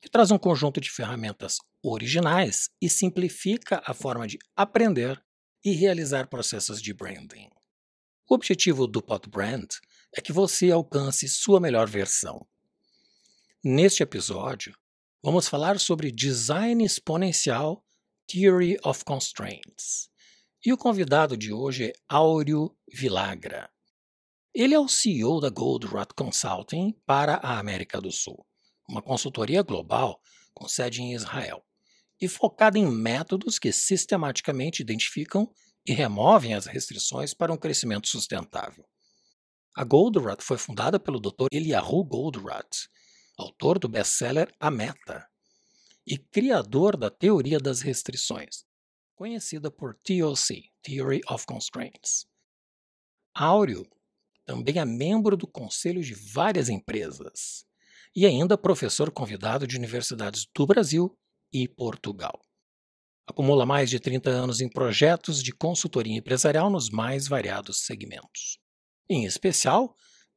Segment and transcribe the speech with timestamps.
[0.00, 5.22] que traz um conjunto de ferramentas originais e simplifica a forma de aprender
[5.64, 7.50] e realizar processos de branding.
[8.28, 9.68] O objetivo do Pod Brand
[10.14, 12.46] é que você alcance sua melhor versão.
[13.62, 14.76] Neste episódio,
[15.22, 17.84] vamos falar sobre design exponencial
[18.26, 20.08] Theory of Constraints
[20.64, 23.70] e o convidado de hoje é Áureo Vilagra.
[24.54, 28.44] Ele é o CEO da Goldratt Consulting para a América do Sul,
[28.88, 30.20] uma consultoria global
[30.54, 31.62] com sede em Israel
[32.20, 35.52] e focada em métodos que sistematicamente identificam
[35.86, 38.84] e removem as restrições para um crescimento sustentável.
[39.76, 41.46] A Goldratt foi fundada pelo Dr.
[41.52, 42.88] Eliyahu Goldratt,
[43.36, 45.28] autor do best-seller A Meta,
[46.04, 48.64] e criador da teoria das restrições,
[49.14, 52.26] conhecida por TOC, Theory of Constraints.
[53.32, 53.86] Áureo
[54.44, 57.67] também é membro do conselho de várias empresas
[58.18, 61.16] e ainda professor convidado de universidades do Brasil
[61.52, 62.40] e Portugal.
[63.24, 68.58] Acumula mais de 30 anos em projetos de consultoria empresarial nos mais variados segmentos,
[69.08, 69.94] em especial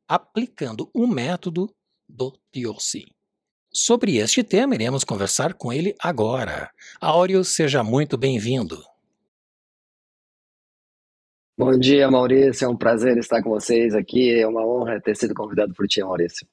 [0.07, 1.73] aplicando o método
[2.07, 3.03] do TOC.
[3.73, 6.69] Sobre este tema, iremos conversar com ele agora.
[7.01, 8.77] Áureo, seja muito bem-vindo.
[11.57, 12.65] Bom dia, Maurício.
[12.65, 14.39] É um prazer estar com vocês aqui.
[14.39, 16.45] É uma honra ter sido convidado por ti, Maurício.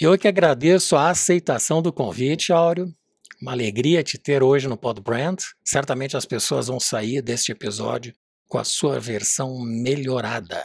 [0.00, 2.94] Eu que agradeço a aceitação do convite, Áureo.
[3.42, 5.40] Uma alegria te ter hoje no Pod Brand.
[5.64, 8.14] Certamente as pessoas vão sair deste episódio
[8.46, 10.64] com a sua versão melhorada.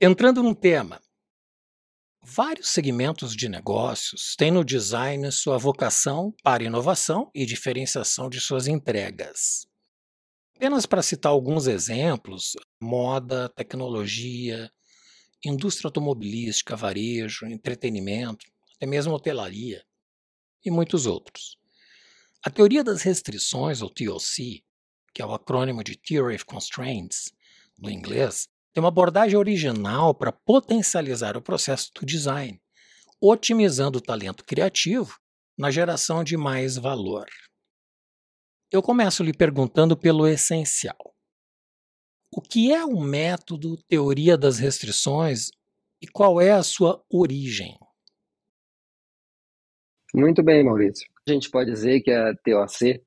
[0.00, 1.00] Entrando no tema,
[2.24, 8.68] Vários segmentos de negócios têm no design sua vocação para inovação e diferenciação de suas
[8.68, 9.66] entregas.
[10.54, 14.70] Apenas para citar alguns exemplos: moda, tecnologia,
[15.44, 19.84] indústria automobilística, varejo, entretenimento, até mesmo hotelaria
[20.64, 21.56] e muitos outros.
[22.44, 24.64] A teoria das restrições, ou TOC,
[25.14, 27.32] que é o acrônimo de Theory of Constraints,
[27.78, 32.60] no inglês, tem uma abordagem original para potencializar o processo do design,
[33.20, 35.18] otimizando o talento criativo
[35.56, 37.26] na geração de mais valor.
[38.70, 41.14] Eu começo lhe perguntando pelo essencial.
[42.34, 45.50] O que é o método teoria das restrições
[46.00, 47.76] e qual é a sua origem?
[50.14, 51.06] Muito bem, Maurício.
[51.28, 53.02] A gente pode dizer que a TOC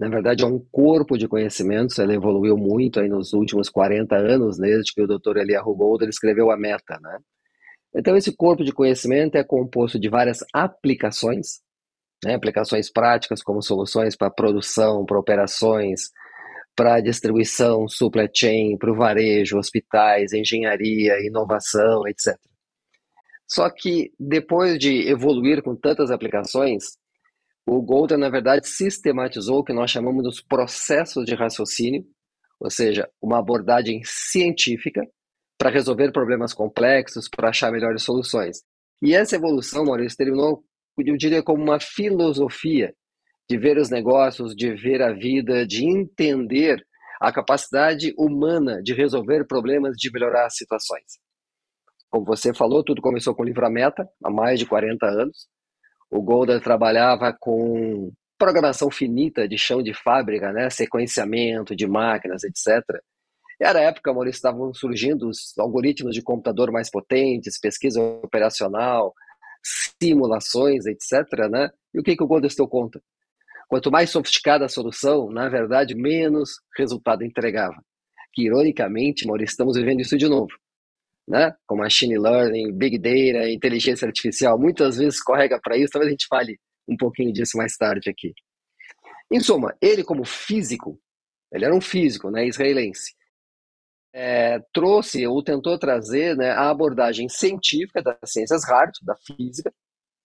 [0.00, 4.56] na verdade, é um corpo de conhecimentos, ela evoluiu muito aí nos últimos 40 anos,
[4.56, 5.36] desde que o Dr.
[5.36, 7.18] Eliyahu Golder escreveu a Meta, né?
[7.94, 11.60] Então, esse corpo de conhecimento é composto de várias aplicações,
[12.24, 12.34] né?
[12.34, 16.08] aplicações práticas, como soluções para produção, para operações,
[16.80, 22.34] para distribuição, supply chain, para o varejo, hospitais, engenharia, inovação, etc.
[23.46, 26.96] Só que depois de evoluir com tantas aplicações,
[27.66, 32.02] o Golden, na verdade, sistematizou o que nós chamamos dos processos de raciocínio,
[32.58, 35.06] ou seja, uma abordagem científica
[35.58, 38.62] para resolver problemas complexos, para achar melhores soluções.
[39.02, 40.64] E essa evolução, Maurício, terminou,
[40.96, 42.94] eu diria, como uma filosofia
[43.50, 46.80] de ver os negócios, de ver a vida, de entender
[47.20, 51.18] a capacidade humana de resolver problemas, de melhorar situações.
[52.08, 55.48] Como você falou, tudo começou com o livro Meta, há mais de 40 anos.
[56.08, 60.70] O Golda trabalhava com programação finita de chão de fábrica, né?
[60.70, 62.84] sequenciamento de máquinas, etc.
[63.60, 69.12] Era a época, Maurício, estavam surgindo os algoritmos de computador mais potentes, pesquisa operacional,
[70.00, 71.50] simulações, etc.
[71.50, 71.68] Né?
[71.92, 73.02] E o que, que o Golda se deu conta?
[73.70, 77.82] Quanto mais sofisticada a solução, na verdade, menos resultado entregava.
[78.34, 80.50] Que, ironicamente, Maurício, estamos vivendo isso de novo
[81.30, 81.54] né?
[81.64, 86.26] com machine learning, big data, inteligência artificial, muitas vezes escorrega para isso, talvez a gente
[86.26, 86.58] fale
[86.88, 88.34] um pouquinho disso mais tarde aqui.
[89.30, 91.00] Em suma, ele como físico,
[91.52, 93.14] ele era um físico né, israelense,
[94.12, 99.72] é, trouxe ou tentou trazer né, a abordagem científica das ciências hard, da física,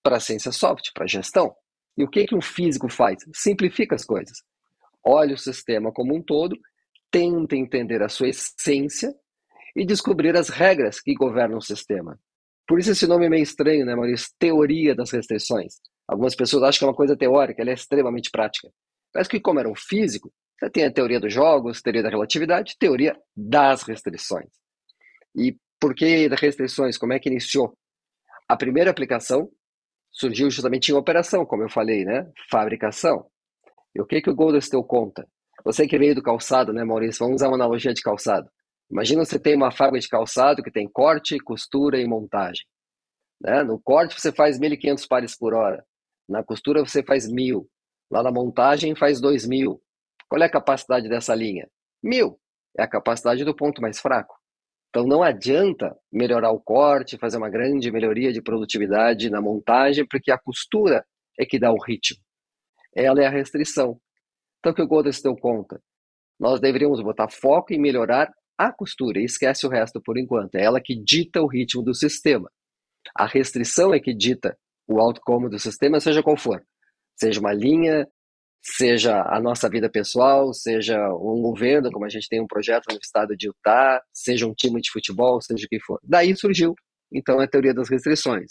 [0.01, 1.55] para a ciência soft, para a gestão.
[1.97, 3.23] E o que, que um físico faz?
[3.33, 4.37] Simplifica as coisas.
[5.03, 6.57] Olha o sistema como um todo,
[7.11, 9.13] tenta entender a sua essência
[9.75, 12.19] e descobrir as regras que governam o sistema.
[12.67, 14.29] Por isso esse nome é meio estranho, né, Maurício?
[14.39, 15.75] Teoria das restrições.
[16.07, 18.69] Algumas pessoas acham que é uma coisa teórica, ela é extremamente prática.
[19.13, 22.75] Parece que, como era um físico, você tem a teoria dos jogos, teoria da relatividade,
[22.79, 24.49] teoria das restrições.
[25.35, 26.97] E por que das restrições?
[26.97, 27.77] Como é que iniciou?
[28.47, 29.49] A primeira aplicação
[30.15, 32.31] surgiu justamente em operação, como eu falei, né?
[32.49, 33.27] Fabricação.
[33.93, 35.27] E o que, que o Golders deu conta?
[35.63, 37.19] Você que veio do calçado, né, Maurício?
[37.19, 38.49] Vamos usar uma analogia de calçado.
[38.89, 42.65] Imagina você tem uma fábrica de calçado que tem corte, costura e montagem.
[43.41, 43.63] Né?
[43.63, 45.83] No corte você faz 1.500 pares por hora.
[46.29, 47.65] Na costura você faz 1.000.
[48.09, 49.77] Lá na montagem faz 2.000.
[50.29, 51.67] Qual é a capacidade dessa linha?
[52.03, 52.35] 1.000.
[52.77, 54.35] É a capacidade do ponto mais fraco.
[54.95, 60.31] Então não adianta melhorar o corte, fazer uma grande melhoria de produtividade na montagem, porque
[60.31, 61.05] a costura
[61.37, 62.23] é que dá o ritmo.
[62.95, 63.99] Ela é a restrição.
[64.59, 65.81] Então o que o Goldman se deu conta?
[66.39, 70.55] Nós deveríamos botar foco em melhorar a costura e esquece o resto por enquanto.
[70.55, 72.49] É ela que dita o ritmo do sistema.
[73.13, 74.57] A restrição é que dita
[74.87, 76.63] o outcome do sistema, seja qual for.
[77.17, 78.07] Seja uma linha,
[78.65, 82.97] seja a nossa vida pessoal, seja um governo, como a gente tem um projeto no
[82.97, 85.99] estado de Utah, seja um time de futebol, seja o que for.
[86.03, 86.73] Daí surgiu,
[87.13, 88.47] então, a teoria das restrições.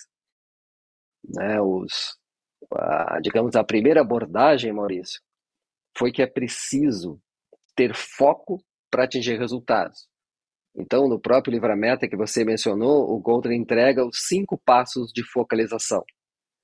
[1.34, 2.16] Né, os,
[2.72, 5.20] a, digamos, a primeira abordagem, Maurício,
[5.98, 7.20] foi que é preciso
[7.74, 10.06] ter foco para atingir resultados.
[10.76, 16.04] Então, no próprio livramento que você mencionou, o Goldman entrega os cinco passos de focalização.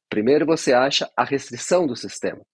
[0.09, 2.45] Primeiro, você acha a restrição do sistema.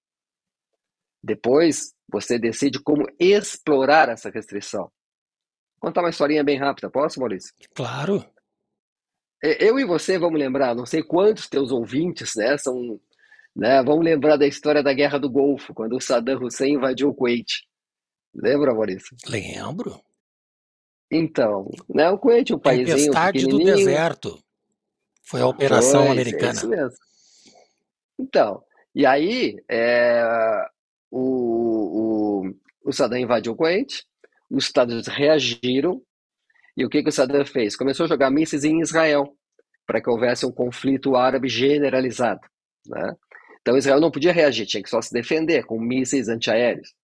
[1.26, 4.82] Depois, você decide como explorar essa restrição.
[4.82, 7.52] Vou contar uma historinha bem rápida, posso, Maurício?
[7.74, 8.24] Claro.
[9.42, 13.00] Eu e você vamos lembrar, não sei quantos teus ouvintes, né, são,
[13.54, 17.14] né, vamos lembrar da história da Guerra do Golfo, quando o Saddam Hussein invadiu o
[17.14, 17.66] Kuwait.
[18.32, 19.16] Lembra, Maurício?
[19.28, 20.00] Lembro.
[21.10, 24.40] Então, né, o Kuwait, um país Tempestade do deserto.
[25.24, 26.50] Foi a operação Foi, americana.
[26.50, 26.98] É isso mesmo.
[28.18, 28.62] Então,
[28.94, 30.24] e aí é,
[31.18, 32.54] o, o,
[32.84, 34.04] o Saddam invadiu o Kuwait,
[34.50, 36.02] os Estados Unidos reagiram,
[36.76, 37.74] e o que, que o Saddam fez?
[37.76, 39.34] Começou a jogar mísseis em Israel,
[39.86, 42.40] para que houvesse um conflito árabe generalizado.
[42.86, 43.14] Né?
[43.60, 46.94] Então Israel não podia reagir, tinha que só se defender com mísseis antiaéreos.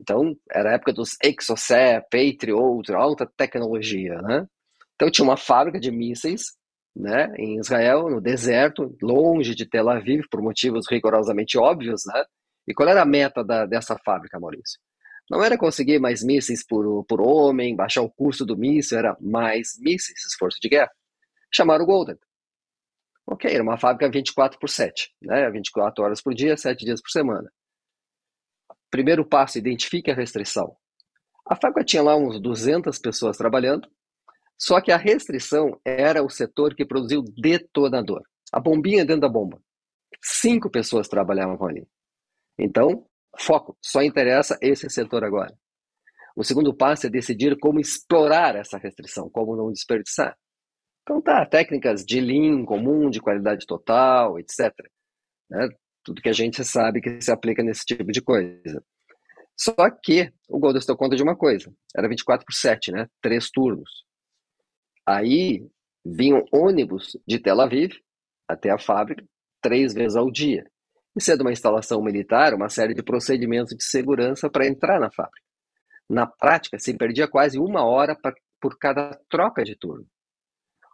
[0.00, 4.46] Então, era a época dos Exocet, Patriot, alta tecnologia, né?
[4.94, 6.52] Então, tinha uma fábrica de mísseis,
[6.94, 12.24] né, em Israel, no deserto, longe de Tel Aviv, por motivos rigorosamente óbvios, né?
[12.66, 14.80] E qual era a meta da, dessa fábrica, Maurício?
[15.30, 19.78] Não era conseguir mais mísseis por, por homem, baixar o custo do míssil, era mais
[19.78, 20.90] mísseis, esforço de guerra.
[21.52, 22.16] Chamaram o Golden.
[23.26, 25.50] Ok, era uma fábrica 24 por 7, né?
[25.50, 27.50] 24 horas por dia, 7 dias por semana.
[28.90, 30.76] Primeiro passo, identifique a restrição.
[31.48, 33.88] A fábrica tinha lá uns 200 pessoas trabalhando,
[34.58, 38.22] só que a restrição era o setor que produziu detonador,
[38.52, 39.60] a bombinha dentro da bomba.
[40.22, 41.86] Cinco pessoas trabalhavam ali.
[42.58, 43.06] Então,
[43.38, 45.54] foco, só interessa esse setor agora.
[46.36, 50.36] O segundo passo é decidir como explorar essa restrição, como não desperdiçar.
[51.02, 54.72] Então tá, técnicas de lean comum, de qualidade total, etc.
[55.50, 55.68] Né?
[56.04, 58.84] tudo que a gente sabe que se aplica nesse tipo de coisa.
[59.58, 63.08] Só que o Golden deu conta de uma coisa, era 24 por 7, né?
[63.22, 64.04] Três turnos.
[65.06, 65.66] Aí
[66.04, 67.94] vinham ônibus de Tel Aviv
[68.46, 69.24] até a fábrica
[69.62, 70.64] três vezes ao dia.
[71.16, 75.46] E sendo uma instalação militar, uma série de procedimentos de segurança para entrar na fábrica.
[76.08, 80.06] Na prática, se perdia quase uma hora pra, por cada troca de turno.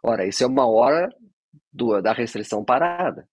[0.03, 1.09] Ora, isso é uma hora
[1.71, 3.27] do, da restrição parada.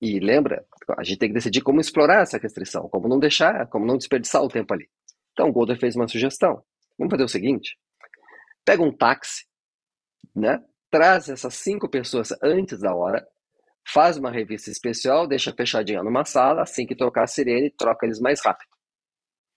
[0.00, 0.64] E lembra,
[0.98, 4.42] a gente tem que decidir como explorar essa restrição, como não deixar, como não desperdiçar
[4.42, 4.88] o tempo ali.
[5.32, 6.62] Então o Golder fez uma sugestão.
[6.98, 7.78] Vamos fazer o seguinte:
[8.64, 9.46] pega um táxi,
[10.34, 10.62] né?
[10.90, 13.26] Traz essas cinco pessoas antes da hora,
[13.86, 18.20] faz uma revista especial, deixa fechadinha numa sala, assim que tocar a sirene, troca eles
[18.20, 18.70] mais rápido.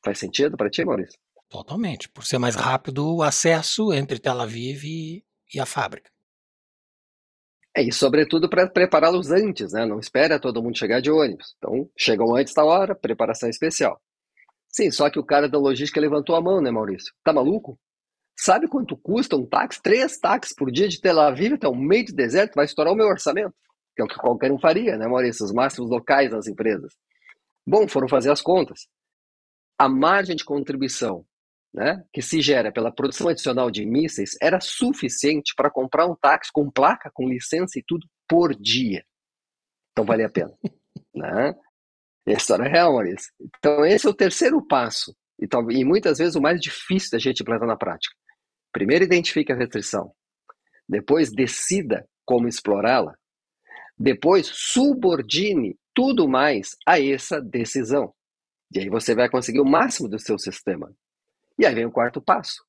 [0.04, 1.20] Faz sentido para ti, Maurício?
[1.50, 2.10] Totalmente.
[2.10, 6.10] Por ser mais rápido o acesso entre Tel Aviv e, e a fábrica.
[7.76, 9.86] É, e sobretudo para prepará-los antes, né?
[9.86, 11.56] Não espera todo mundo chegar de ônibus.
[11.58, 14.02] Então, chegam antes da hora, preparação especial.
[14.70, 17.14] Sim, só que o cara da logística levantou a mão, né, Maurício?
[17.24, 17.78] Tá maluco?
[18.38, 19.82] Sabe quanto custa um táxi?
[19.82, 22.96] Três táxis por dia de Tel Aviv até o meio do deserto vai estourar o
[22.96, 23.54] meu orçamento.
[23.96, 25.46] Que é o que qualquer um faria, né, Maurício?
[25.46, 26.94] Os máximos locais das empresas.
[27.66, 28.88] Bom, foram fazer as contas.
[29.78, 31.26] A margem de contribuição
[31.76, 36.50] né, que se gera pela produção adicional de mísseis era suficiente para comprar um táxi
[36.54, 39.04] com placa, com licença e tudo por dia.
[39.92, 40.54] Então valia a pena.
[41.14, 41.54] né?
[42.28, 43.32] A história é real, Maurício.
[43.42, 45.48] Então esse é o terceiro passo e,
[45.78, 48.16] e muitas vezes o mais difícil da gente implantar na prática.
[48.72, 50.14] Primeiro identifique a restrição.
[50.88, 53.16] Depois decida como explorá-la.
[53.98, 58.14] Depois, subordine tudo mais a essa decisão.
[58.74, 60.94] E aí você vai conseguir o máximo do seu sistema.
[61.58, 62.64] E aí vem o quarto passo.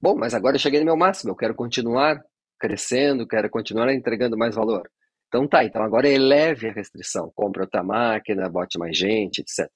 [0.00, 2.22] Bom, mas agora eu cheguei no meu máximo, eu quero continuar
[2.58, 4.90] crescendo, quero continuar entregando mais valor.
[5.28, 9.70] Então tá, então agora eleve a restrição, compre outra máquina, bote mais gente, etc.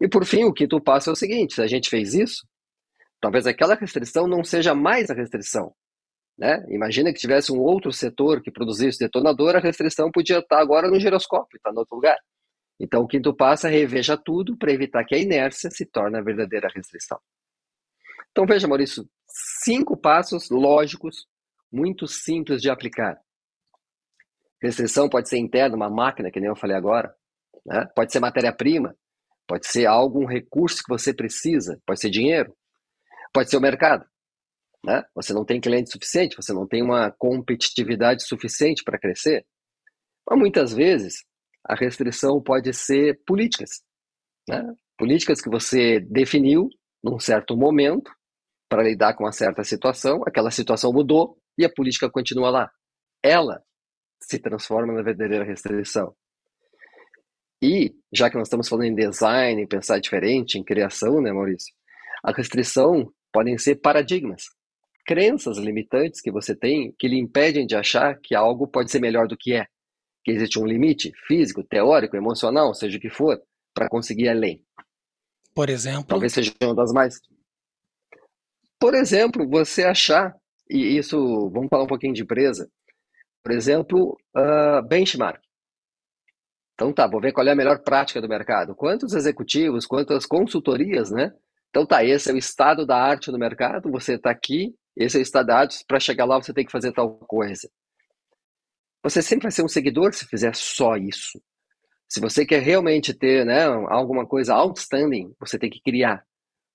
[0.00, 2.46] E por fim, o quinto passo é o seguinte: se a gente fez isso,
[3.20, 5.74] talvez aquela restrição não seja mais a restrição.
[6.38, 6.64] Né?
[6.68, 11.00] Imagina que tivesse um outro setor que produzisse detonador, a restrição podia estar agora no
[11.00, 12.16] giroscópio, está em outro lugar.
[12.78, 16.22] Então, o quinto passo é reveja tudo para evitar que a inércia se torne a
[16.22, 17.18] verdadeira restrição.
[18.30, 19.08] Então, veja, Maurício,
[19.64, 21.26] cinco passos lógicos,
[21.72, 23.18] muito simples de aplicar.
[24.62, 27.12] Restrição pode ser interna, uma máquina, que nem eu falei agora,
[27.66, 27.84] né?
[27.96, 28.96] pode ser matéria-prima,
[29.44, 32.56] pode ser algum recurso que você precisa, pode ser dinheiro,
[33.32, 34.07] pode ser o mercado.
[34.88, 35.04] Né?
[35.14, 39.44] Você não tem cliente suficiente, você não tem uma competitividade suficiente para crescer.
[40.26, 41.26] Mas muitas vezes
[41.62, 43.82] a restrição pode ser políticas.
[44.48, 44.64] Né?
[44.96, 46.70] Políticas que você definiu
[47.04, 48.10] num certo momento
[48.66, 52.70] para lidar com uma certa situação, aquela situação mudou e a política continua lá.
[53.22, 53.62] Ela
[54.22, 56.16] se transforma na verdadeira restrição.
[57.60, 61.74] E, já que nós estamos falando em design, em pensar diferente, em criação, né, Maurício?
[62.24, 64.44] A restrição podem ser paradigmas,
[65.08, 69.26] crenças limitantes que você tem que lhe impedem de achar que algo pode ser melhor
[69.26, 69.66] do que é,
[70.22, 73.40] que existe um limite físico, teórico, emocional, seja o que for,
[73.72, 74.62] para conseguir além.
[75.54, 76.04] Por exemplo.
[76.04, 77.18] Talvez seja uma das mais.
[78.78, 80.36] Por exemplo, você achar,
[80.68, 81.16] e isso,
[81.54, 82.70] vamos falar um pouquinho de empresa,
[83.42, 85.40] por exemplo, uh, benchmark.
[86.74, 88.74] Então tá, vou ver qual é a melhor prática do mercado.
[88.74, 91.32] Quantos executivos, quantas consultorias, né?
[91.70, 95.20] Então tá, esse é o estado da arte do mercado, você está aqui, esse é
[95.20, 97.70] o estado da arte, para chegar lá você tem que fazer tal coisa.
[99.02, 101.40] Você sempre vai ser um seguidor se fizer só isso.
[102.08, 106.24] Se você quer realmente ter né, alguma coisa outstanding, você tem que criar.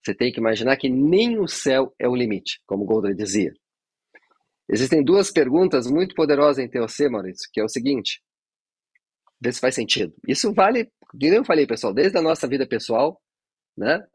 [0.03, 3.51] Você tem que imaginar que nem o céu é o limite, como Goldman dizia.
[4.69, 8.21] Existem duas perguntas muito poderosas em TOC, Maurício, que é o seguinte:
[9.41, 10.13] vê se faz sentido.
[10.27, 13.21] Isso vale, como eu falei, pessoal, desde a nossa vida pessoal,
[13.77, 14.05] né?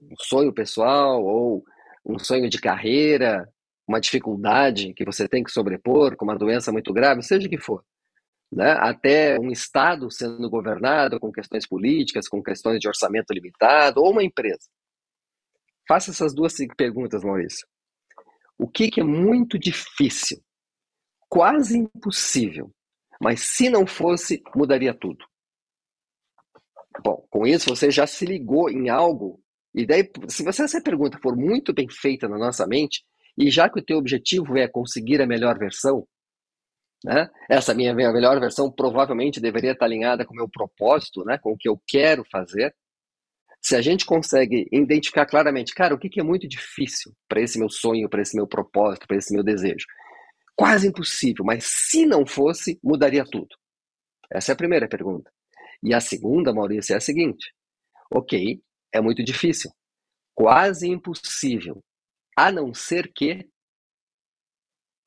[0.00, 1.64] Um sonho pessoal ou
[2.04, 3.48] um sonho de carreira,
[3.86, 7.58] uma dificuldade que você tem que sobrepor, com uma doença muito grave, seja o que
[7.58, 7.84] for.
[8.52, 8.72] Né?
[8.72, 14.22] Até um Estado sendo governado com questões políticas, com questões de orçamento limitado, ou uma
[14.22, 14.68] empresa.
[15.86, 17.66] Faça essas duas perguntas, Maurício.
[18.56, 20.42] O que, que é muito difícil,
[21.28, 22.72] quase impossível,
[23.20, 25.26] mas se não fosse, mudaria tudo?
[27.02, 29.42] Bom, com isso você já se ligou em algo,
[29.74, 33.04] e daí, se você, essa pergunta for muito bem feita na nossa mente,
[33.36, 36.06] e já que o teu objetivo é conseguir a melhor versão,
[37.04, 37.28] né?
[37.50, 41.36] Essa minha melhor versão provavelmente deveria estar alinhada com o meu propósito, né?
[41.38, 42.74] Com o que eu quero fazer.
[43.60, 47.58] Se a gente consegue identificar claramente, cara, o que, que é muito difícil para esse
[47.58, 49.86] meu sonho, para esse meu propósito, para esse meu desejo?
[50.56, 53.48] Quase impossível, mas se não fosse, mudaria tudo.
[54.30, 55.30] Essa é a primeira pergunta.
[55.82, 57.52] E a segunda, Maurício, é a seguinte:
[58.10, 58.62] ok,
[58.94, 59.70] é muito difícil,
[60.34, 61.82] quase impossível,
[62.36, 63.46] a não ser que.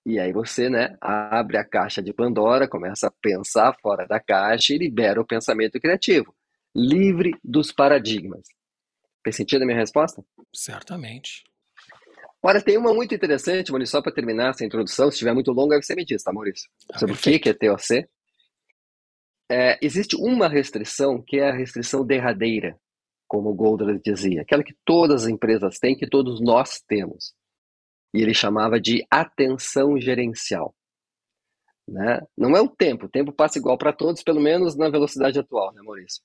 [0.05, 4.73] E aí você, né, abre a caixa de Pandora, começa a pensar fora da caixa
[4.73, 6.33] e libera o pensamento criativo
[6.77, 8.43] livre dos paradigmas.
[9.23, 10.23] Fez sentido a minha resposta?
[10.53, 11.43] Certamente.
[12.41, 15.81] Ora, tem uma muito interessante, Maurício, só para terminar essa introdução, se estiver muito longa,
[15.81, 16.69] você me diz, tá, Maurício?
[16.93, 18.07] Ah, Sobre o que é TOC.
[19.49, 22.77] É, existe uma restrição que é a restrição derradeira,
[23.27, 27.33] como o dizia, aquela que todas as empresas têm, que todos nós temos.
[28.13, 30.73] E ele chamava de atenção gerencial.
[31.87, 32.21] Né?
[32.37, 35.73] Não é o tempo, o tempo passa igual para todos, pelo menos na velocidade atual,
[35.73, 36.21] né, Maurício?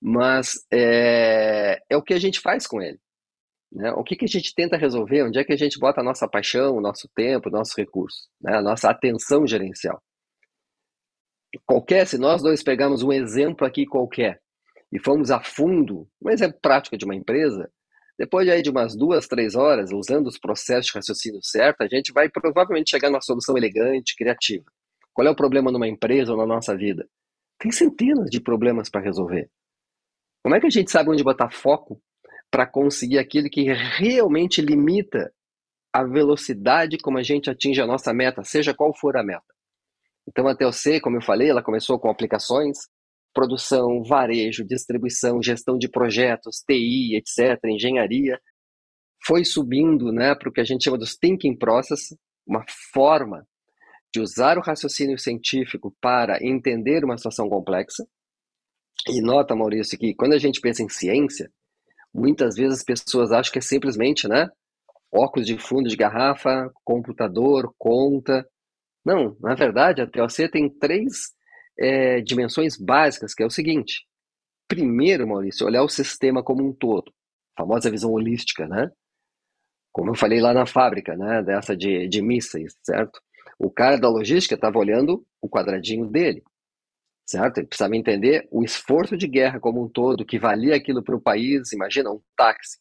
[0.00, 2.98] mas é, é o que a gente faz com ele.
[3.72, 3.92] Né?
[3.92, 5.24] O que, que a gente tenta resolver?
[5.24, 8.28] Onde é que a gente bota a nossa paixão, o nosso tempo, o nosso recurso,
[8.40, 8.56] né?
[8.56, 10.00] a nossa atenção gerencial?
[11.64, 14.40] Qualquer, se nós dois pegamos um exemplo aqui qualquer
[14.92, 17.70] e fomos a fundo, um exemplo prático de uma empresa,
[18.18, 21.88] depois de, aí de umas duas, três horas, usando os processos de raciocínio certo, a
[21.88, 24.64] gente vai provavelmente chegar numa solução elegante, criativa.
[25.12, 27.06] Qual é o problema numa empresa ou na nossa vida?
[27.58, 29.50] Tem centenas de problemas para resolver.
[30.42, 32.00] Como é que a gente sabe onde botar foco
[32.50, 33.64] para conseguir aquilo que
[33.98, 35.32] realmente limita
[35.92, 39.44] a velocidade como a gente atinge a nossa meta, seja qual for a meta?
[40.28, 42.78] Então, a TLC, como eu falei, ela começou com aplicações,
[43.36, 48.40] produção, varejo, distribuição, gestão de projetos, TI, etc., engenharia.
[49.26, 52.16] Foi subindo né, para o que a gente chama dos thinking process,
[52.46, 52.64] uma
[52.94, 53.46] forma
[54.10, 58.06] de usar o raciocínio científico para entender uma situação complexa.
[59.06, 61.52] E nota, Maurício, que quando a gente pensa em ciência,
[62.14, 64.48] muitas vezes as pessoas acham que é simplesmente, né,
[65.12, 68.48] óculos de fundo de garrafa, computador, conta.
[69.04, 71.35] Não, na verdade, a TOC tem três
[71.78, 74.06] é, dimensões básicas, que é o seguinte.
[74.68, 77.12] Primeiro, Maurício, olhar o sistema como um todo,
[77.56, 78.90] a famosa visão holística, né?
[79.92, 83.20] Como eu falei lá na fábrica, né, dessa de, de mísseis, certo?
[83.58, 86.42] O cara da logística estava olhando o quadradinho dele,
[87.24, 87.58] certo?
[87.58, 91.20] Ele precisava entender o esforço de guerra como um todo, que valia aquilo para o
[91.20, 92.78] país, imagina, um táxi.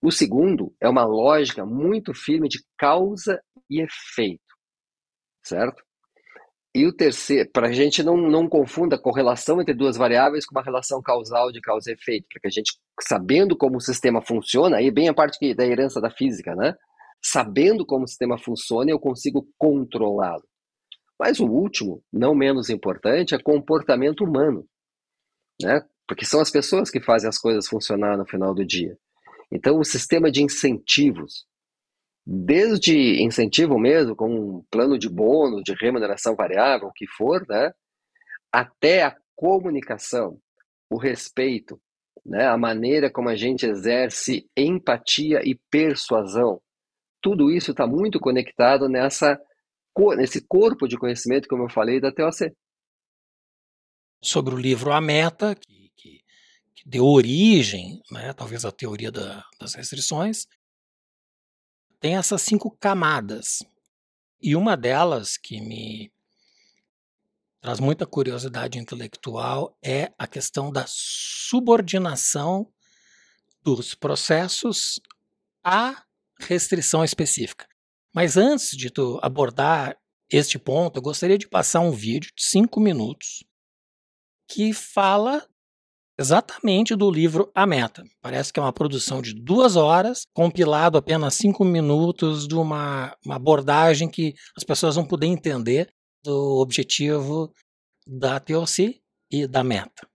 [0.00, 4.42] O segundo é uma lógica muito firme de causa e efeito,
[5.42, 5.82] certo?
[6.74, 10.54] E o terceiro, para a gente não, não confunda a correlação entre duas variáveis com
[10.54, 14.78] uma relação causal de causa e efeito, porque a gente, sabendo como o sistema funciona,
[14.78, 16.74] aí bem a parte que, da herança da física, né?
[17.22, 20.44] Sabendo como o sistema funciona, eu consigo controlá-lo.
[21.18, 24.66] Mas o último, não menos importante, é comportamento humano,
[25.60, 25.84] né?
[26.08, 28.96] Porque são as pessoas que fazem as coisas funcionar no final do dia.
[29.50, 31.46] Então, o sistema de incentivos,
[32.24, 37.72] desde incentivo mesmo, como um plano de bônus, de remuneração variável, o que for, né,
[38.52, 40.38] até a comunicação,
[40.90, 41.80] o respeito,
[42.24, 46.60] né, a maneira como a gente exerce empatia e persuasão,
[47.20, 49.40] tudo isso está muito conectado nessa,
[50.16, 52.52] nesse corpo de conhecimento, como eu falei, da TOC.
[54.20, 55.82] Sobre o livro A Meta, que
[56.82, 60.46] que deu origem, né, talvez à teoria da, das restrições,
[62.02, 63.62] tem essas cinco camadas.
[64.42, 66.12] E uma delas que me
[67.60, 72.68] traz muita curiosidade intelectual é a questão da subordinação
[73.62, 75.00] dos processos
[75.62, 76.02] à
[76.40, 77.68] restrição específica.
[78.12, 79.96] Mas antes de tu abordar
[80.28, 83.44] este ponto, eu gostaria de passar um vídeo de cinco minutos
[84.48, 85.48] que fala
[86.18, 88.04] exatamente do livro A Meta.
[88.20, 93.36] Parece que é uma produção de duas horas, compilado apenas cinco minutos de uma, uma
[93.36, 95.88] abordagem que as pessoas vão poder entender
[96.24, 97.52] do objetivo
[98.06, 100.06] da TOC e da meta.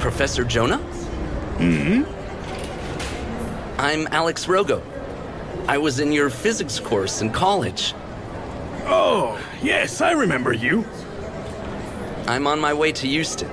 [0.00, 0.80] Professor Jonah?
[1.58, 2.04] Hmm?
[3.78, 4.82] I'm Alex Rogo.
[5.68, 7.94] I was in your physics course in college.
[8.86, 10.84] Oh, yes, I remember you.
[12.26, 13.48] I'm on my way to Houston.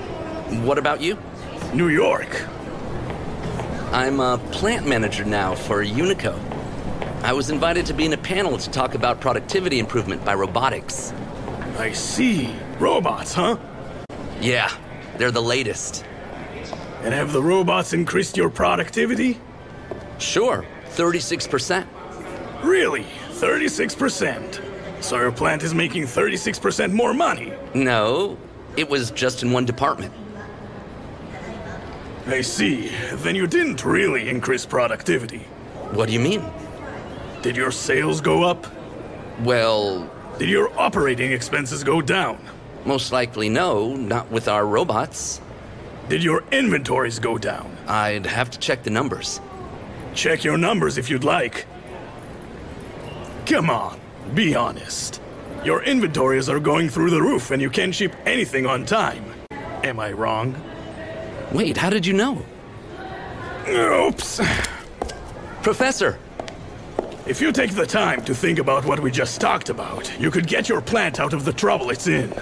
[0.65, 1.17] What about you?
[1.73, 2.45] New York.
[3.91, 6.37] I'm a plant manager now for Unico.
[7.23, 11.13] I was invited to be in a panel to talk about productivity improvement by robotics.
[11.77, 12.55] I see.
[12.79, 13.57] Robots, huh?
[14.39, 14.71] Yeah,
[15.17, 16.05] they're the latest.
[17.01, 19.39] And have the robots increased your productivity?
[20.19, 21.87] Sure, 36%.
[22.63, 23.05] Really?
[23.31, 24.61] 36%?
[25.01, 27.53] So your plant is making 36% more money?
[27.73, 28.37] No,
[28.79, 30.13] it was just in one department.
[32.27, 32.91] I see.
[33.13, 35.39] Then you didn't really increase productivity.
[35.91, 36.43] What do you mean?
[37.41, 38.65] Did your sales go up?
[39.41, 42.37] Well, Did your operating expenses go down?
[42.85, 45.41] most likely no, not with our robots.
[46.07, 47.75] Did your inventories go down?
[47.87, 49.41] I'd have to check the numbers.
[50.15, 51.65] Check your numbers if you'd like.
[53.45, 53.99] Come on,
[54.33, 55.21] be honest.
[55.63, 59.25] Your inventories are going through the roof and you can't ship anything on time.
[59.83, 60.55] Am I wrong?
[61.51, 62.45] Wait, how did you know?
[63.67, 64.39] Oops.
[65.61, 66.17] Professor!
[67.27, 70.47] If you take the time to think about what we just talked about, you could
[70.47, 72.33] get your plant out of the trouble it's in.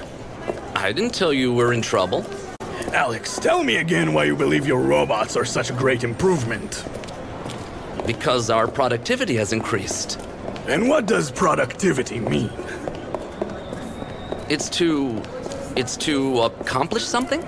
[0.76, 2.24] I didn't tell you we're in trouble.
[2.94, 6.86] Alex, tell me again why you believe your robots are such a great improvement.
[8.06, 10.22] Because our productivity has increased.
[10.68, 12.52] And what does productivity mean?
[14.50, 15.22] It's to.
[15.76, 17.46] It's to accomplish something?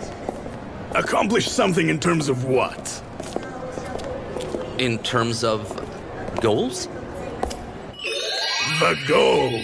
[0.92, 3.02] Accomplish something in terms of what?
[4.78, 5.62] In terms of
[6.42, 6.90] goals?
[8.80, 9.62] The goal.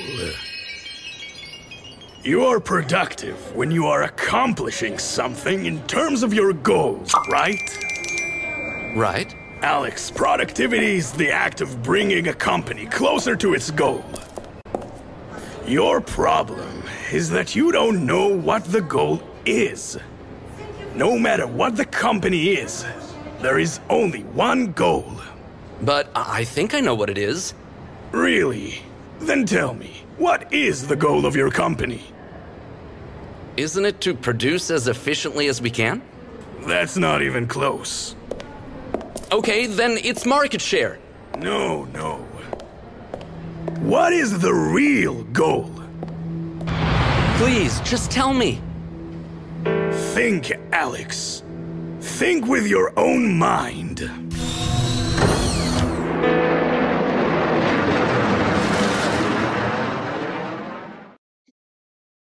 [2.24, 7.60] You are productive when you are accomplishing something in terms of your goals, right?
[8.96, 9.36] Right.
[9.62, 14.06] Alex, productivity is the act of bringing a company closer to its goal.
[15.68, 16.75] Your problem
[17.16, 19.98] is that you don't know what the goal is.
[20.96, 22.86] No matter what the company is,
[23.40, 25.10] there is only one goal.
[25.82, 27.54] But I think I know what it is.
[28.12, 28.82] Really?
[29.20, 32.04] Then tell me, what is the goal of your company?
[33.56, 36.02] Isn't it to produce as efficiently as we can?
[36.68, 38.14] That's not even close.
[39.32, 41.00] Okay, then it's market share.
[41.38, 42.18] No, no.
[43.80, 45.85] What is the real goal?
[47.38, 48.62] Please, just tell me.
[50.14, 51.44] Think, Alex.
[52.00, 54.10] Think with your own mind.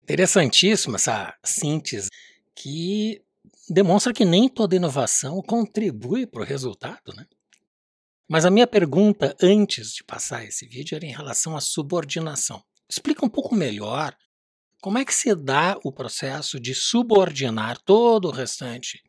[0.03, 2.09] Interessantíssima essa síntese
[2.53, 3.23] que
[3.71, 7.25] demonstra que nem toda inovação contribui para o resultado, né?
[8.29, 12.61] Mas a minha pergunta antes de passar esse vídeo era em relação à subordinação.
[12.91, 14.13] Explica um pouco melhor
[14.85, 19.03] como é que se dá o processo de subordinar todo o restante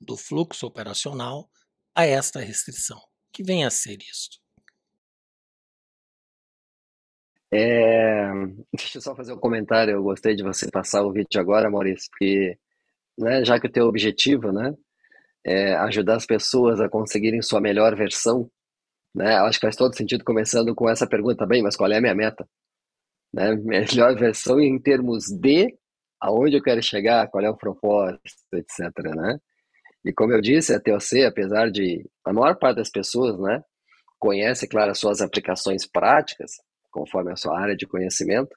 [0.00, 1.50] do fluxo operacional
[1.92, 3.00] a esta restrição.
[3.32, 4.38] Que vem a ser isto?
[7.52, 8.30] É...
[8.72, 9.94] Deixa eu só fazer um comentário.
[9.94, 12.56] Eu gostei de você passar o vídeo agora, Maurício, porque
[13.18, 14.72] né, já que o teu objetivo né,
[15.44, 18.48] é ajudar as pessoas a conseguirem sua melhor versão,
[19.12, 22.00] né, acho que faz todo sentido começando com essa pergunta bem, mas qual é a
[22.00, 22.48] minha meta?
[23.32, 25.74] Né, melhor versão em termos de
[26.20, 28.20] aonde eu quero chegar, qual é o propósito,
[28.54, 28.90] etc.
[29.14, 29.38] Né?
[30.04, 33.62] E como eu disse, a TOC, apesar de a maior parte das pessoas né,
[34.18, 36.52] conhece, claro, as suas aplicações práticas,
[36.90, 38.54] conforme a sua área de conhecimento,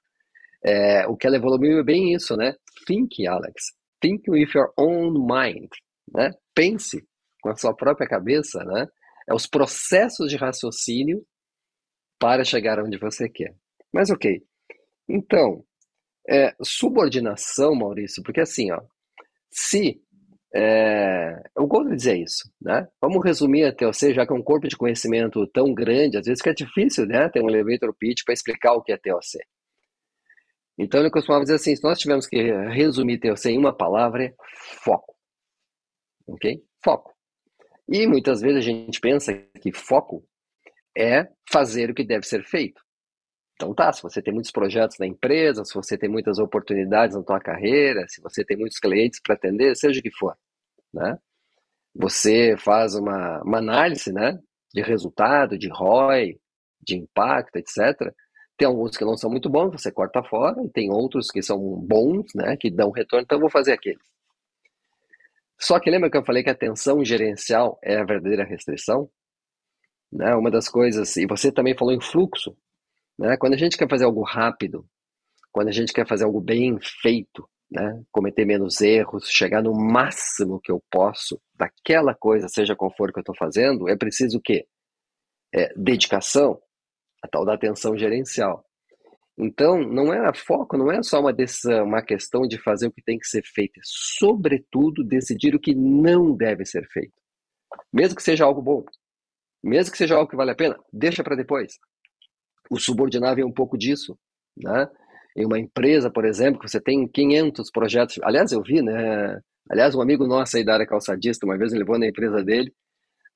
[0.63, 2.53] é, o que ela evoluiu é bem isso, né?
[2.85, 3.73] Think, Alex.
[3.99, 5.69] Think with your own mind,
[6.13, 6.31] né?
[6.53, 7.03] Pense
[7.41, 8.87] com a sua própria cabeça, né?
[9.27, 11.23] É os processos de raciocínio
[12.19, 13.55] para chegar onde você quer.
[13.91, 14.41] Mas ok.
[15.13, 15.63] Então,
[16.29, 18.81] é, subordinação, Maurício, porque assim, ó,
[19.51, 20.01] se
[20.53, 22.87] é, eu gosto de dizer isso, né?
[23.01, 26.41] Vamos resumir até TOC, já que é um corpo de conhecimento tão grande, às vezes
[26.41, 27.29] que é difícil, né?
[27.29, 29.39] Ter um elevator pitch para explicar o que é TOC.
[30.77, 34.33] Então ele costumava dizer assim: se nós tivermos que resumir TOC em uma palavra, é
[34.83, 35.15] foco.
[36.27, 36.61] Ok?
[36.83, 37.13] Foco.
[37.89, 40.25] E muitas vezes a gente pensa que foco
[40.97, 42.81] é fazer o que deve ser feito.
[43.61, 47.21] Então tá, se você tem muitos projetos na empresa, se você tem muitas oportunidades na
[47.21, 50.35] tua carreira, se você tem muitos clientes para atender, seja o que for,
[50.91, 51.15] né?
[51.93, 54.39] Você faz uma, uma análise, né,
[54.73, 56.39] de resultado, de ROI,
[56.81, 58.11] de impacto, etc.
[58.57, 61.59] Tem alguns que não são muito bons, você corta fora, e tem outros que são
[61.59, 64.01] bons, né, que dão retorno, então eu vou fazer aqueles.
[65.59, 69.07] Só que lembra que eu falei que a atenção gerencial é a verdadeira restrição?
[70.11, 70.33] Né?
[70.33, 72.57] Uma das coisas, e você também falou em fluxo,
[73.17, 73.37] né?
[73.37, 74.85] Quando a gente quer fazer algo rápido,
[75.51, 78.03] quando a gente quer fazer algo bem feito, né?
[78.11, 83.19] cometer menos erros, chegar no máximo que eu posso daquela coisa, seja qual for que
[83.19, 84.65] eu estou fazendo, é preciso o quê?
[85.53, 86.59] É, dedicação,
[87.23, 88.65] a tal da atenção gerencial.
[89.37, 91.33] Então, não é foco, não é só uma
[91.83, 95.73] uma questão de fazer o que tem que ser feito, é sobretudo decidir o que
[95.73, 97.13] não deve ser feito.
[97.91, 98.83] Mesmo que seja algo bom,
[99.63, 101.77] mesmo que seja algo que vale a pena, deixa para depois
[102.71, 104.17] o subordinável é um pouco disso,
[104.57, 104.87] né?
[105.35, 108.17] Em uma empresa, por exemplo, que você tem 500 projetos.
[108.23, 109.39] Aliás, eu vi, né?
[109.69, 112.73] Aliás, um amigo nosso aí da área calçadista, uma vez me levou na empresa dele,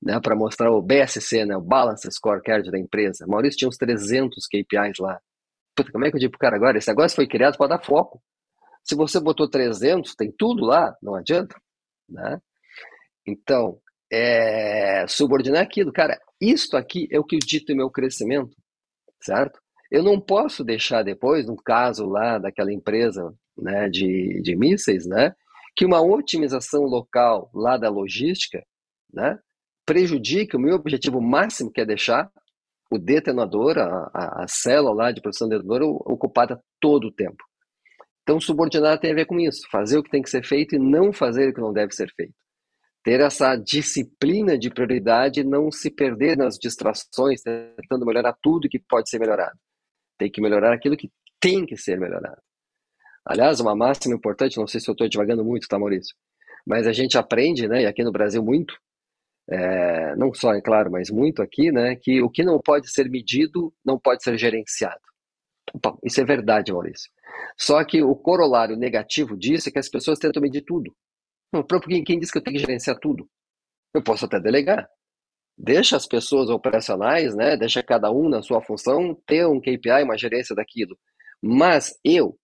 [0.02, 3.26] né, para mostrar o BSC, né, o Balance Scorecard da empresa.
[3.26, 5.20] Maurício tinha uns 300 KPIs lá.
[5.74, 6.78] Puta, como é que eu digo pro cara agora?
[6.78, 8.20] Esse negócio foi criado para dar foco.
[8.82, 11.54] Se você botou 300, tem tudo lá, não adianta,
[12.08, 12.40] né?
[13.26, 13.78] Então,
[14.10, 15.92] é, subordinar aquilo.
[15.92, 18.56] Cara, isto aqui é o que dito em meu crescimento
[19.22, 19.60] certo?
[19.90, 25.34] Eu não posso deixar depois, no caso lá daquela empresa né, de, de mísseis, né,
[25.76, 28.64] que uma otimização local lá da logística
[29.12, 29.38] né,
[29.84, 32.30] prejudique o meu objetivo máximo, que é deixar
[32.90, 37.44] o detonador, a, a, a célula lá de produção de detonador ocupada todo o tempo.
[38.22, 40.78] Então, subordinar tem a ver com isso, fazer o que tem que ser feito e
[40.78, 42.34] não fazer o que não deve ser feito
[43.06, 49.08] ter essa disciplina de prioridade não se perder nas distrações, tentando melhorar tudo que pode
[49.08, 49.56] ser melhorado.
[50.18, 52.42] Tem que melhorar aquilo que tem que ser melhorado.
[53.24, 56.16] Aliás, uma máxima importante, não sei se eu estou devagando muito, tá, Maurício?
[56.66, 58.76] Mas a gente aprende, né, e aqui no Brasil muito,
[59.48, 63.08] é, não só, é claro, mas muito aqui, né, que o que não pode ser
[63.08, 64.98] medido não pode ser gerenciado.
[65.80, 67.08] Bom, isso é verdade, Maurício.
[67.56, 70.92] Só que o corolário negativo disso é que as pessoas tentam medir tudo.
[71.60, 73.28] O próprio quem diz que eu tenho que gerenciar tudo?
[73.94, 74.88] Eu posso até delegar.
[75.58, 77.56] Deixa as pessoas operacionais, né?
[77.56, 80.98] Deixa cada um na sua função ter um KPI, uma gerência daquilo.
[81.42, 82.38] Mas eu,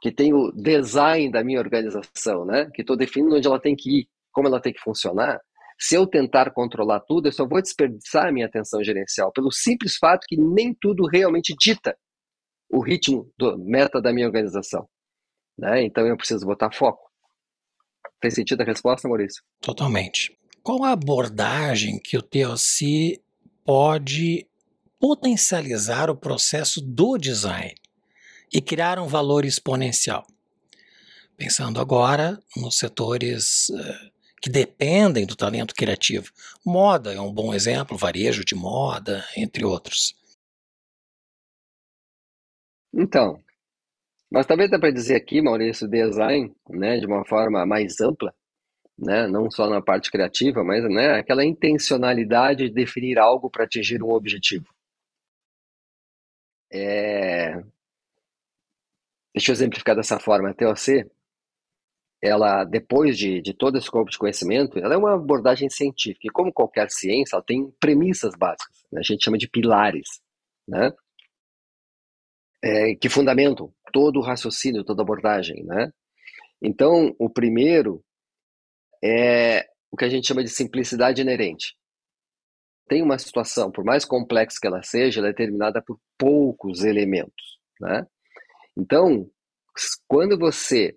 [0.00, 2.70] que tenho design da minha organização, né?
[2.74, 5.40] Que estou definindo onde ela tem que ir, como ela tem que funcionar.
[5.78, 9.96] Se eu tentar controlar tudo, eu só vou desperdiçar a minha atenção gerencial, pelo simples
[9.96, 11.96] fato que nem tudo realmente dita
[12.70, 14.88] o ritmo do meta da minha organização.
[15.58, 15.82] Né?
[15.82, 17.09] Então eu preciso botar foco.
[18.20, 19.42] Fez sentido a resposta, Maurício?
[19.60, 20.36] Totalmente.
[20.62, 23.20] Qual a abordagem que o TLC
[23.64, 24.46] pode
[24.98, 27.74] potencializar o processo do design
[28.52, 30.26] e criar um valor exponencial.
[31.36, 34.10] Pensando agora nos setores uh,
[34.42, 36.30] que dependem do talento criativo.
[36.64, 40.14] Moda é um bom exemplo, varejo de moda, entre outros.
[42.92, 43.42] Então,
[44.30, 48.32] mas também dá para dizer aqui, Maurício, design, né, de uma forma mais ampla,
[48.98, 54.02] né, não só na parte criativa, mas né, aquela intencionalidade de definir algo para atingir
[54.02, 54.66] um objetivo.
[56.72, 57.60] É...
[59.34, 60.50] Deixa eu exemplificar dessa forma.
[60.50, 61.04] A TOC,
[62.22, 66.26] ela, depois de, de todo esse corpo de conhecimento, ela é uma abordagem científica.
[66.26, 68.84] E como qualquer ciência, ela tem premissas básicas.
[68.92, 69.00] Né?
[69.00, 70.20] A gente chama de pilares,
[70.68, 70.92] né?
[72.62, 75.90] É, que fundamentam todo o raciocínio, toda a abordagem, né?
[76.60, 78.04] Então, o primeiro
[79.02, 81.74] é o que a gente chama de simplicidade inerente.
[82.86, 87.58] Tem uma situação, por mais complexa que ela seja, ela é determinada por poucos elementos,
[87.80, 88.06] né?
[88.76, 89.30] Então,
[90.06, 90.96] quando você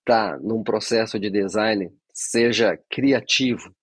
[0.00, 3.74] está num processo de design, seja criativo,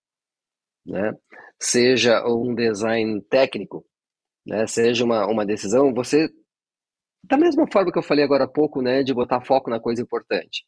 [0.86, 1.12] né?
[1.58, 3.84] seja um design técnico,
[4.46, 4.66] né?
[4.66, 6.28] seja uma, uma decisão, você,
[7.22, 10.02] da mesma forma que eu falei agora há pouco, né, de botar foco na coisa
[10.02, 10.64] importante.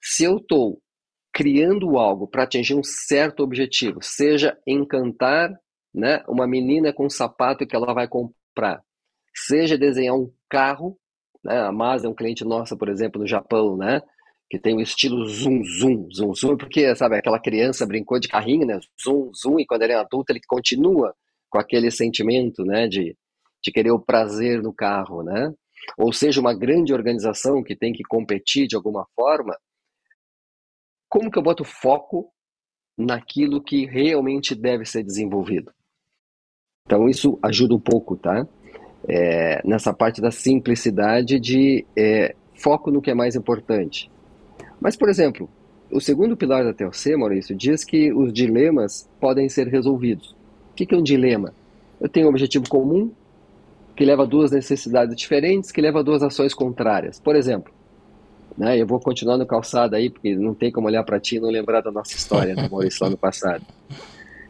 [0.00, 0.80] Se eu estou
[1.32, 5.50] criando algo para atingir um certo objetivo, seja encantar
[5.92, 8.82] né, uma menina com um sapato que ela vai comprar,
[9.34, 10.96] seja desenhar um carro,
[11.42, 14.00] né, a Mazda é um cliente nossa, por exemplo, no Japão, né,
[14.48, 18.66] que tem o estilo zoom, zoom, zoom, zoom, porque, sabe, aquela criança brincou de carrinho,
[18.66, 21.14] né, zoom, zoom, e quando ele é adulto ele continua
[21.50, 23.16] com aquele sentimento, né, de,
[23.62, 25.52] de querer o prazer no carro, né,
[25.96, 29.56] ou seja, uma grande organização que tem que competir de alguma forma,
[31.08, 32.32] como que eu boto foco
[32.96, 35.72] naquilo que realmente deve ser desenvolvido?
[36.86, 38.46] Então isso ajuda um pouco, tá?
[39.08, 44.10] É, nessa parte da simplicidade de é, foco no que é mais importante.
[44.80, 45.48] Mas, por exemplo,
[45.90, 50.34] o segundo pilar da TLC, Maurício, diz que os dilemas podem ser resolvidos.
[50.70, 51.54] O que é um dilema?
[52.00, 53.12] Eu tenho um objetivo comum
[53.96, 57.20] que leva a duas necessidades diferentes, que leva a duas ações contrárias.
[57.20, 57.72] Por exemplo,
[58.56, 58.80] né?
[58.80, 61.50] Eu vou continuar no calçado aí, porque não tem como olhar para ti e não
[61.50, 63.64] lembrar da nossa história, né, Maurício, lá no passado.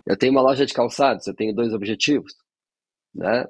[0.07, 2.35] Eu tenho uma loja de calçados, eu tenho dois objetivos,
[3.15, 3.47] né?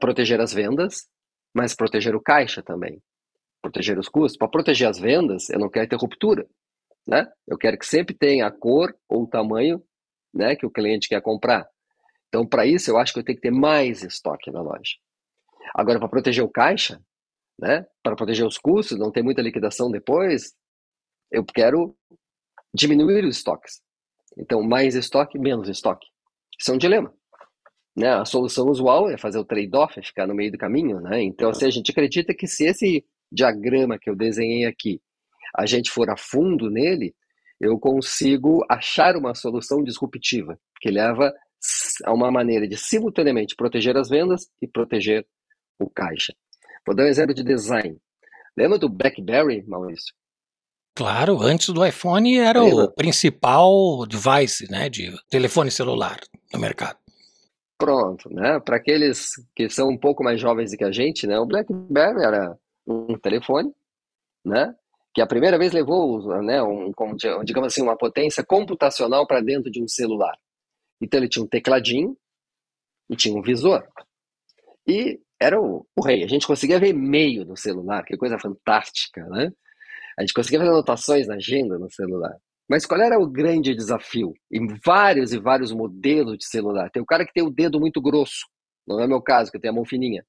[0.00, 1.08] Proteger as vendas,
[1.52, 3.02] mas proteger o caixa também.
[3.60, 4.38] Proteger os custos.
[4.38, 6.46] Para proteger as vendas, eu não quero ter ruptura,
[7.06, 7.26] né?
[7.46, 9.82] Eu quero que sempre tenha a cor ou o tamanho,
[10.32, 11.66] né, que o cliente quer comprar.
[12.28, 14.96] Então, para isso, eu acho que eu tenho que ter mais estoque na loja.
[15.74, 17.00] Agora, para proteger o caixa,
[17.58, 17.86] né?
[18.02, 20.54] Para proteger os custos, não ter muita liquidação depois,
[21.30, 21.96] eu quero
[22.72, 23.80] diminuir os estoques.
[24.36, 26.06] Então, mais estoque, menos estoque.
[26.58, 27.12] Isso é um dilema.
[27.96, 28.08] Né?
[28.08, 31.00] A solução usual é fazer o trade-off, é ficar no meio do caminho.
[31.00, 31.22] Né?
[31.22, 35.00] Então, assim, a gente acredita que se esse diagrama que eu desenhei aqui,
[35.56, 37.14] a gente for a fundo nele,
[37.60, 41.34] eu consigo achar uma solução disruptiva, que leva
[42.04, 45.26] a uma maneira de simultaneamente proteger as vendas e proteger
[45.78, 46.34] o caixa.
[46.86, 47.96] Vou dar um exemplo de design.
[48.56, 50.14] Lembra do BlackBerry, Maurício?
[50.94, 52.84] Claro, antes do iPhone era Lembra?
[52.84, 56.18] o principal device, né, de telefone celular
[56.52, 56.98] no mercado.
[57.78, 58.58] Pronto, né?
[58.58, 61.38] Para aqueles que são um pouco mais jovens do que a gente, né?
[61.38, 63.72] O BlackBerry era um telefone,
[64.44, 64.74] né?
[65.14, 66.60] Que a primeira vez levou, né?
[66.60, 66.90] Um,
[67.44, 70.36] digamos assim, uma potência computacional para dentro de um celular.
[71.00, 72.16] Então ele tinha um tecladinho
[73.10, 73.86] e tinha um visor.
[74.86, 76.24] E era o, o rei.
[76.24, 79.50] A gente conseguia ver e-mail no celular, que coisa fantástica, né?
[80.18, 82.34] A gente conseguia fazer anotações na agenda no celular.
[82.68, 84.34] Mas qual era o grande desafio?
[84.52, 86.90] Em vários e vários modelos de celular.
[86.90, 88.46] Tem o cara que tem o dedo muito grosso,
[88.86, 90.24] não é meu caso, que eu tenho a mão fininha.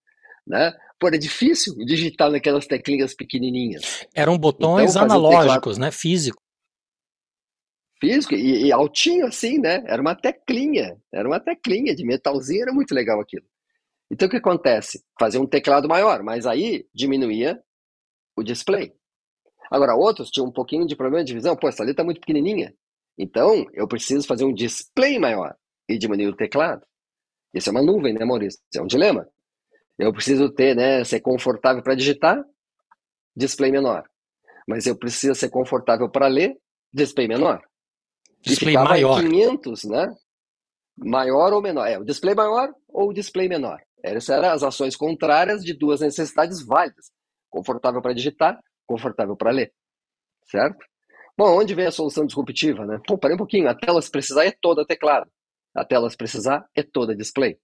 [0.47, 0.73] Né?
[0.99, 4.05] Pô, era difícil digitar naquelas teclinhas pequenininhas.
[4.15, 5.91] Eram botões então, analógicos, né?
[5.91, 6.41] Físico.
[7.99, 9.83] Físico e, e altinho assim, né?
[9.85, 10.97] Era uma teclinha.
[11.11, 13.45] Era uma teclinha de metalzinho, era muito legal aquilo.
[14.11, 15.03] Então o que acontece?
[15.19, 17.61] Fazer um teclado maior, mas aí diminuía
[18.35, 18.93] o display.
[19.69, 21.55] Agora, outros tinham um pouquinho de problema de visão.
[21.55, 22.73] Pô, essa letra está muito pequenininha.
[23.17, 25.55] Então, eu preciso fazer um display maior
[25.87, 26.81] e diminuir o teclado.
[27.53, 28.59] Isso é uma nuvem, né, Maurício?
[28.71, 29.27] Isso é um dilema.
[29.97, 32.43] Eu preciso ter, né, ser confortável para digitar,
[33.35, 34.09] display menor.
[34.67, 36.57] Mas eu preciso ser confortável para ler,
[36.93, 37.61] display menor.
[38.41, 39.21] Display maior.
[39.21, 40.07] 500, né?
[40.97, 41.87] Maior ou menor.
[41.87, 43.79] É, o display maior ou o display menor.
[44.03, 47.11] Essas eram as ações contrárias de duas necessidades válidas.
[47.49, 49.73] Confortável para digitar, confortável para ler.
[50.45, 50.77] Certo?
[51.37, 52.99] Bom, onde vem a solução disruptiva, né?
[53.07, 55.29] Pô, parei um pouquinho, a tela se precisar é toda teclado.
[55.73, 57.57] a tela se precisar, é toda display.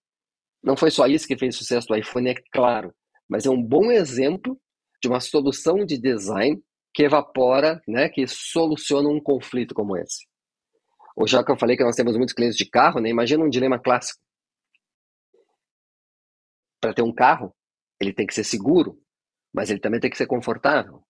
[0.64, 2.94] Não foi só isso que fez sucesso do iPhone, é claro,
[3.28, 4.58] mas é um bom exemplo
[5.02, 6.62] de uma solução de design
[6.94, 10.26] que evapora, né, que soluciona um conflito como esse.
[11.16, 13.50] Ou já que eu falei que nós temos muitos clientes de carro, né, imagina um
[13.50, 14.20] dilema clássico.
[16.82, 17.56] Para ter um carro,
[18.00, 19.00] ele tem que ser seguro,
[19.54, 21.04] mas ele também tem que ser confortável.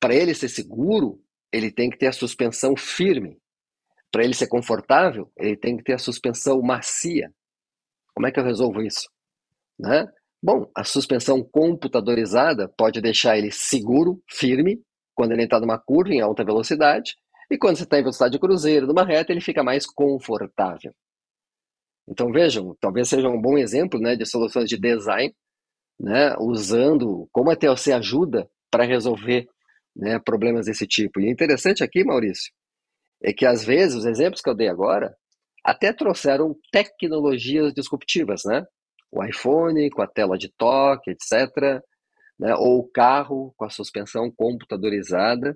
[0.00, 3.38] Para ele ser seguro, ele tem que ter a suspensão firme.
[4.10, 7.32] Para ele ser confortável, ele tem que ter a suspensão macia.
[8.14, 9.08] Como é que eu resolvo isso?
[9.78, 10.06] Né?
[10.42, 14.82] Bom, a suspensão computadorizada pode deixar ele seguro, firme,
[15.14, 17.14] quando ele está numa curva em alta velocidade,
[17.50, 20.94] e quando você está em velocidade de cruzeiro, numa reta, ele fica mais confortável.
[22.08, 25.34] Então vejam, talvez seja um bom exemplo né, de soluções de design,
[25.98, 29.46] né, usando como a TLC ajuda para resolver
[29.94, 31.20] né, problemas desse tipo.
[31.20, 32.52] E o interessante aqui, Maurício,
[33.22, 35.14] é que às vezes os exemplos que eu dei agora
[35.64, 38.64] até trouxeram tecnologias disruptivas, né?
[39.12, 41.82] O iPhone com a tela de toque, etc.,
[42.38, 42.54] né?
[42.54, 45.54] ou o carro com a suspensão computadorizada.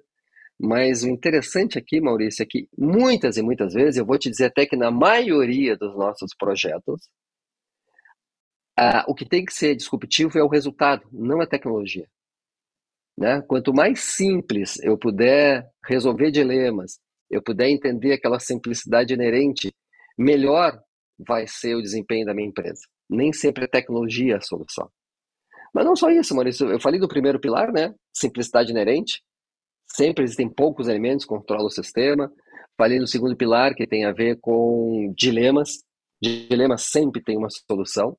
[0.59, 4.47] Mas o interessante aqui, Maurício, é que muitas e muitas vezes, eu vou te dizer
[4.47, 7.09] até que na maioria dos nossos projetos,
[8.77, 12.09] ah, o que tem que ser disruptivo é o resultado, não a tecnologia.
[13.17, 13.41] Né?
[13.43, 16.99] Quanto mais simples eu puder resolver dilemas,
[17.31, 19.73] eu puder entender aquela simplicidade inerente,
[20.19, 20.81] melhor
[21.19, 22.83] vai ser o desempenho da minha empresa.
[23.09, 24.91] Nem sempre a tecnologia é a solução.
[25.73, 26.71] Mas não só isso, Maurício.
[26.71, 27.95] Eu falei do primeiro pilar, né?
[28.13, 29.23] Simplicidade inerente.
[29.95, 32.31] Sempre existem poucos elementos que controlam o sistema.
[32.77, 35.85] Falei no segundo pilar, que tem a ver com dilemas.
[36.21, 38.17] Dilemas sempre tem uma solução.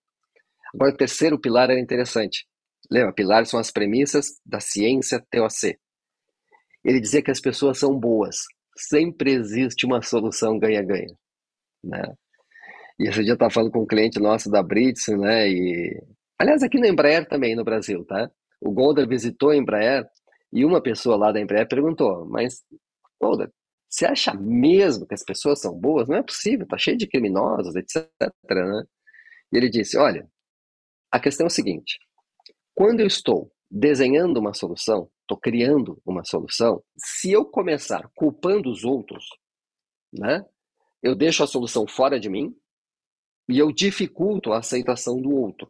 [0.73, 2.45] Agora, o terceiro pilar é interessante.
[2.89, 5.77] Lembra, pilares são as premissas da ciência TOC.
[6.83, 8.37] Ele dizia que as pessoas são boas.
[8.77, 11.13] Sempre existe uma solução ganha-ganha.
[11.83, 12.03] Né?
[12.99, 15.49] E esse dia eu estava falando com um cliente nosso da Brits, né?
[15.49, 16.01] E,
[16.39, 18.29] aliás, aqui na Embraer também, no Brasil, tá?
[18.61, 20.05] O Golder visitou a Embraer
[20.55, 22.63] e uma pessoa lá da Embraer perguntou, mas,
[23.21, 23.51] Golder,
[23.89, 26.07] você acha mesmo que as pessoas são boas?
[26.07, 28.09] Não é possível, tá cheio de criminosos, etc.
[28.49, 28.83] Né?
[29.51, 30.25] E ele disse, olha,
[31.11, 31.99] a questão é o seguinte,
[32.73, 38.85] quando eu estou desenhando uma solução, estou criando uma solução, se eu começar culpando os
[38.85, 39.25] outros,
[40.13, 40.45] né,
[41.03, 42.55] eu deixo a solução fora de mim
[43.49, 45.69] e eu dificulto a aceitação do outro.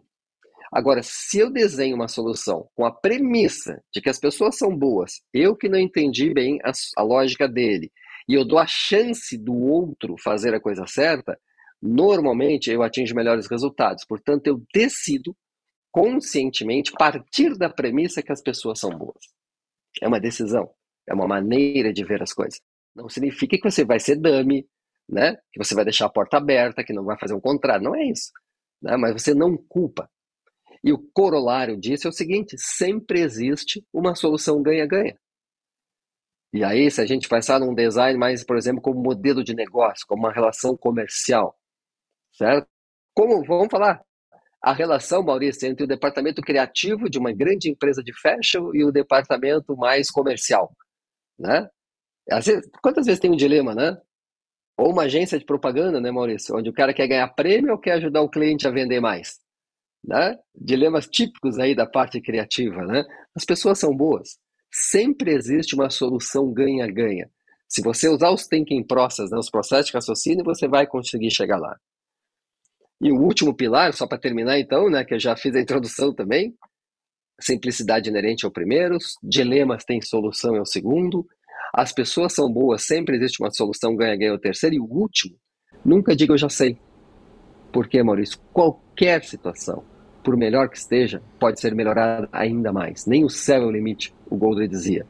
[0.71, 5.21] Agora, se eu desenho uma solução com a premissa de que as pessoas são boas,
[5.33, 7.91] eu que não entendi bem a, a lógica dele,
[8.27, 11.39] e eu dou a chance do outro fazer a coisa certa,
[11.81, 14.03] normalmente eu atingo melhores resultados.
[14.05, 15.35] Portanto, eu decido
[15.91, 19.23] conscientemente partir da premissa que as pessoas são boas.
[20.01, 20.69] É uma decisão,
[21.07, 22.59] é uma maneira de ver as coisas.
[22.95, 24.67] Não significa que você vai ser dummy,
[25.07, 25.37] né?
[25.53, 27.83] que você vai deixar a porta aberta, que não vai fazer um contrário.
[27.83, 28.31] Não é isso.
[28.81, 28.97] Né?
[28.97, 30.09] Mas você não culpa.
[30.85, 35.17] E o corolário disso é o seguinte: sempre existe uma solução ganha-ganha.
[36.53, 40.05] E aí, se a gente pensar num design mais, por exemplo, como modelo de negócio,
[40.07, 41.57] como uma relação comercial,
[42.33, 42.67] certo?
[43.13, 44.01] Como, vamos falar,
[44.61, 48.91] a relação, Maurício, entre o departamento criativo de uma grande empresa de fashion e o
[48.91, 50.71] departamento mais comercial,
[51.39, 51.69] né?
[52.29, 53.97] Vezes, quantas vezes tem um dilema, né?
[54.77, 56.55] Ou uma agência de propaganda, né, Maurício?
[56.57, 59.44] Onde o cara quer ganhar prêmio ou quer ajudar o cliente a vender mais?
[60.07, 60.37] Né?
[60.53, 63.03] Dilemas típicos aí da parte criativa, né?
[63.35, 64.37] As pessoas são boas.
[64.71, 67.29] Sempre existe uma solução ganha-ganha.
[67.67, 71.57] Se você usar os thinking process, né, os processos de raciocínio, você vai conseguir chegar
[71.57, 71.75] lá.
[73.01, 76.13] E o último pilar, só para terminar então, né, que eu já fiz a introdução
[76.13, 76.55] também,
[77.39, 81.25] simplicidade inerente ao primeiro, dilemas têm solução é o segundo,
[81.73, 85.35] as pessoas são boas, sempre existe uma solução ganha-ganha é o terceiro, e o último,
[85.83, 86.77] nunca diga eu já sei.
[87.73, 89.83] Porque, Maurício, qualquer situação,
[90.25, 93.05] por melhor que esteja, pode ser melhorada ainda mais.
[93.05, 95.05] Nem o céu é o limite, o Goldre dizia.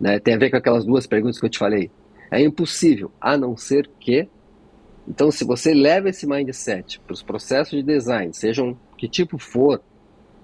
[0.00, 0.18] Né?
[0.18, 1.90] Tem a ver com aquelas duas perguntas que eu te falei.
[2.30, 4.28] É impossível, a não ser que
[5.08, 9.80] então, se você leva esse mindset para os processos de design, sejam que tipo for,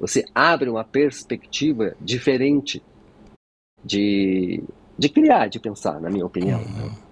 [0.00, 2.82] você abre uma perspectiva diferente
[3.84, 4.62] de,
[4.98, 6.60] de criar, de pensar, na minha opinião.
[6.60, 7.03] Uhum.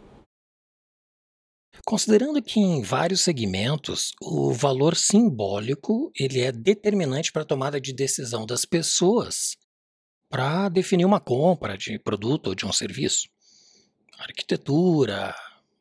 [1.85, 7.93] Considerando que em vários segmentos o valor simbólico ele é determinante para a tomada de
[7.93, 9.57] decisão das pessoas
[10.31, 13.29] para definir uma compra de produto ou de um serviço.
[14.17, 15.35] Arquitetura,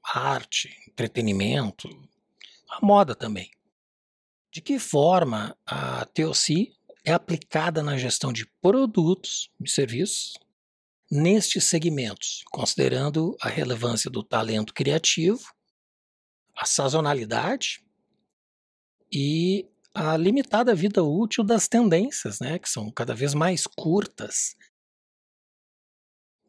[0.04, 1.88] arte, entretenimento,
[2.68, 3.52] a moda também.
[4.52, 6.74] De que forma a TOC
[7.06, 10.34] é aplicada na gestão de produtos e serviços
[11.10, 15.44] nestes segmentos, considerando a relevância do talento criativo,
[16.56, 17.84] a sazonalidade
[19.12, 24.56] e a limitada vida útil das tendências, né, que são cada vez mais curtas.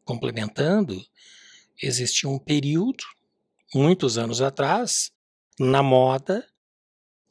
[0.05, 1.03] Complementando,
[1.81, 3.03] existia um período,
[3.73, 5.11] muitos anos atrás,
[5.59, 6.47] na moda,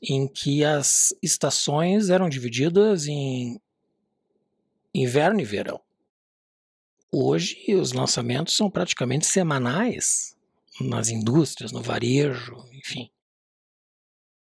[0.03, 3.61] em que as estações eram divididas em
[4.95, 5.81] inverno e verão.
[7.11, 10.37] Hoje, os lançamentos são praticamente semanais
[10.81, 13.11] nas indústrias, no varejo, enfim.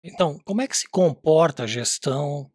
[0.03, 2.53] Então, como é que se comporta a gestão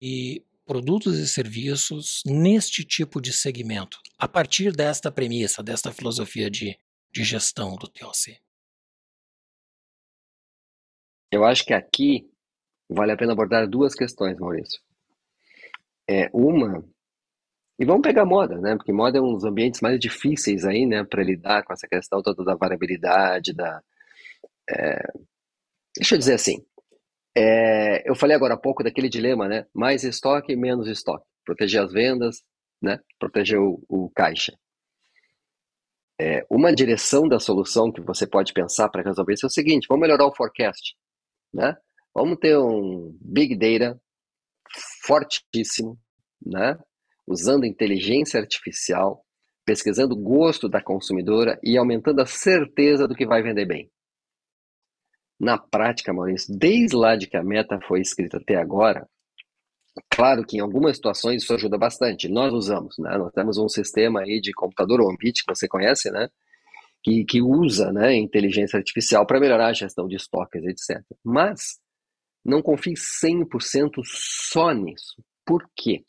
[0.00, 6.78] e produtos e serviços neste tipo de segmento, a partir desta premissa, desta filosofia de,
[7.12, 8.40] de gestão do TOC?
[11.30, 12.30] Eu acho que aqui
[12.88, 14.80] vale a pena abordar duas questões, Maurício.
[16.08, 16.88] É, uma
[17.78, 18.76] e vamos pegar moda, né?
[18.76, 22.20] Porque moda é um dos ambientes mais difíceis aí, né, para lidar com essa questão
[22.22, 23.80] toda da variabilidade, da.
[24.68, 24.98] É...
[25.96, 26.64] Deixa eu dizer assim.
[27.36, 28.08] É...
[28.08, 29.66] Eu falei agora há pouco daquele dilema, né?
[29.74, 31.24] Mais estoque, menos estoque.
[31.44, 32.42] Proteger as vendas,
[32.82, 33.00] né?
[33.18, 34.58] Proteger o, o caixa.
[36.20, 39.86] É, uma direção da solução que você pode pensar para resolver isso é o seguinte:
[39.88, 40.96] vamos melhorar o forecast,
[41.54, 41.76] né?
[42.12, 44.00] Vamos ter um big data
[45.06, 45.96] fortíssimo,
[46.44, 46.76] né?
[47.28, 49.24] Usando inteligência artificial,
[49.64, 53.90] pesquisando o gosto da consumidora e aumentando a certeza do que vai vender bem.
[55.38, 59.06] Na prática, Maurício, desde lá de que a meta foi escrita até agora,
[60.10, 62.28] claro que em algumas situações isso ajuda bastante.
[62.28, 63.16] Nós usamos, né?
[63.18, 66.28] Nós temos um sistema aí de computador OneBit que você conhece, né?
[67.04, 71.00] Que, que usa né, inteligência artificial para melhorar a gestão de estoques, etc.
[71.24, 71.78] Mas
[72.44, 75.22] não confie 100% só nisso.
[75.46, 76.02] Por quê?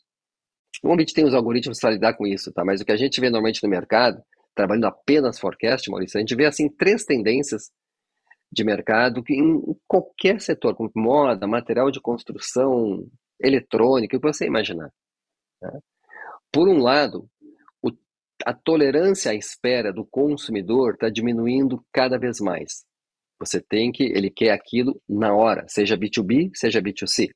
[0.82, 2.64] Normalmente tem os algoritmos para lidar com isso, tá?
[2.64, 4.22] Mas o que a gente vê normalmente no mercado,
[4.54, 7.70] trabalhando apenas forecast, Maurício, a gente vê assim três tendências
[8.52, 13.06] de mercado que em qualquer setor, como moda, material de construção,
[13.40, 14.90] eletrônica, o que você imaginar.
[15.62, 15.78] Né?
[16.52, 17.28] Por um lado,
[17.82, 17.90] o,
[18.44, 22.84] a tolerância à espera do consumidor está diminuindo cada vez mais.
[23.38, 27.30] Você tem que, ele quer aquilo na hora, seja B2B, seja B2C.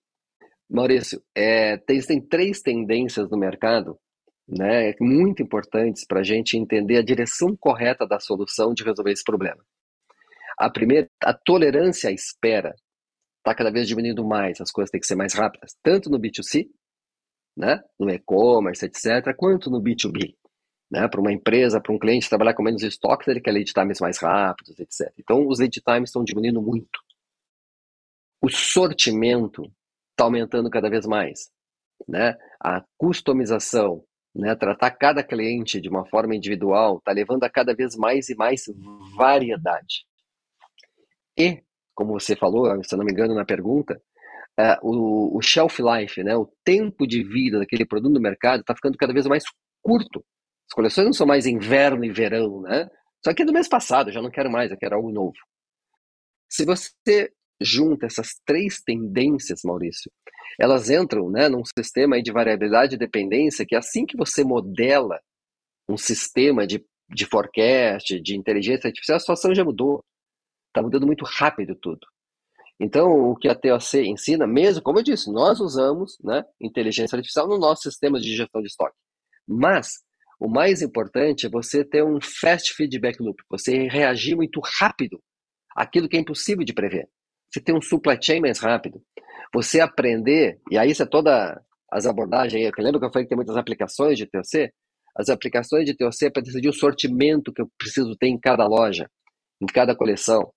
[0.68, 3.98] Maurício, é, existem três tendências no mercado
[4.48, 9.24] né, muito importantes para a gente entender a direção correta da solução de resolver esse
[9.24, 9.62] problema.
[10.58, 12.74] A primeira, a tolerância à espera
[13.38, 16.68] está cada vez diminuindo mais, as coisas têm que ser mais rápidas, tanto no B2C,
[17.56, 20.34] né, no e-commerce, etc., quanto no B2B.
[20.90, 24.00] Né, para uma empresa, para um cliente trabalhar com menos estoques, ele quer lead times
[24.00, 25.12] mais rápidos, etc.
[25.18, 27.00] Então, os lead times estão diminuindo muito.
[28.40, 29.72] O sortimento
[30.14, 31.50] está aumentando cada vez mais.
[32.08, 32.36] Né?
[32.60, 34.04] A customização,
[34.34, 34.54] né?
[34.54, 38.64] tratar cada cliente de uma forma individual, está levando a cada vez mais e mais
[39.16, 40.06] variedade.
[41.36, 41.62] E,
[41.94, 44.00] como você falou, se não me engano na pergunta,
[44.58, 46.36] uh, o, o, shelf life, né?
[46.36, 49.44] o tempo de vida daquele produto no mercado está ficando cada vez mais
[49.82, 50.24] curto.
[50.68, 52.88] As coleções não são mais inverno e verão, né?
[53.22, 55.36] Só que é do mês passado, já não quero mais, eu quero algo novo.
[56.48, 60.10] Se você junta essas três tendências, Maurício,
[60.58, 65.20] elas entram né, num sistema de variabilidade e dependência que assim que você modela
[65.88, 70.02] um sistema de, de forecast, de inteligência artificial, a situação já mudou.
[70.68, 72.06] Está mudando muito rápido tudo.
[72.80, 77.46] Então, o que a TOC ensina, mesmo, como eu disse, nós usamos né, inteligência artificial
[77.46, 78.96] no nosso sistema de gestão de estoque.
[79.46, 80.02] Mas
[80.40, 85.22] o mais importante é você ter um fast feedback loop, você reagir muito rápido
[85.76, 87.08] àquilo que é impossível de prever
[87.54, 89.00] você ter um supply chain mais rápido,
[89.52, 93.28] você aprender, e aí isso é toda as abordagens, eu lembro que eu falei que
[93.28, 94.72] tem muitas aplicações de TOC,
[95.16, 98.66] as aplicações de TOC é para decidir o sortimento que eu preciso ter em cada
[98.66, 99.08] loja,
[99.62, 100.52] em cada coleção.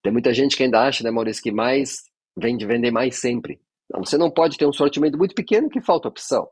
[0.00, 2.02] Tem muita gente que ainda acha, né, Maurício, que mais
[2.36, 3.60] vende vender mais sempre.
[3.90, 6.48] Não, você não pode ter um sortimento muito pequeno que falta opção,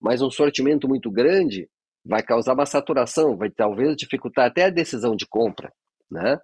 [0.00, 1.68] mas um sortimento muito grande
[2.04, 5.72] vai causar uma saturação, vai talvez dificultar até a decisão de compra,
[6.10, 6.36] né?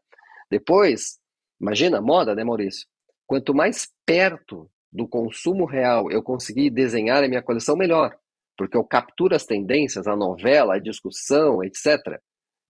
[0.48, 1.19] Depois,
[1.60, 2.86] Imagina, moda, né, Maurício?
[3.26, 8.16] Quanto mais perto do consumo real eu conseguir desenhar a minha coleção, melhor.
[8.56, 12.18] Porque eu capturo as tendências, a novela, a discussão, etc.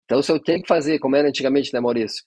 [0.05, 2.24] Então, se eu tenho que fazer, como era antigamente, né, Maurício?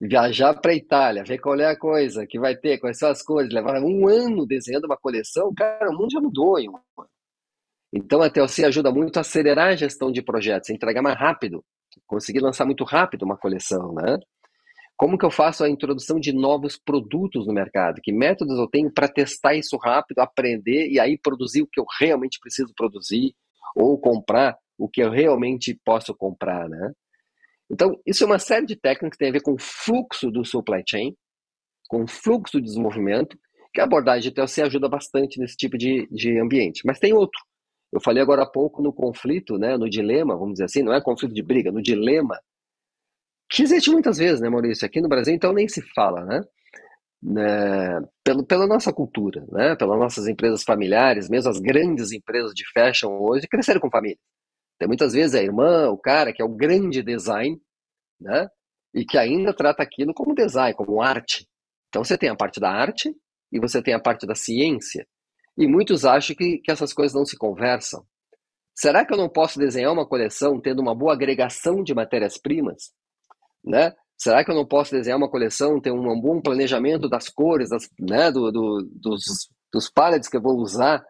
[0.00, 3.22] Viajar para a Itália, ver qual é a coisa que vai ter, quais são as
[3.22, 7.08] coisas, levar um ano desenhando uma coleção, cara, o mundo já mudou em um ano.
[7.92, 11.64] Então, a TLC ajuda muito a acelerar a gestão de projetos, entregar mais rápido,
[12.06, 14.18] conseguir lançar muito rápido uma coleção, né?
[14.96, 18.00] Como que eu faço a introdução de novos produtos no mercado?
[18.02, 21.84] Que métodos eu tenho para testar isso rápido, aprender e aí produzir o que eu
[22.00, 23.34] realmente preciso produzir
[23.74, 26.92] ou comprar o que eu realmente posso comprar, né?
[27.70, 30.44] Então, isso é uma série de técnicas que tem a ver com o fluxo do
[30.44, 31.14] supply chain,
[31.88, 33.36] com o fluxo de desenvolvimento,
[33.74, 36.82] que a abordagem de TLC ajuda bastante nesse tipo de, de ambiente.
[36.86, 37.40] Mas tem outro.
[37.92, 41.00] Eu falei agora há pouco no conflito, né, no dilema, vamos dizer assim, não é
[41.02, 42.38] conflito de briga, no dilema,
[43.48, 44.86] que existe muitas vezes, né, Maurício?
[44.86, 46.40] Aqui no Brasil, então, nem se fala, né?
[47.22, 49.76] né pelo, pela nossa cultura, né?
[49.76, 54.18] pelas nossas empresas familiares, mesmo as grandes empresas de fashion hoje, cresceram com família.
[54.78, 57.58] Tem muitas vezes a irmã, o cara que é o grande design,
[58.20, 58.48] né?
[58.94, 61.46] E que ainda trata aquilo como design, como arte.
[61.88, 63.14] Então você tem a parte da arte
[63.50, 65.06] e você tem a parte da ciência.
[65.56, 68.04] E muitos acham que, que essas coisas não se conversam.
[68.74, 72.92] Será que eu não posso desenhar uma coleção tendo uma boa agregação de matérias-primas?
[73.66, 73.92] Né?
[74.16, 77.88] Será que eu não posso desenhar uma coleção, ter um bom planejamento das cores, das,
[77.98, 79.22] né, do, do, dos,
[79.72, 79.90] dos
[80.28, 81.04] que eu vou usar,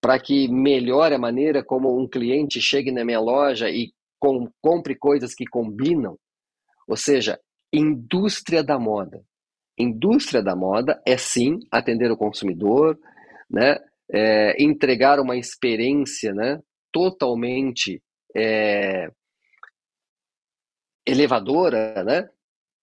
[0.00, 4.94] para que melhore a maneira como um cliente chegue na minha loja e com, compre
[4.96, 6.16] coisas que combinam?
[6.88, 7.38] Ou seja,
[7.72, 9.22] indústria da moda.
[9.78, 12.98] Indústria da moda é sim atender o consumidor,
[13.50, 13.78] né?
[14.08, 16.60] É, entregar uma experiência né,
[16.92, 18.00] totalmente
[18.36, 19.10] é,
[21.06, 22.28] elevadora, né?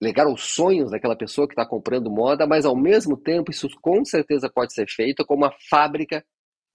[0.04, 4.04] ligar os sonhos daquela pessoa que está comprando moda, mas ao mesmo tempo isso com
[4.04, 6.26] certeza pode ser feito como uma fábrica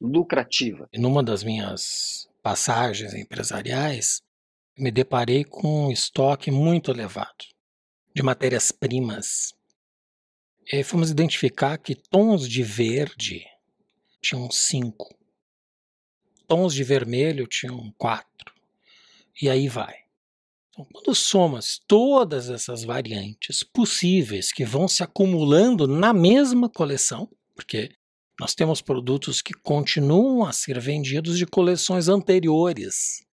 [0.01, 0.89] lucrativa.
[0.95, 4.23] Numa das minhas passagens empresariais,
[4.77, 7.45] me deparei com um estoque muito elevado
[8.15, 9.55] de matérias-primas.
[10.85, 13.45] Fomos identificar que tons de verde
[14.21, 15.15] tinham cinco,
[16.47, 18.55] tons de vermelho tinham quatro,
[19.41, 20.08] e aí vai.
[20.79, 27.91] Então, quando somas todas essas variantes possíveis que vão se acumulando na mesma coleção, porque
[28.39, 33.27] nós temos produtos que continuam a ser vendidos de coleções anteriores.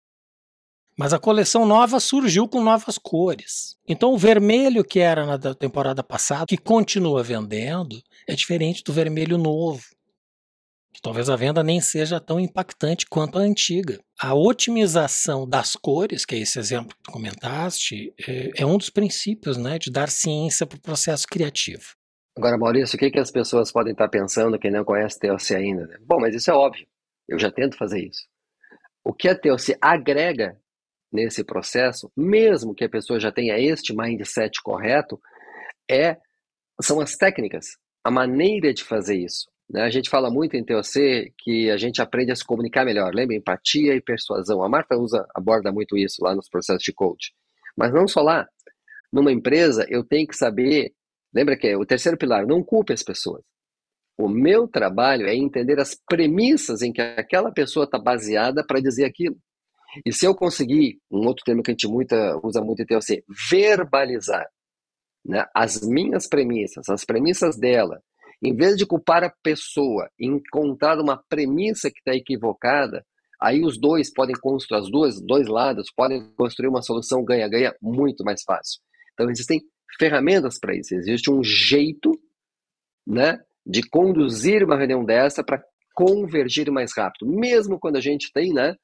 [0.97, 3.77] Mas a coleção nova surgiu com novas cores.
[3.89, 9.37] Então o vermelho que era na temporada passada, que continua vendendo, é diferente do vermelho
[9.37, 9.83] novo
[11.01, 13.99] talvez a venda nem seja tão impactante quanto a antiga.
[14.21, 18.91] A otimização das cores, que é esse exemplo que tu comentaste, é, é um dos
[18.91, 21.95] princípios né, de dar ciência para o processo criativo.
[22.37, 25.87] Agora, Maurício, o que, que as pessoas podem estar pensando que não conhece TLC ainda?
[25.87, 25.99] Né?
[26.01, 26.87] Bom, mas isso é óbvio.
[27.29, 28.27] Eu já tento fazer isso.
[29.05, 30.59] O que a TLC agrega
[31.13, 35.21] nesse processo, mesmo que a pessoa já tenha este mindset correto,
[35.91, 36.17] é
[36.81, 39.52] são as técnicas, a maneira de fazer isso.
[39.73, 39.83] Né?
[39.83, 43.15] A gente fala muito em TOC que a gente aprende a se comunicar melhor.
[43.15, 43.35] Lembra?
[43.35, 44.63] Empatia e persuasão.
[44.63, 47.33] A Marta usa, aborda muito isso lá nos processos de coach.
[47.77, 48.47] Mas não só lá.
[49.11, 50.93] Numa empresa, eu tenho que saber.
[51.35, 53.43] Lembra que é o terceiro pilar, não culpe as pessoas.
[54.19, 59.07] O meu trabalho é entender as premissas em que aquela pessoa está baseada para dizer
[59.07, 59.37] aquilo.
[60.05, 63.25] E se eu conseguir, um outro termo que a gente muita, usa muito em TOC,
[63.51, 64.47] verbalizar
[65.25, 68.03] né, as minhas premissas, as premissas dela,
[68.43, 73.05] em vez de culpar a pessoa e encontrar uma premissa que está equivocada,
[73.41, 78.25] aí os dois podem construir, as duas, dois lados podem construir uma solução ganha-ganha muito
[78.25, 78.81] mais fácil.
[79.13, 79.61] Então existem
[79.99, 82.19] ferramentas para isso, existe um jeito,
[83.07, 85.63] né, de conduzir uma reunião dessa para
[85.95, 88.75] convergir mais rápido, mesmo quando a gente tem, né,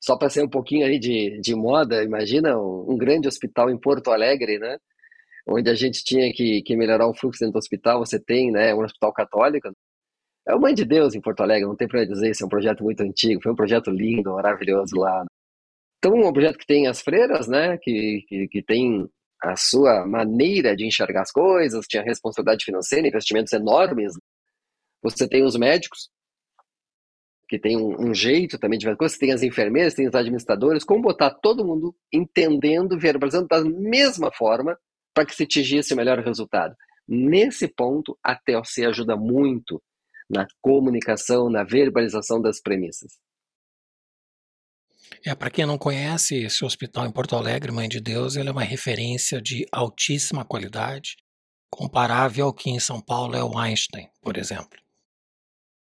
[0.00, 3.78] só para ser um pouquinho aí de, de moda, imagina um, um grande hospital em
[3.78, 4.78] Porto Alegre, né,
[5.46, 8.74] onde a gente tinha que, que melhorar o fluxo dentro do hospital, você tem né,
[8.74, 9.70] um hospital católico.
[10.46, 12.50] É o Mãe de Deus em Porto Alegre, não tem para dizer, isso é um
[12.50, 15.24] projeto muito antigo, foi um projeto lindo, maravilhoso lá.
[15.98, 19.08] Então, um projeto que tem as freiras, né, que, que, que tem
[19.42, 24.12] a sua maneira de enxergar as coisas, tinha responsabilidade financeira, investimentos enormes.
[25.02, 26.10] Você tem os médicos,
[27.48, 30.84] que tem um, um, jeito também de ver coisas, tem as enfermeiras, tem os administradores,
[30.84, 34.76] como botar todo mundo entendendo, verbalizando da mesma forma
[35.16, 36.76] para que se atingisse o melhor resultado.
[37.08, 39.82] Nesse ponto, a TLC ajuda muito
[40.28, 43.12] na comunicação, na verbalização das premissas.
[45.24, 48.52] É, para quem não conhece, esse hospital em Porto Alegre, Mãe de Deus, ele é
[48.52, 51.16] uma referência de altíssima qualidade,
[51.70, 54.78] comparável ao que em São Paulo é o Einstein, por exemplo.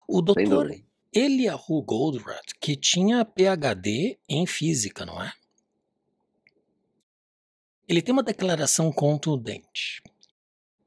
[0.07, 0.71] O doutor
[1.13, 5.31] Eliahu Goldratt, que tinha PhD em física, não é?
[7.91, 10.01] Ele tem uma declaração contundente.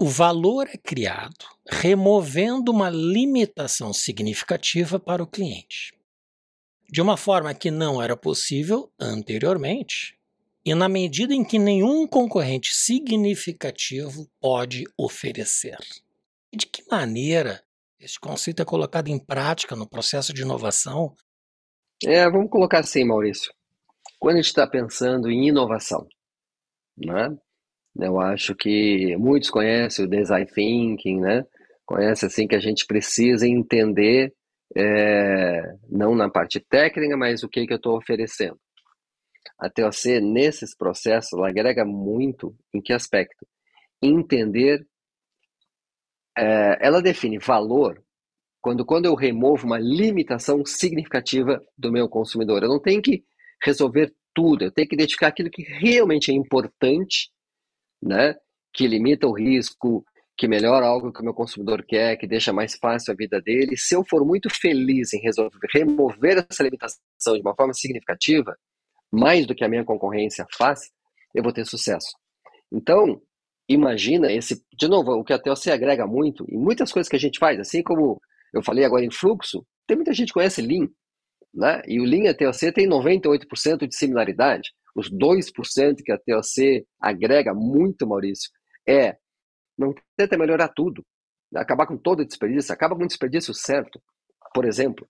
[0.01, 5.93] O valor é criado removendo uma limitação significativa para o cliente,
[6.91, 10.19] de uma forma que não era possível anteriormente,
[10.65, 15.77] e na medida em que nenhum concorrente significativo pode oferecer.
[16.51, 17.63] E de que maneira
[18.01, 21.15] este conceito é colocado em prática no processo de inovação?
[22.03, 23.53] É, vamos colocar assim, Maurício.
[24.19, 26.09] Quando a gente está pensando em inovação,
[26.97, 27.37] né?
[27.97, 31.45] Eu acho que muitos conhecem o design thinking, né?
[31.87, 34.35] Conhece assim que a gente precisa entender
[34.77, 38.59] é, não na parte técnica, mas o que que eu estou oferecendo.
[39.59, 43.47] A TOC nesses processos ela agrega muito em que aspecto?
[44.03, 44.85] Entender,
[46.37, 48.03] é, ela define valor
[48.61, 52.63] quando quando eu removo uma limitação significativa do meu consumidor.
[52.63, 53.23] Eu não tenho que
[53.63, 57.31] resolver tudo, eu tenho que identificar aquilo que realmente é importante,
[58.03, 58.35] né?
[58.73, 60.05] Que limita o risco,
[60.37, 63.77] que melhora algo que o meu consumidor quer, que deixa mais fácil a vida dele.
[63.77, 67.01] Se eu for muito feliz em resolver, remover essa limitação
[67.35, 68.57] de uma forma significativa,
[69.13, 70.91] mais do que a minha concorrência faz,
[71.35, 72.09] eu vou ter sucesso.
[72.73, 73.21] Então,
[73.69, 77.21] imagina esse, de novo, o que até você agrega muito, e muitas coisas que a
[77.21, 78.21] gente faz, assim como
[78.53, 80.89] eu falei agora em fluxo, tem muita gente que conhece Lean,
[81.55, 81.83] né?
[81.87, 84.73] E o Lean e a TOC tem 98% de similaridade.
[84.95, 88.51] Os 2% que a TOC agrega muito, Maurício,
[88.87, 89.17] é
[89.77, 91.05] não tenta melhorar tudo,
[91.55, 94.01] acabar com todo o desperdício, acaba com o desperdício certo,
[94.53, 95.09] por exemplo.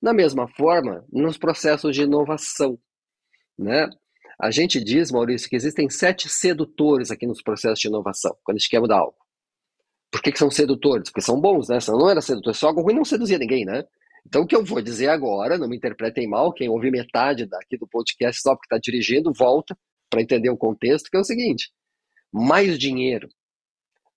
[0.00, 2.78] Da mesma forma, nos processos de inovação,
[3.58, 3.88] né?
[4.40, 8.58] A gente diz, Maurício, que existem sete sedutores aqui nos processos de inovação, quando a
[8.58, 9.16] gente quer mudar algo.
[10.10, 11.10] Por que, que são sedutores?
[11.10, 11.78] Porque são bons, né?
[11.80, 13.84] Se não era sedutor, só algo ruim não seduzia ninguém, né?
[14.26, 17.76] Então, o que eu vou dizer agora, não me interpretem mal, quem ouve metade daqui
[17.76, 19.76] do podcast só porque está dirigindo, volta
[20.08, 21.72] para entender o contexto, que é o seguinte:
[22.32, 23.28] mais dinheiro,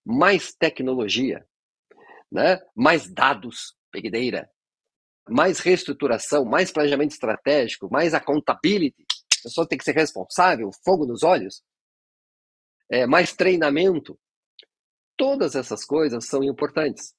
[0.06, 1.45] mais tecnologia,
[2.32, 2.62] né?
[2.76, 4.49] mais dados, peguedeira,
[5.28, 9.03] mais reestruturação, mais planejamento estratégico, mais accountability,
[9.39, 11.64] a pessoa tem que ser responsável, fogo nos olhos,
[12.89, 14.20] é, mais treinamento.
[15.18, 17.14] Todas essas coisas são importantes.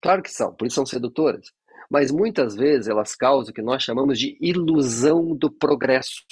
[0.00, 1.52] Claro que são, por isso são sedutoras.
[1.90, 6.22] Mas muitas vezes elas causam o que nós chamamos de ilusão do progresso.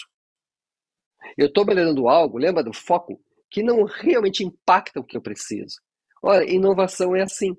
[1.36, 3.20] Eu estou melhorando algo, lembra do foco,
[3.50, 5.76] que não realmente impacta o que eu preciso.
[6.22, 7.56] Olha, inovação é assim,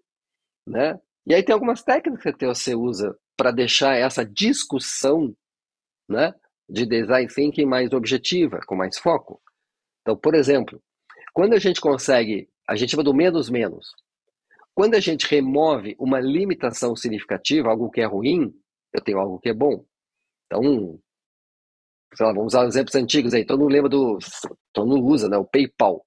[0.68, 1.00] né?
[1.26, 5.36] E aí tem algumas técnicas que TOC usa para deixar essa discussão,
[6.10, 6.34] né,
[6.70, 9.42] de design thinking mais objetiva, com mais foco.
[10.02, 10.82] Então, por exemplo,
[11.34, 13.88] quando a gente consegue, a gente chama do menos menos.
[14.74, 18.54] Quando a gente remove uma limitação significativa, algo que é ruim,
[18.94, 19.86] eu tenho algo que é bom.
[20.46, 21.00] Então,
[22.16, 23.46] sei lá, vamos usar exemplos antigos aí.
[23.46, 24.18] Todo mundo lembra do,
[24.74, 26.06] todo mundo usa, né, o PayPal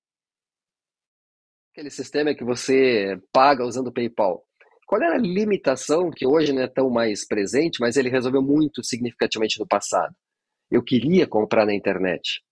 [1.74, 4.44] aquele sistema que você paga usando o PayPal.
[4.86, 8.84] Qual era a limitação que hoje não é tão mais presente, mas ele resolveu muito
[8.84, 10.14] significativamente no passado?
[10.70, 12.42] Eu queria comprar na internet,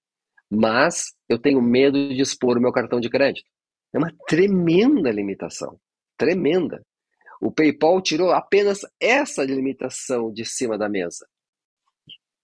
[0.51, 3.47] mas eu tenho medo de expor o meu cartão de crédito.
[3.95, 5.79] É uma tremenda limitação,
[6.23, 6.81] tremenda.
[7.41, 11.27] O PayPal tirou apenas essa limitação de cima da mesa.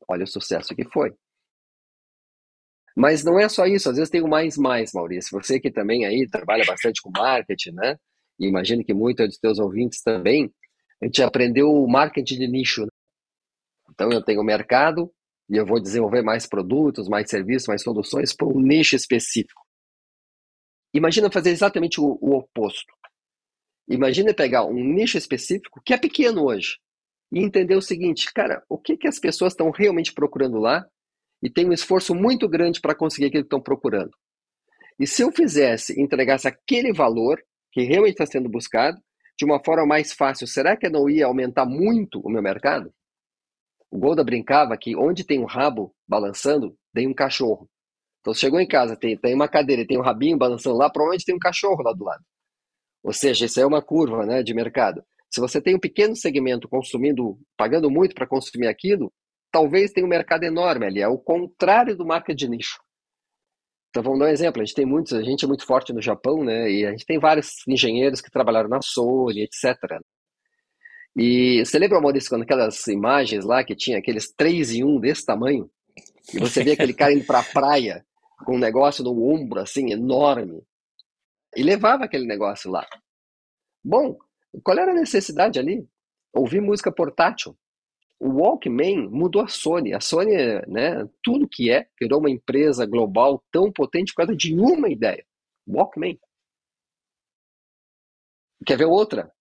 [0.08, 1.14] Olha o sucesso que foi.
[2.96, 5.40] Mas não é só isso, às vezes tem o mais mais, Maurício.
[5.40, 7.96] Você que também aí trabalha bastante com marketing, né?
[8.40, 10.52] E imagino que muitos dos teus ouvintes também,
[11.00, 12.82] a gente aprendeu o marketing de nicho.
[12.82, 12.88] Né?
[13.90, 15.12] Então eu tenho o mercado
[15.48, 19.62] e eu vou desenvolver mais produtos, mais serviços, mais soluções para um nicho específico.
[20.92, 22.97] Imagina fazer exatamente o, o oposto.
[23.88, 26.76] Imagina pegar um nicho específico que é pequeno hoje
[27.32, 30.86] e entender o seguinte, cara, o que, que as pessoas estão realmente procurando lá
[31.42, 34.10] e tem um esforço muito grande para conseguir aquilo que estão procurando.
[34.98, 37.40] E se eu fizesse, entregasse aquele valor
[37.72, 38.98] que realmente está sendo buscado,
[39.38, 42.92] de uma forma mais fácil, será que eu não ia aumentar muito o meu mercado?
[43.90, 47.70] O Golda brincava que onde tem um rabo balançando, tem um cachorro.
[48.20, 51.24] Então, chegou em casa, tem, tem uma cadeira e tem um rabinho balançando lá, provavelmente
[51.24, 52.22] tem um cachorro lá do lado.
[53.02, 55.02] Ou seja, isso é uma curva né, de mercado.
[55.30, 59.12] Se você tem um pequeno segmento consumindo, pagando muito para consumir aquilo,
[59.52, 62.78] talvez tenha um mercado enorme ali, é o contrário do marca de nicho.
[63.90, 66.02] Então vamos dar um exemplo, a gente tem muitos, a gente é muito forte no
[66.02, 66.70] Japão, né?
[66.70, 69.76] E a gente tem vários engenheiros que trabalharam na Sony, etc.
[71.16, 75.24] E você lembra, Maurício, quando aquelas imagens lá que tinha aqueles 3 em 1 desse
[75.24, 75.68] tamanho?
[76.32, 78.04] E você vê aquele cara indo para a praia
[78.44, 80.62] com um negócio no ombro assim enorme.
[81.56, 82.86] E levava aquele negócio lá.
[83.82, 84.18] Bom,
[84.62, 85.88] qual era a necessidade ali?
[86.32, 87.56] Ouvir música portátil
[88.20, 89.94] o Walkman mudou a Sony.
[89.94, 90.34] A Sony,
[90.66, 95.24] né, tudo que é, virou uma empresa global tão potente por causa de uma ideia:
[95.66, 96.18] Walkman.
[98.66, 99.32] Quer ver outra?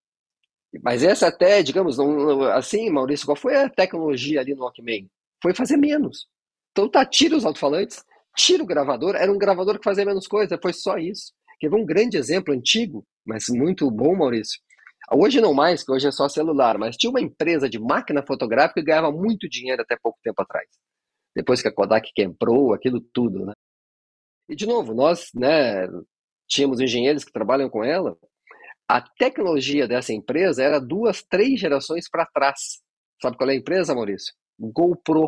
[0.84, 5.10] Mas essa até, digamos, não, assim, Maurício, qual foi a tecnologia ali no Walkman?
[5.41, 6.28] Foi fazer menos.
[6.72, 8.05] Então tá, tira os alto-falantes,
[8.36, 11.34] tira o gravador, era um gravador que fazia menos coisa, foi só isso.
[11.60, 14.60] Quer ver um grande exemplo antigo, mas muito bom, Maurício?
[15.12, 18.82] Hoje não mais, que hoje é só celular, mas tinha uma empresa de máquina fotográfica
[18.82, 20.68] que ganhava muito dinheiro até pouco tempo atrás.
[21.36, 23.53] Depois que a Kodak quebrou, aquilo tudo, né?
[24.49, 25.88] E, de novo, nós né,
[26.47, 28.18] tínhamos engenheiros que trabalham com ela.
[28.88, 32.82] A tecnologia dessa empresa era duas, três gerações para trás.
[33.22, 34.34] Sabe qual é a empresa, Maurício?
[34.60, 35.28] GoPro.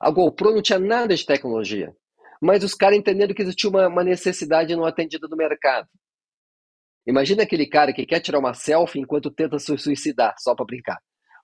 [0.00, 1.94] A GoPro não tinha nada de tecnologia,
[2.40, 5.88] mas os caras entenderam que existia uma, uma necessidade não atendida do mercado.
[7.06, 10.98] Imagina aquele cara que quer tirar uma selfie enquanto tenta se suicidar, só para brincar.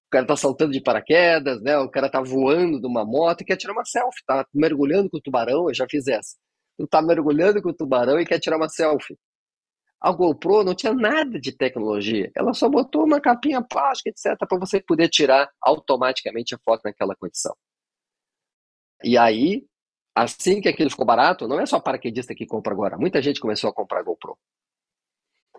[0.07, 1.76] O cara tá saltando de paraquedas, né?
[1.78, 5.18] O cara tá voando de uma moto e quer tirar uma selfie, tá mergulhando com
[5.18, 6.36] o tubarão, eu já fiz essa.
[6.78, 9.18] Tu tá mergulhando com o tubarão e quer tirar uma selfie.
[10.01, 14.59] A GoPro não tinha nada de tecnologia, ela só botou uma capinha plástica, etc, para
[14.59, 17.57] você poder tirar automaticamente a foto naquela condição.
[19.03, 19.64] E aí,
[20.17, 23.69] assim que aquilo ficou barato, não é só paraquedista que compra agora, muita gente começou
[23.69, 24.39] a comprar GoPro.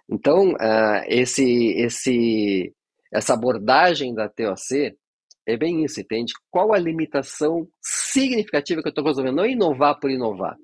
[0.10, 2.74] Então, uh, esse, esse,
[3.14, 4.98] essa abordagem da TOC
[5.46, 6.34] é bem isso, entende?
[6.50, 9.36] Qual a limitação significativa que eu estou resolvendo?
[9.36, 10.58] Não é inovar por inovar.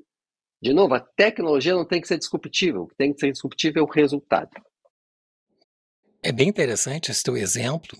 [0.61, 3.83] De novo, a tecnologia não tem que ser disruptível, o que tem que ser disruptível
[3.83, 4.49] é o resultado.
[6.23, 7.97] É bem interessante esse teu exemplo,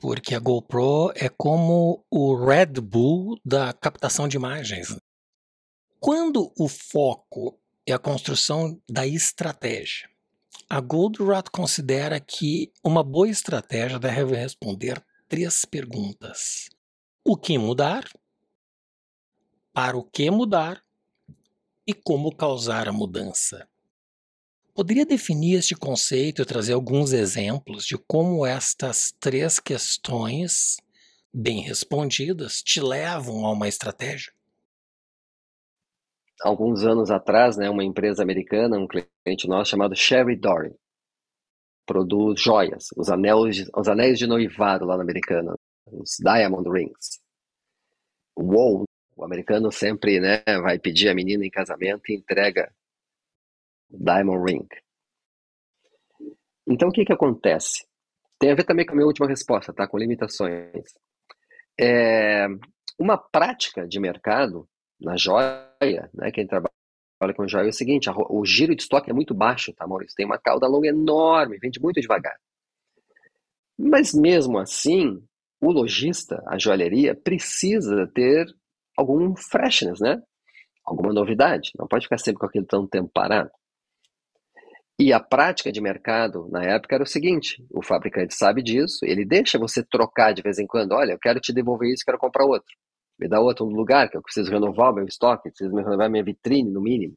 [0.00, 4.98] porque a GoPro é como o Red Bull da captação de imagens.
[6.00, 10.08] Quando o foco é a construção da estratégia,
[10.68, 16.70] a Goldratt considera que uma boa estratégia deve responder três perguntas:
[17.22, 18.04] o que mudar,
[19.72, 20.82] para o que mudar
[21.86, 23.68] e como causar a mudança.
[24.80, 30.78] Poderia definir este conceito e trazer alguns exemplos de como estas três questões,
[31.30, 34.32] bem respondidas, te levam a uma estratégia?
[36.42, 40.74] alguns anos atrás, né, uma empresa americana, um cliente nosso chamado Sherry Dory,
[41.84, 45.54] produz joias, os anéis, os anéis de noivado lá na americana,
[45.92, 47.20] os diamond rings.
[48.34, 52.72] Uou, o americano sempre, né, vai pedir a menina em casamento e entrega
[53.90, 54.66] diamond ring.
[56.66, 57.84] Então o que que acontece?
[58.38, 59.86] Tem a ver também com a minha última resposta, tá?
[59.86, 60.84] Com limitações.
[61.78, 62.46] É,
[62.98, 64.68] uma prática de mercado
[65.00, 66.70] na joia, né, quem trabalha
[67.34, 70.14] com joia, é o seguinte, a, o giro de estoque é muito baixo, tá, Maurício?
[70.14, 72.36] Tem uma cauda longa enorme, vende muito devagar.
[73.78, 75.22] Mas mesmo assim,
[75.60, 78.46] o lojista, a joalheria, precisa ter
[78.96, 80.22] algum freshness, né?
[80.84, 81.70] Alguma novidade.
[81.78, 83.50] Não pode ficar sempre com aquele tanto tempo parado.
[85.00, 89.24] E a prática de mercado na época era o seguinte: o fabricante sabe disso, ele
[89.24, 90.92] deixa você trocar de vez em quando.
[90.92, 92.76] Olha, eu quero te devolver isso, quero comprar outro
[93.20, 96.70] me dá outro lugar, que eu preciso renovar o meu estoque, preciso renovar minha vitrine,
[96.70, 97.14] no mínimo.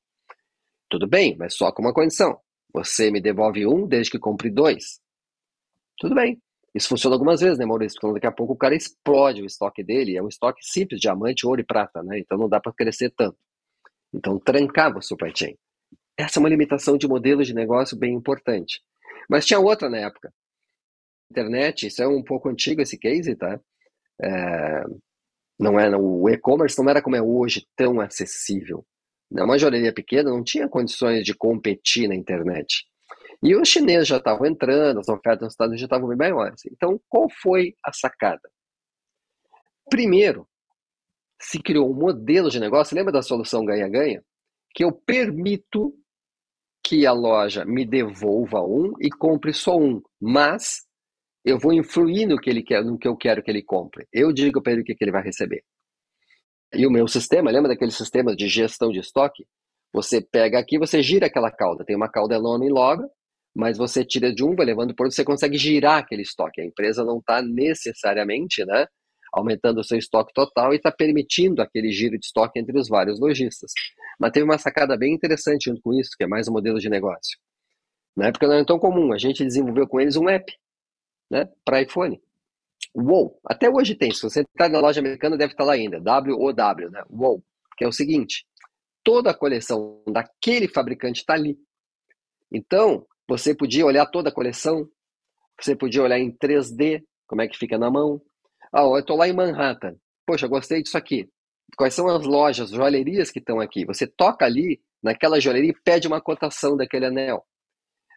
[0.90, 2.38] Tudo bem, mas só com uma condição.
[2.74, 5.00] Você me devolve um desde que compre dois.
[5.98, 6.42] Tudo bem.
[6.76, 8.00] Isso funciona algumas vezes, né, Maurício?
[8.02, 10.18] Porque daqui a pouco o cara explode o estoque dele.
[10.18, 12.20] É um estoque simples, diamante, ouro e prata, né?
[12.20, 13.38] Então não dá para crescer tanto.
[14.14, 15.56] Então trancava o supply chain.
[16.18, 18.82] Essa é uma limitação de modelo de negócio bem importante.
[19.30, 20.34] Mas tinha outra na época.
[21.32, 23.60] Internet, isso é um pouco antigo esse case, tá?
[24.22, 24.84] É,
[25.60, 28.86] não era o e-commerce não era como é hoje tão acessível.
[29.32, 29.44] Né?
[29.44, 32.86] Uma joalheria pequena não tinha condições de competir na internet.
[33.42, 36.62] E os chineses já estavam entrando, as ofertas nos Estados Unidos já estavam bem maiores.
[36.66, 38.50] Então, qual foi a sacada?
[39.90, 40.48] Primeiro,
[41.42, 44.24] se criou um modelo de negócio, lembra da solução ganha-ganha?
[44.74, 45.94] Que eu permito
[46.84, 50.82] que a loja me devolva um e compre só um, mas
[51.46, 54.08] eu vou influir no que ele quer, no que eu quero que ele compre.
[54.12, 55.64] Eu digo para ele o que, que ele vai receber.
[56.74, 59.46] E o meu sistema, lembra daquele sistema de gestão de estoque?
[59.94, 61.86] Você pega aqui, você gira aquela cauda.
[61.86, 63.04] Tem uma cauda enorme logo,
[63.56, 66.62] mas você tira de um, vai levando por outro, você consegue girar aquele estoque.
[66.62, 68.88] A empresa não está necessariamente né,
[69.34, 73.20] aumentando o seu estoque total e está permitindo aquele giro de estoque entre os vários
[73.20, 73.72] lojistas.
[74.20, 76.90] Mas teve uma sacada bem interessante junto com isso, que é mais um modelo de
[76.90, 77.38] negócio.
[78.16, 80.54] Na época não era tão comum, a gente desenvolveu com eles um app
[81.32, 82.22] né, para iPhone.
[82.96, 84.12] Wow, até hoje tem.
[84.12, 85.98] Se você entrar na loja americana, deve estar lá ainda.
[85.98, 87.04] WOW, né?
[87.10, 87.44] Wow,
[87.76, 88.46] que é o seguinte:
[89.04, 91.58] toda a coleção daquele fabricante está ali.
[92.52, 94.88] Então, você podia olhar toda a coleção,
[95.60, 98.22] você podia olhar em 3D, como é que fica na mão.
[98.74, 99.96] Ah, eu estou lá em Manhattan.
[100.26, 101.30] Poxa, gostei disso aqui.
[101.78, 103.86] Quais são as lojas, joalherias que estão aqui?
[103.86, 107.46] Você toca ali naquela joalheria e pede uma cotação daquele anel.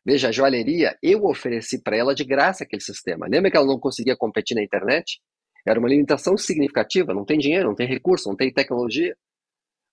[0.05, 3.27] Veja, a joalheria, eu ofereci para ela de graça aquele sistema.
[3.29, 5.21] Lembra que ela não conseguia competir na internet?
[5.67, 9.17] Era uma limitação significativa, não tem dinheiro, não tem recurso, não tem tecnologia.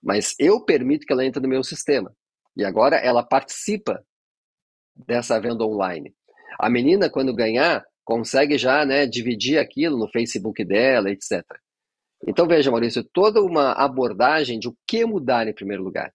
[0.01, 2.15] Mas eu permito que ela entre no meu sistema.
[2.55, 4.05] E agora ela participa
[4.95, 6.13] dessa venda online.
[6.59, 11.43] A menina, quando ganhar, consegue já né, dividir aquilo no Facebook dela, etc.
[12.27, 16.13] Então veja, Maurício, toda uma abordagem de o que mudar em primeiro lugar.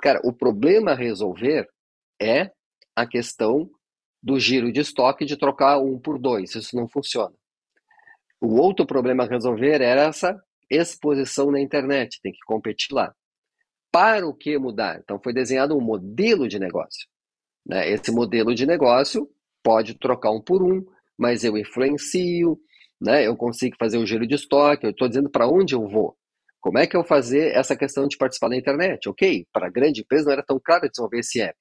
[0.00, 1.68] Cara, o problema a resolver
[2.20, 2.50] é
[2.94, 3.70] a questão
[4.22, 6.54] do giro de estoque de trocar um por dois.
[6.54, 7.34] Isso não funciona.
[8.40, 10.38] O outro problema a resolver era essa
[10.68, 13.14] exposição na internet, tem que competir lá.
[13.90, 14.98] Para o que mudar?
[14.98, 17.08] Então foi desenhado um modelo de negócio.
[17.64, 17.88] Né?
[17.88, 19.30] Esse modelo de negócio
[19.66, 20.86] pode trocar um por um,
[21.18, 22.56] mas eu influencio,
[23.00, 23.26] né?
[23.26, 26.16] eu consigo fazer o giro de estoque, eu estou dizendo para onde eu vou.
[26.60, 29.08] Como é que eu fazer essa questão de participar da internet?
[29.08, 31.58] Ok, para grande empresa não era tão claro desenvolver esse app.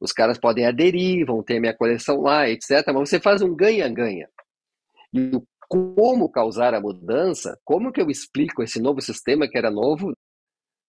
[0.00, 2.84] Os caras podem aderir, vão ter minha coleção lá, etc.
[2.88, 4.28] Mas você faz um ganha-ganha.
[5.14, 5.30] E
[5.68, 10.12] como causar a mudança, como que eu explico esse novo sistema que era novo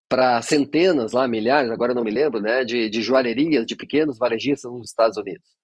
[0.09, 4.71] para centenas, lá milhares, agora não me lembro, né, de, de joalherias, de pequenos varejistas
[4.71, 5.57] nos Estados Unidos.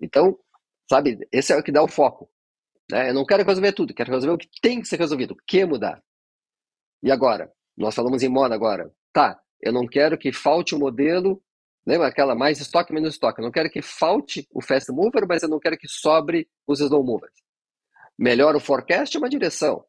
[0.00, 0.38] Então,
[0.88, 2.30] sabe, esse é o que dá o foco.
[2.90, 3.10] Né?
[3.10, 5.64] Eu não quero resolver tudo, quero resolver o que tem que ser resolvido, o que
[5.64, 6.02] mudar.
[7.02, 7.52] E agora?
[7.76, 8.92] Nós falamos em moda agora.
[9.12, 11.42] Tá, eu não quero que falte o modelo,
[11.86, 13.40] lembra aquela mais estoque, menos estoque.
[13.40, 16.80] Eu não quero que falte o fast mover, mas eu não quero que sobre os
[16.80, 17.34] slow movers.
[18.18, 19.84] Melhor o forecast é uma direção.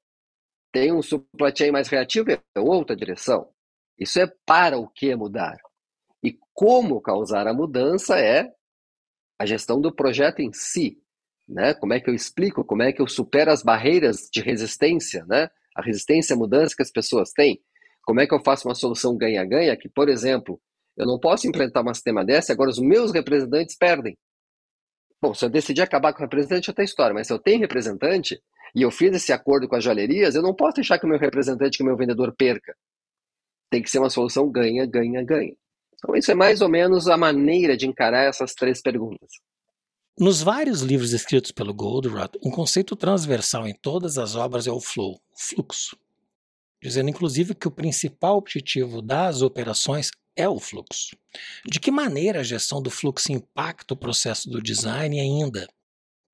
[0.71, 3.49] Tem um supply chain mais reativo, é outra direção.
[3.97, 5.57] Isso é para o que mudar.
[6.23, 8.53] E como causar a mudança é
[9.39, 10.97] a gestão do projeto em si.
[11.47, 11.73] Né?
[11.73, 15.49] Como é que eu explico, como é que eu supero as barreiras de resistência, né?
[15.75, 17.59] a resistência à mudança que as pessoas têm.
[18.03, 20.59] Como é que eu faço uma solução ganha-ganha que, por exemplo,
[20.97, 24.17] eu não posso implementar um sistema dessa e agora os meus representantes perdem.
[25.21, 28.39] Bom, se eu decidir acabar com o representante, outra história, mas se eu tenho representante
[28.75, 31.17] e eu fiz esse acordo com as joalherias, eu não posso deixar que o meu
[31.17, 32.75] representante, que o meu vendedor perca.
[33.69, 35.55] Tem que ser uma solução ganha, ganha, ganha.
[35.99, 39.29] Então, isso é mais ou menos a maneira de encarar essas três perguntas.
[40.17, 44.81] Nos vários livros escritos pelo Goldratt, um conceito transversal em todas as obras é o
[44.81, 45.97] flow, o fluxo,
[46.81, 51.17] dizendo inclusive que o principal objetivo das operações é o fluxo.
[51.65, 55.67] De que maneira a gestão do fluxo impacta o processo do design e ainda?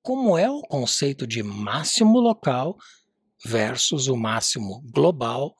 [0.01, 2.78] Como é o conceito de máximo local
[3.43, 5.55] versus o máximo global?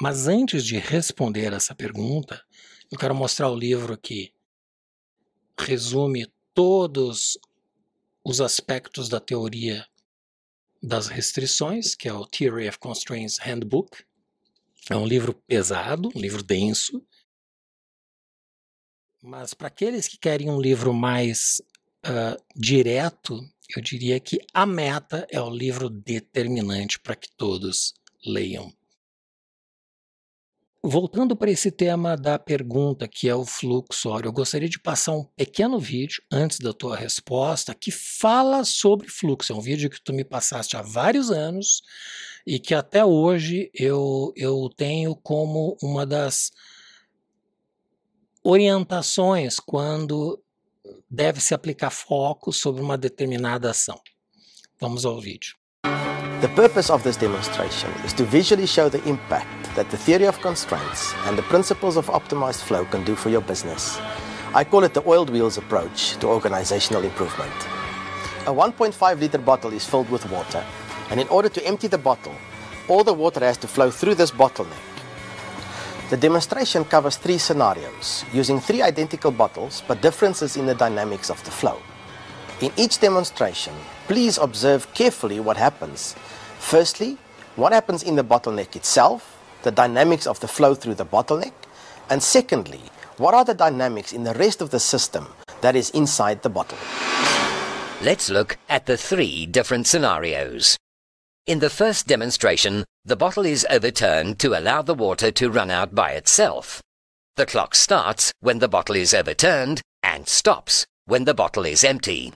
[0.00, 2.42] Mas antes de responder essa pergunta,
[2.90, 4.32] eu quero mostrar o livro que
[5.58, 7.38] resume todos
[8.24, 9.86] os aspectos da teoria
[10.82, 14.04] das restrições, que é o Theory of Constraints Handbook.
[14.88, 17.04] É um livro pesado, um livro denso.
[19.22, 21.60] Mas para aqueles que querem um livro mais
[22.06, 23.40] uh, direto,
[23.74, 28.72] eu diria que A Meta é o livro determinante para que todos leiam.
[30.88, 35.24] Voltando para esse tema da pergunta, que é o fluxo, eu gostaria de passar um
[35.24, 39.52] pequeno vídeo antes da tua resposta que fala sobre fluxo.
[39.52, 41.82] É um vídeo que tu me passaste há vários anos
[42.46, 46.52] e que até hoje eu, eu tenho como uma das
[48.44, 50.40] orientações quando
[51.10, 54.00] deve se aplicar foco sobre uma determinada ação.
[54.80, 55.56] Vamos ao vídeo.
[56.42, 60.40] The purpose of this demonstration is to visually show the impact that the theory of
[60.40, 63.98] constraints and the principles of optimized flow can do for your business.
[64.54, 67.52] I call it the oiled wheels approach to organizational improvement.
[68.46, 70.64] A 1.5 liter bottle is filled with water,
[71.10, 72.34] and in order to empty the bottle,
[72.88, 74.86] all the water has to flow through this bottleneck.
[76.08, 81.42] The demonstration covers three scenarios, using three identical bottles but differences in the dynamics of
[81.44, 81.78] the flow.
[82.60, 83.74] In each demonstration,
[84.06, 86.14] please observe carefully what happens.
[86.58, 87.18] Firstly,
[87.56, 89.35] what happens in the bottleneck itself,
[89.66, 91.52] the dynamics of the flow through the bottleneck,
[92.08, 92.82] and secondly,
[93.16, 95.26] what are the dynamics in the rest of the system
[95.60, 96.78] that is inside the bottle.
[98.00, 100.76] Let's look at the three different scenarios.
[101.46, 105.94] In the first demonstration, the bottle is overturned to allow the water to run out
[105.94, 106.80] by itself.
[107.34, 112.32] The clock starts when the bottle is overturned and stops when the bottle is empty.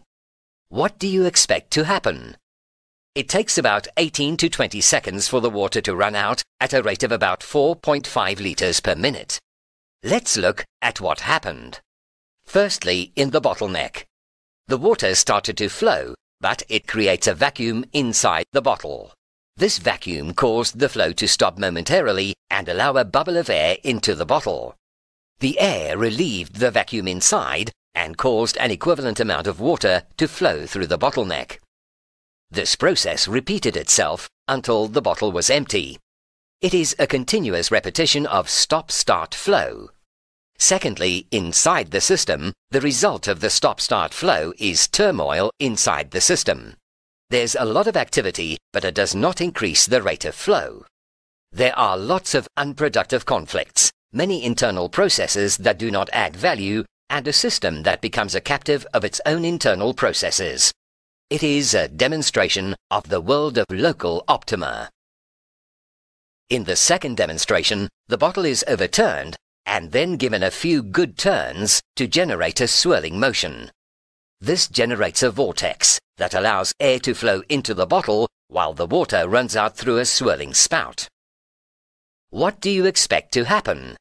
[0.68, 2.36] What do you expect to happen?
[3.20, 6.82] It takes about 18 to 20 seconds for the water to run out at a
[6.82, 9.38] rate of about 4.5 litres per minute.
[10.02, 11.80] Let's look at what happened.
[12.46, 14.04] Firstly, in the bottleneck.
[14.68, 19.12] The water started to flow, but it creates a vacuum inside the bottle.
[19.54, 24.14] This vacuum caused the flow to stop momentarily and allow a bubble of air into
[24.14, 24.76] the bottle.
[25.40, 30.64] The air relieved the vacuum inside and caused an equivalent amount of water to flow
[30.64, 31.58] through the bottleneck.
[32.52, 35.98] This process repeated itself until the bottle was empty.
[36.60, 39.90] It is a continuous repetition of stop-start flow.
[40.58, 46.74] Secondly, inside the system, the result of the stop-start flow is turmoil inside the system.
[47.30, 50.84] There's a lot of activity, but it does not increase the rate of flow.
[51.52, 57.28] There are lots of unproductive conflicts, many internal processes that do not add value, and
[57.28, 60.72] a system that becomes a captive of its own internal processes.
[61.30, 64.90] It is a demonstration of the world of local optima.
[66.48, 71.80] In the second demonstration, the bottle is overturned and then given a few good turns
[71.94, 73.70] to generate a swirling motion.
[74.40, 79.28] This generates a vortex that allows air to flow into the bottle while the water
[79.28, 81.06] runs out through a swirling spout.
[82.30, 83.96] What do you expect to happen?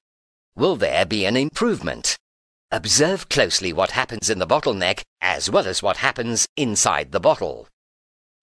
[0.55, 2.17] Will there be an improvement?
[2.71, 7.67] Observe closely what happens in the bottleneck as well as what happens inside the bottle.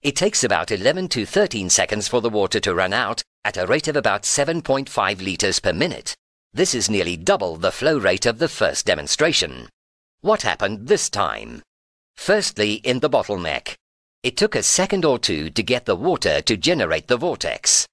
[0.02, 3.66] It takes about 11 to 13 seconds for the water to run out at a
[3.66, 6.16] rate of about 7.5 litres per minute.
[6.52, 9.68] This is nearly double the flow rate of the first demonstration.
[10.22, 11.62] What happened this time?
[12.16, 13.76] Firstly, in the bottleneck.
[14.24, 17.86] It took a second or two to get the water to generate the vortex.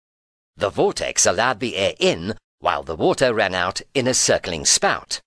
[0.58, 5.22] The vortex allowed the air in while the water ran out in a circling spout.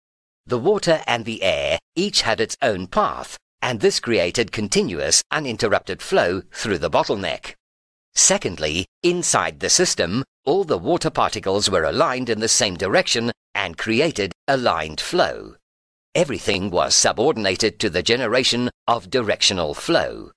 [0.48, 6.00] The water and the air each had its own path, and this created continuous, uninterrupted
[6.00, 7.54] flow through the bottleneck.
[8.14, 13.76] Secondly, inside the system, all the water particles were aligned in the same direction and
[13.76, 15.56] created aligned flow.
[16.14, 20.30] Everything was subordinated to the generation of directional flow.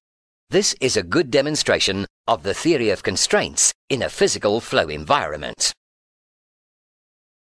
[0.49, 5.72] This is a good demonstration of the theory of constraints in a physical flow environment.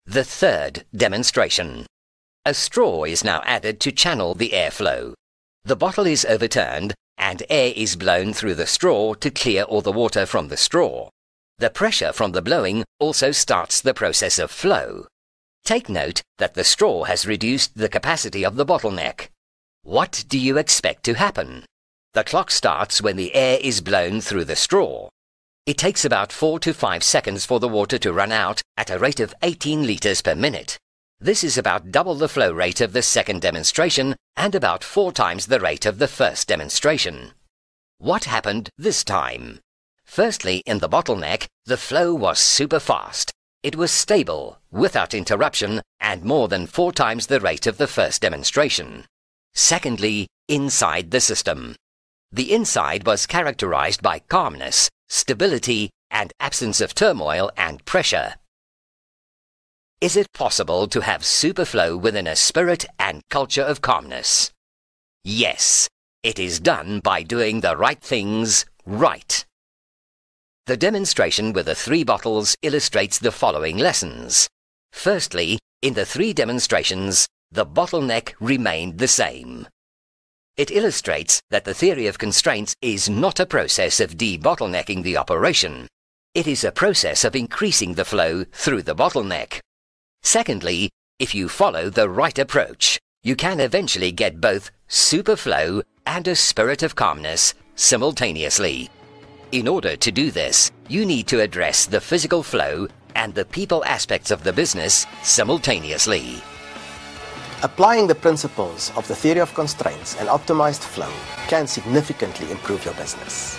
[0.05, 1.87] The third demonstration.
[2.43, 5.13] A straw is now added to channel the airflow.
[5.63, 9.91] The bottle is overturned and air is blown through the straw to clear all the
[9.91, 11.09] water from the straw.
[11.59, 15.05] The pressure from the blowing also starts the process of flow.
[15.63, 19.27] Take note that the straw has reduced the capacity of the bottleneck.
[19.83, 21.63] What do you expect to happen?
[22.15, 25.09] The clock starts when the air is blown through the straw.
[25.67, 28.97] It takes about 4 to 5 seconds for the water to run out at a
[28.97, 30.79] rate of 18 litres per minute.
[31.23, 35.45] This is about double the flow rate of the second demonstration and about four times
[35.45, 37.33] the rate of the first demonstration.
[37.99, 39.59] What happened this time?
[40.03, 43.31] Firstly, in the bottleneck, the flow was super fast.
[43.61, 48.23] It was stable, without interruption, and more than four times the rate of the first
[48.23, 49.05] demonstration.
[49.53, 51.75] Secondly, inside the system.
[52.31, 58.33] The inside was characterized by calmness, stability, and absence of turmoil and pressure.
[60.01, 64.51] Is it possible to have superflow within a spirit and culture of calmness?
[65.23, 65.87] Yes,
[66.23, 69.45] it is done by doing the right things right.
[70.65, 74.49] The demonstration with the three bottles illustrates the following lessons.
[74.91, 79.67] Firstly, in the three demonstrations, the bottleneck remained the same.
[80.57, 85.87] It illustrates that the theory of constraints is not a process of debottlenecking the operation.
[86.33, 89.59] It is a process of increasing the flow through the bottleneck.
[90.23, 96.35] Secondly, if you follow the right approach, you can eventually get both superflow and a
[96.35, 98.89] spirit of calmness simultaneously.
[99.51, 103.83] In order to do this, you need to address the physical flow and the people
[103.85, 106.41] aspects of the business simultaneously.
[107.63, 111.11] Applying the principles of the theory of constraints and optimized flow
[111.47, 113.57] can significantly improve your business.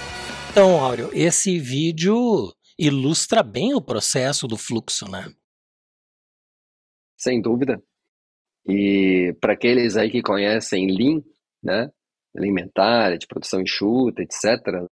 [0.51, 5.33] Então, Áureo, esse vídeo ilustra bem o processo do fluxo, né?
[7.23, 7.81] Sem dúvida.
[8.67, 11.23] E para aqueles aí que conhecem Lean,
[11.63, 11.89] né,
[12.37, 14.89] alimentar, de produção enxuta, etc.,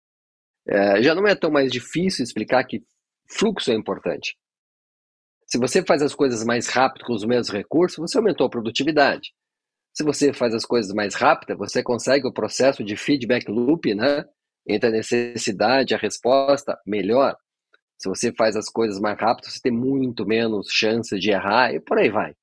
[0.66, 2.82] é, já não é tão mais difícil explicar que
[3.30, 4.36] fluxo é importante.
[5.46, 9.32] Se você faz as coisas mais rápido com os mesmos recursos, você aumentou a produtividade.
[9.94, 14.26] Se você faz as coisas mais rápido, você consegue o processo de feedback loop, né?
[14.66, 17.34] Entre a necessidade e a resposta melhor.
[17.98, 21.80] Se você faz as coisas mais rápido, você tem muito menos chance de errar e
[21.80, 22.34] por aí vai.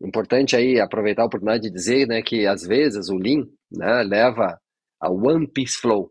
[0.00, 4.60] Importante aí aproveitar a oportunidade de dizer né, que às vezes o Lean né, leva
[5.00, 6.10] a One Piece Flow.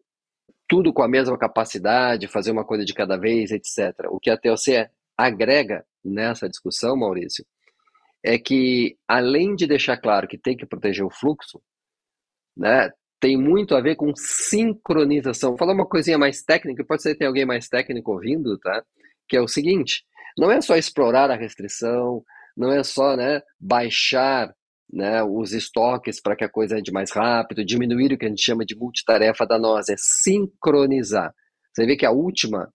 [0.68, 4.08] Tudo com a mesma capacidade, fazer uma coisa de cada vez, etc.
[4.10, 7.46] O que a TLC agrega nessa discussão, Maurício,
[8.24, 11.62] é que além de deixar claro que tem que proteger o fluxo,
[12.58, 12.92] né,
[13.26, 15.50] tem muito a ver com sincronização.
[15.50, 18.84] Vou falar uma coisinha mais técnica, pode ser que tenha alguém mais técnico ouvindo, tá?
[19.28, 20.04] Que é o seguinte:
[20.38, 22.24] não é só explorar a restrição,
[22.56, 24.54] não é só né, baixar
[24.94, 28.44] né, os estoques para que a coisa ande mais rápido, diminuir o que a gente
[28.44, 31.34] chama de multitarefa danosa, é sincronizar.
[31.74, 32.72] Você vê que a última,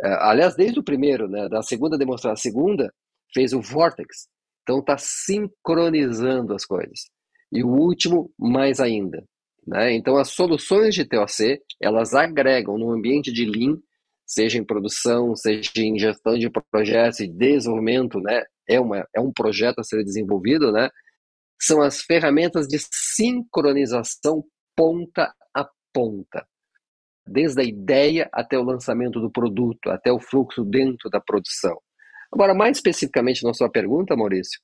[0.00, 2.90] é, aliás, desde o primeiro, né, da segunda demonstração, a segunda
[3.34, 4.28] fez o vortex,
[4.62, 7.00] então está sincronizando as coisas.
[7.52, 9.22] E o último, mais ainda.
[9.70, 9.94] Né?
[9.94, 13.78] Então, as soluções de TOC, elas agregam no ambiente de Lean,
[14.26, 18.42] seja em produção, seja em gestão de projetos e desenvolvimento, né?
[18.68, 20.90] é, uma, é um projeto a ser desenvolvido, né?
[21.62, 24.42] são as ferramentas de sincronização
[24.74, 26.44] ponta a ponta
[27.24, 31.80] desde a ideia até o lançamento do produto, até o fluxo dentro da produção.
[32.32, 34.60] Agora, mais especificamente na sua pergunta, Maurício,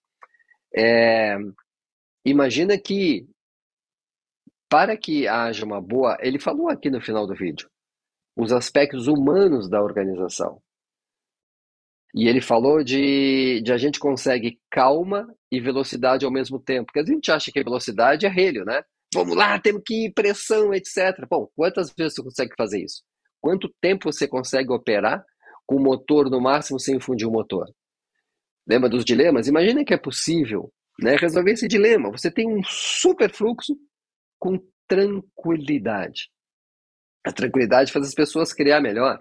[0.74, 1.36] é,
[2.24, 3.24] imagina que
[4.69, 7.69] para que haja uma boa, ele falou aqui no final do vídeo,
[8.37, 10.61] os aspectos humanos da organização.
[12.14, 16.87] E ele falou de, de a gente consegue calma e velocidade ao mesmo tempo.
[16.87, 18.83] Porque a gente acha que velocidade é relho, né?
[19.14, 21.27] Vamos lá, temos que ir, pressão, etc.
[21.29, 23.03] Bom, quantas vezes você consegue fazer isso?
[23.39, 25.23] Quanto tempo você consegue operar
[25.67, 27.67] com o motor no máximo sem fundir o motor?
[28.67, 29.47] Lembra dos dilemas?
[29.47, 32.11] Imagina que é possível né, resolver esse dilema.
[32.11, 33.77] Você tem um super fluxo
[34.39, 34.59] com
[34.89, 36.30] tranquilidade.
[37.24, 39.18] A tranquilidade faz as pessoas criar melhor.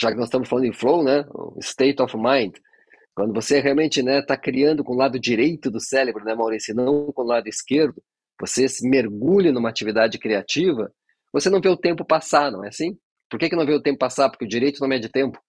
[0.00, 1.24] Já que nós estamos falando em flow, né?
[1.60, 2.56] State of mind.
[3.14, 6.74] Quando você realmente está né, tá criando com o lado direito do cérebro, né, Maurício,
[6.74, 8.02] não com o lado esquerdo,
[8.40, 10.92] você se mergulha numa atividade criativa,
[11.32, 12.98] você não vê o tempo passar, não é assim?
[13.30, 14.28] Por que, que não vê o tempo passar?
[14.28, 15.40] Porque o direito não mede tempo.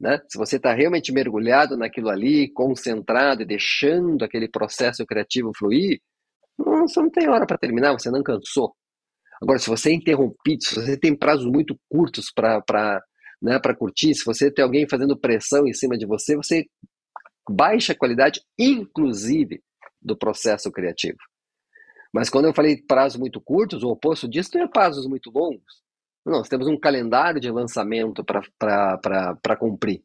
[0.00, 0.18] Né?
[0.30, 6.00] Se você está realmente mergulhado naquilo ali, concentrado e deixando aquele processo criativo fluir,
[6.64, 8.74] não, você não tem hora para terminar, você não cansou.
[9.42, 13.02] Agora, se você é interrompido, se você tem prazos muito curtos para
[13.40, 16.66] né, curtir, se você tem alguém fazendo pressão em cima de você, você
[17.48, 19.62] baixa a qualidade, inclusive,
[20.00, 21.18] do processo criativo.
[22.12, 25.82] Mas quando eu falei prazos muito curtos, o oposto disso é prazos muito longos.
[26.24, 30.02] Nós temos um calendário de lançamento para cumprir.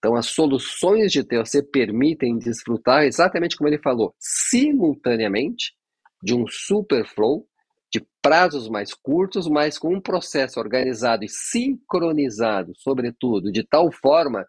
[0.00, 5.74] Então, as soluções de TOC permitem desfrutar, exatamente como ele falou, simultaneamente
[6.22, 7.46] de um super flow,
[7.92, 14.46] de prazos mais curtos, mas com um processo organizado e sincronizado, sobretudo, de tal forma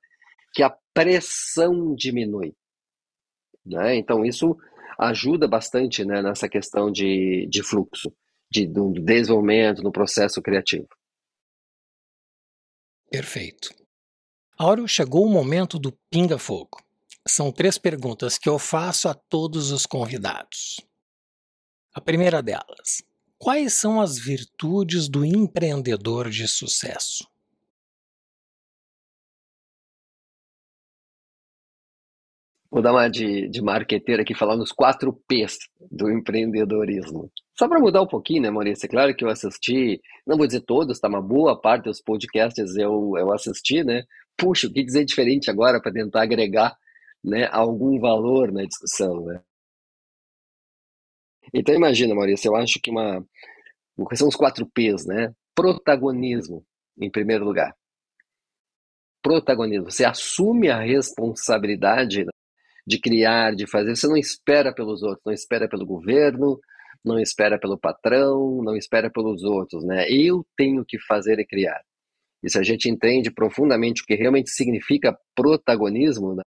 [0.54, 2.56] que a pressão diminui.
[3.66, 3.98] Né?
[3.98, 4.58] Então, isso
[4.98, 8.14] ajuda bastante né, nessa questão de, de fluxo,
[8.50, 8.66] de,
[9.02, 10.88] desenvolvimento, no processo criativo.
[13.10, 13.81] Perfeito.
[14.64, 16.78] Áureo, chegou o momento do pinga-fogo.
[17.28, 20.80] São três perguntas que eu faço a todos os convidados.
[21.96, 23.02] A primeira delas:
[23.40, 27.28] quais são as virtudes do empreendedor de sucesso?
[32.70, 35.58] Vou dar uma de, de marqueteiro aqui, falar nos quatro P's
[35.90, 37.32] do empreendedorismo.
[37.62, 38.88] Só para mudar um pouquinho, né, Maurício?
[38.88, 41.08] É claro que eu assisti, não vou dizer todos, tá?
[41.08, 44.04] Uma boa parte dos podcasts eu, eu assisti, né?
[44.36, 46.76] Puxa, o que dizer diferente agora para tentar agregar
[47.24, 49.44] né, algum valor na discussão, né?
[51.54, 53.24] Então imagina, Maurício, eu acho que uma.
[54.16, 55.32] São os quatro P's, né?
[55.54, 56.66] Protagonismo,
[57.00, 57.76] em primeiro lugar.
[59.22, 59.92] Protagonismo.
[59.92, 62.26] Você assume a responsabilidade
[62.88, 63.96] de criar, de fazer.
[63.96, 66.60] Você não espera pelos outros, não espera pelo governo,
[67.04, 70.06] não espera pelo patrão, não espera pelos outros, né?
[70.10, 71.82] Eu tenho que fazer e criar.
[72.44, 76.44] E se a gente entende profundamente o que realmente significa protagonismo, né?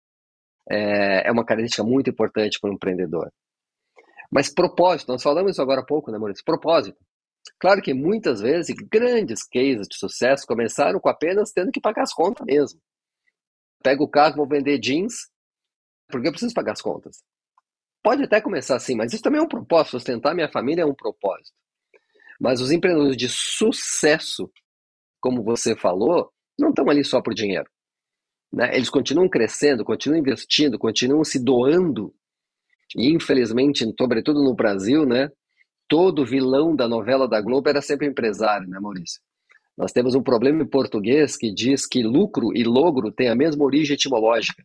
[0.70, 3.32] é, é uma característica muito importante para um empreendedor.
[4.32, 6.44] Mas propósito, nós falamos isso agora há pouco, né, Maurício?
[6.46, 6.98] Propósito.
[7.60, 12.14] Claro que muitas vezes grandes cases de sucesso começaram com apenas tendo que pagar as
[12.14, 12.80] contas mesmo.
[13.84, 15.30] Pega o carro, vou vender jeans,
[16.08, 17.22] porque eu preciso pagar as contas.
[18.04, 19.92] Pode até começar assim, mas isso também é um propósito.
[19.92, 21.56] Sustentar minha família é um propósito.
[22.40, 24.52] Mas os empreendedores de sucesso,
[25.20, 27.70] como você falou, não estão ali só por dinheiro.
[28.52, 28.76] Né?
[28.76, 32.14] Eles continuam crescendo, continuam investindo, continuam se doando.
[32.96, 35.30] E infelizmente, sobretudo no Brasil, né,
[35.88, 39.22] todo vilão da novela da Globo era sempre empresário, né, Maurício?
[39.78, 43.64] Nós temos um problema em português que diz que lucro e logro têm a mesma
[43.64, 44.64] origem etimológica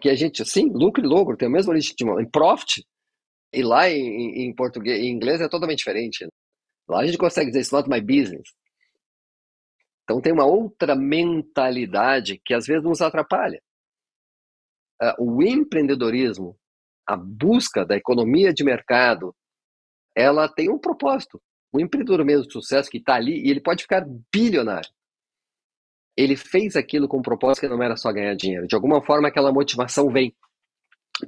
[0.00, 2.84] que a gente, sim, lucro e logro, tem o mesmo origem em profit,
[3.52, 6.26] e lá em, em, português, em inglês é totalmente diferente.
[6.88, 8.48] Lá a gente consegue dizer, it's not my business.
[10.04, 13.60] Então tem uma outra mentalidade que às vezes nos atrapalha.
[15.02, 16.56] Uh, o empreendedorismo,
[17.06, 19.34] a busca da economia de mercado,
[20.14, 21.40] ela tem um propósito.
[21.72, 24.90] O empreendedor mesmo de sucesso que está ali, e ele pode ficar bilionário
[26.22, 28.66] ele fez aquilo com um propósito que não era só ganhar dinheiro.
[28.66, 30.34] De alguma forma, aquela motivação vem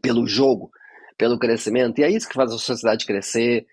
[0.02, 0.70] pelo jogo,
[1.16, 1.98] pelo crescimento.
[1.98, 3.66] E é isso que faz a sociedade crescer: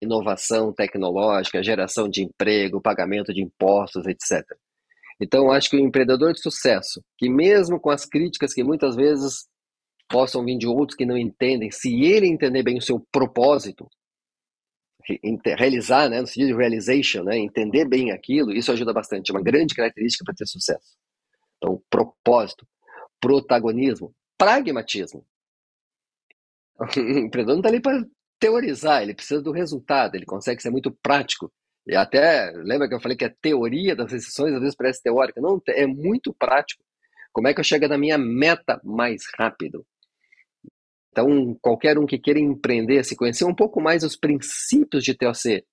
[0.00, 4.44] inovação tecnológica, geração de emprego, pagamento de impostos, etc.
[5.20, 9.46] Então, acho que o empreendedor de sucesso, que mesmo com as críticas que muitas vezes
[10.08, 13.88] possam vir de outros que não entendem, se ele entender bem o seu propósito,
[15.56, 19.30] realizar, né, no sentido de realization, né, entender bem aquilo, isso ajuda bastante.
[19.30, 20.96] É uma grande característica para ter sucesso.
[21.56, 22.66] Então, propósito,
[23.20, 25.24] protagonismo, pragmatismo.
[26.96, 28.04] O empreendedor não está ali para
[28.38, 31.50] teorizar, ele precisa do resultado, ele consegue ser muito prático.
[31.86, 35.40] E até, lembra que eu falei que a teoria das decisões às vezes parece teórica?
[35.40, 36.84] Não, é muito prático.
[37.32, 39.86] Como é que eu chego na minha meta mais rápido?
[41.16, 45.64] Então, qualquer um que queira empreender, se conhecer um pouco mais os princípios de TOC,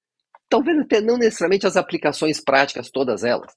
[0.49, 3.51] talvez até não necessariamente as aplicações práticas, todas elas,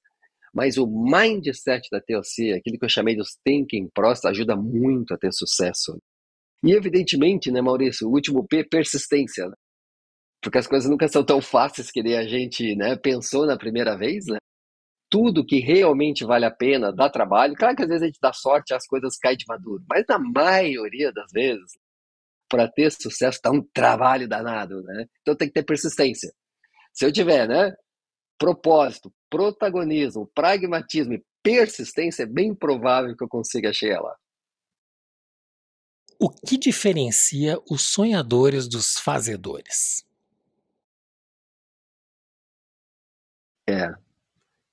[0.52, 5.16] mas o mindset da TOC, aquilo que eu chamei dos thinking process, ajuda muito a
[5.16, 5.96] ter sucesso.
[6.64, 9.46] E evidentemente, né, Maurício, o último P, persistência.
[9.46, 9.54] Né?
[10.42, 13.96] Porque as coisas nunca são tão fáceis que nem a gente né, pensou na primeira
[13.96, 14.38] vez, né?
[15.08, 17.54] Tudo que realmente vale a pena dá trabalho.
[17.54, 20.04] Claro que às vezes a gente dá sorte e as coisas caem de maduro, mas
[20.08, 21.72] na maioria das vezes,
[22.48, 25.06] para ter sucesso, está um trabalho danado, né?
[25.22, 26.32] Então tem que ter persistência.
[26.92, 27.72] Se eu tiver, né,
[28.38, 34.16] propósito, protagonismo, pragmatismo e persistência, é bem provável que eu consiga chegar lá.
[36.18, 40.06] O que diferencia os sonhadores dos fazedores?
[43.68, 43.94] É,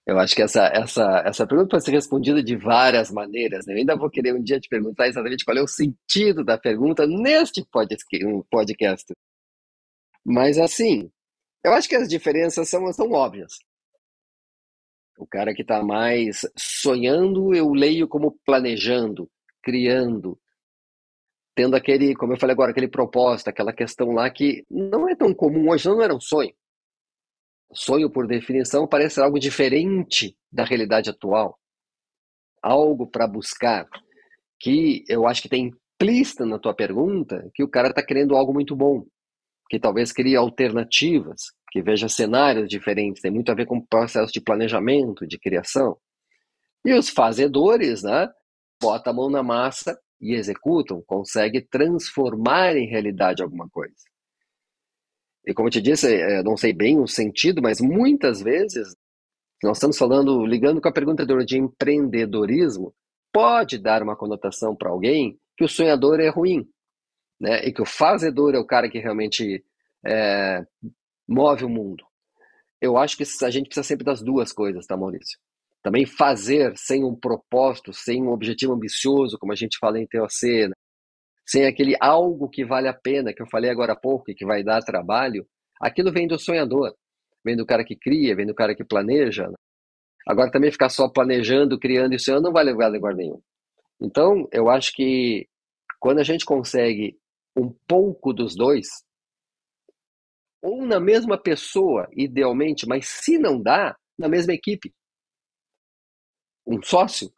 [0.06, 3.66] eu acho que essa, essa, essa pergunta pode ser respondida de várias maneiras.
[3.66, 3.74] Né?
[3.74, 7.08] Eu ainda vou querer um dia te perguntar exatamente qual é o sentido da pergunta
[7.08, 7.66] neste
[8.50, 9.14] podcast.
[10.26, 11.10] Mas, assim,
[11.64, 13.54] eu acho que as diferenças são, são óbvias.
[15.18, 19.30] O cara que está mais sonhando, eu leio como planejando,
[19.62, 20.38] criando,
[21.56, 25.34] tendo aquele, como eu falei agora, aquele propósito, aquela questão lá que não é tão
[25.34, 26.54] comum hoje, não era um sonho.
[27.74, 31.58] Sonho, por definição, parece algo diferente da realidade atual.
[32.62, 33.88] Algo para buscar,
[34.60, 35.72] que eu acho que tem
[36.04, 39.06] implícita na tua pergunta que o cara está querendo algo muito bom,
[39.70, 41.42] que talvez crie alternativas,
[41.72, 45.98] que veja cenários diferentes, tem muito a ver com o processo de planejamento, de criação.
[46.86, 48.30] E os fazedores, né,
[48.82, 53.96] bota a mão na massa e executam, consegue transformar em realidade alguma coisa.
[55.46, 58.96] E como eu te disse, é, não sei bem o sentido, mas muitas vezes
[59.64, 62.94] nós estamos falando, ligando com a pergunta de empreendedorismo,
[63.32, 66.68] pode dar uma conotação para alguém que o sonhador é ruim,
[67.40, 67.66] né?
[67.66, 69.64] E que o fazedor é o cara que realmente
[70.06, 70.64] é,
[71.28, 72.04] move o mundo.
[72.82, 75.40] Eu acho que a gente precisa sempre das duas coisas, tá, Maurício?
[75.82, 80.68] Também fazer sem um propósito, sem um objetivo ambicioso, como a gente fala em TOC,
[80.68, 80.74] né?
[81.46, 84.46] Sem aquele algo que vale a pena, que eu falei agora há pouco, e que
[84.46, 85.46] vai dar trabalho,
[85.82, 86.96] aquilo vem do sonhador,
[87.44, 89.48] vem do cara que cria, vem do cara que planeja.
[89.48, 89.56] Né?
[90.28, 93.42] Agora também ficar só planejando, criando e sonhando não vai levar a lugar nenhum.
[94.02, 95.48] Então, eu acho que
[96.00, 97.18] quando a gente consegue
[97.56, 98.88] um pouco dos dois,
[100.62, 104.94] ou na mesma pessoa, idealmente, mas se não dá, na mesma equipe
[106.66, 107.30] um sócio,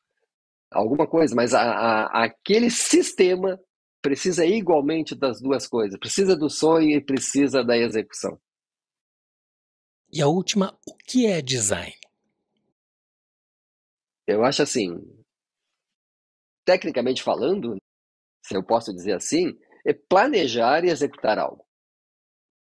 [0.71, 3.59] alguma coisa, mas a, a, aquele sistema
[4.05, 5.99] precisa igualmente das duas coisas.
[5.99, 8.39] Precisa do sonho e precisa da execução.
[10.13, 11.95] E a última, o que é design?
[14.27, 14.91] Eu acho assim,
[16.63, 17.77] tecnicamente falando,
[18.45, 21.65] se eu posso dizer assim, é planejar e executar algo.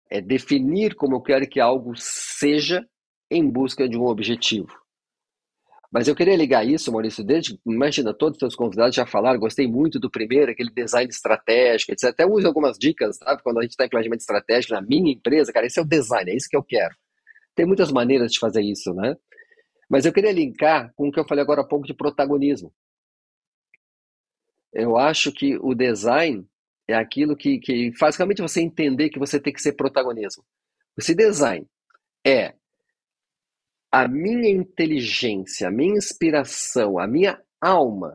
[0.09, 2.89] É definir como eu quero que algo seja
[3.29, 4.84] em busca de um objetivo.
[5.95, 9.69] Mas eu queria ligar isso, Maurício, desde, imagina, todos os seus convidados já falaram, gostei
[9.69, 12.07] muito do primeiro, aquele design estratégico, etc.
[12.07, 13.41] Até uso algumas dicas, sabe?
[13.45, 16.33] Quando a gente está em planejamento estratégico na minha empresa, cara, esse é o design,
[16.33, 16.93] é isso que eu quero.
[17.55, 19.17] Tem muitas maneiras de fazer isso, né?
[19.89, 22.75] Mas eu queria linkar com o que eu falei agora há pouco de protagonismo.
[24.73, 26.45] Eu acho que o design
[26.89, 30.45] é aquilo que, que faz realmente você entender que você tem que ser protagonismo.
[30.99, 31.65] Esse design
[32.27, 32.55] é
[33.95, 38.13] a minha inteligência, a minha inspiração, a minha alma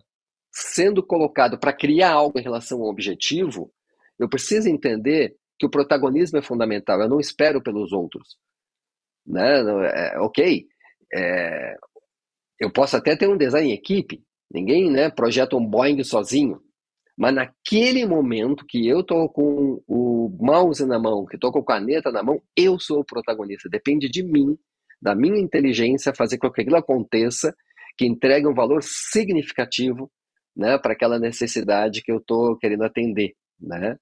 [0.52, 3.72] sendo colocado para criar algo em relação ao objetivo,
[4.20, 7.00] eu preciso entender que o protagonismo é fundamental.
[7.00, 8.38] Eu não espero pelos outros.
[9.26, 9.62] Né?
[9.94, 10.68] É, ok,
[11.14, 11.78] é,
[12.60, 14.22] eu posso até ter um design em equipe.
[14.52, 16.62] Ninguém né, projeta um Boeing sozinho.
[17.18, 21.66] Mas naquele momento que eu estou com o mouse na mão, que estou com a
[21.66, 23.70] caneta na mão, eu sou o protagonista.
[23.70, 24.58] Depende de mim
[25.02, 27.56] da minha inteligência fazer com que aquilo aconteça,
[27.98, 30.12] que entregue um valor significativo
[30.56, 33.34] né, para aquela necessidade que eu estou querendo atender.
[33.60, 33.98] Né?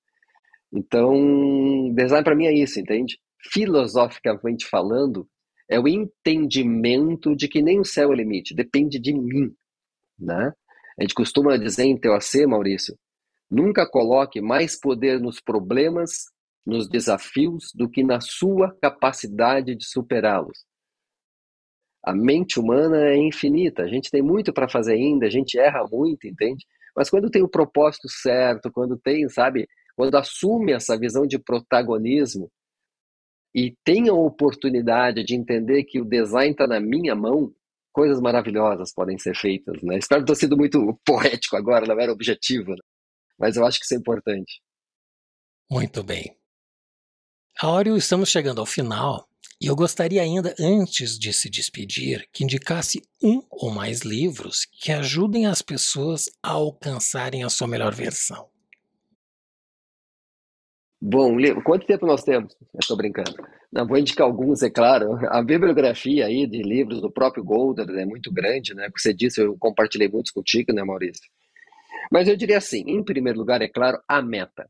[0.74, 3.20] Então, design para mim é isso, entende?
[3.52, 5.28] Filosoficamente falando,
[5.70, 9.54] é o entendimento de que nem o céu é limite, depende de mim.
[10.20, 10.52] Né?
[11.00, 12.98] A gente costuma dizer em TOC, Maurício,
[13.50, 16.26] nunca coloque mais poder nos problemas
[16.66, 20.67] nos desafios do que na sua capacidade de superá-los.
[22.08, 25.86] A mente humana é infinita, a gente tem muito para fazer ainda, a gente erra
[25.92, 26.66] muito, entende?
[26.96, 32.50] Mas quando tem o propósito certo, quando tem, sabe, quando assume essa visão de protagonismo
[33.54, 37.54] e tem a oportunidade de entender que o design está na minha mão,
[37.92, 39.98] coisas maravilhosas podem ser feitas, né?
[39.98, 42.82] Espero ter sido muito poético agora, não era objetivo, né?
[43.38, 44.62] mas eu acho que isso é importante.
[45.70, 46.34] Muito bem.
[47.62, 49.28] Áureo, estamos chegando ao final
[49.60, 54.92] e eu gostaria ainda, antes de se despedir, que indicasse um ou mais livros que
[54.92, 58.48] ajudem as pessoas a alcançarem a sua melhor versão.
[61.02, 62.56] Bom, quanto tempo nós temos?
[62.80, 63.36] Estou brincando.
[63.72, 65.18] Não, vou indicar alguns, é claro.
[65.28, 68.86] A bibliografia aí de livros do próprio Golder é muito grande, né?
[68.86, 71.30] Como você disse, eu compartilhei muitos contigo, né, Maurício?
[72.12, 74.70] Mas eu diria assim, em primeiro lugar, é claro, A Meta.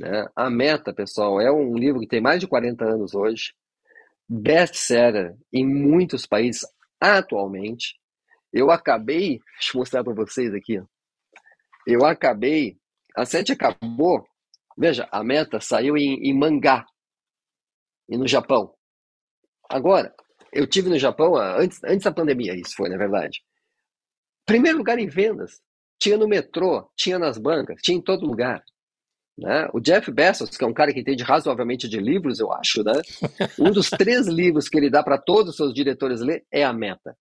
[0.00, 0.26] Né?
[0.34, 3.52] A Meta, pessoal, é um livro que tem mais de 40 anos hoje,
[4.28, 6.62] best-seller em muitos países
[7.00, 7.98] atualmente.
[8.52, 10.80] Eu acabei, deixa eu mostrar para vocês aqui.
[11.86, 12.78] Eu acabei,
[13.16, 14.26] a sete acabou.
[14.76, 16.86] Veja, a Meta saiu em, em mangá
[18.08, 18.74] e no Japão.
[19.68, 20.14] Agora,
[20.52, 23.42] eu tive no Japão antes, antes da pandemia, isso foi, na verdade.
[24.46, 25.60] Primeiro lugar em vendas.
[25.98, 28.64] Tinha no metrô, tinha nas bancas, tinha em todo lugar.
[29.40, 29.68] Né?
[29.72, 32.92] O Jeff Bezos, que é um cara que entende razoavelmente de livros, eu acho, né?
[33.58, 36.74] um dos três livros que ele dá para todos os seus diretores ler é A
[36.74, 37.16] Meta.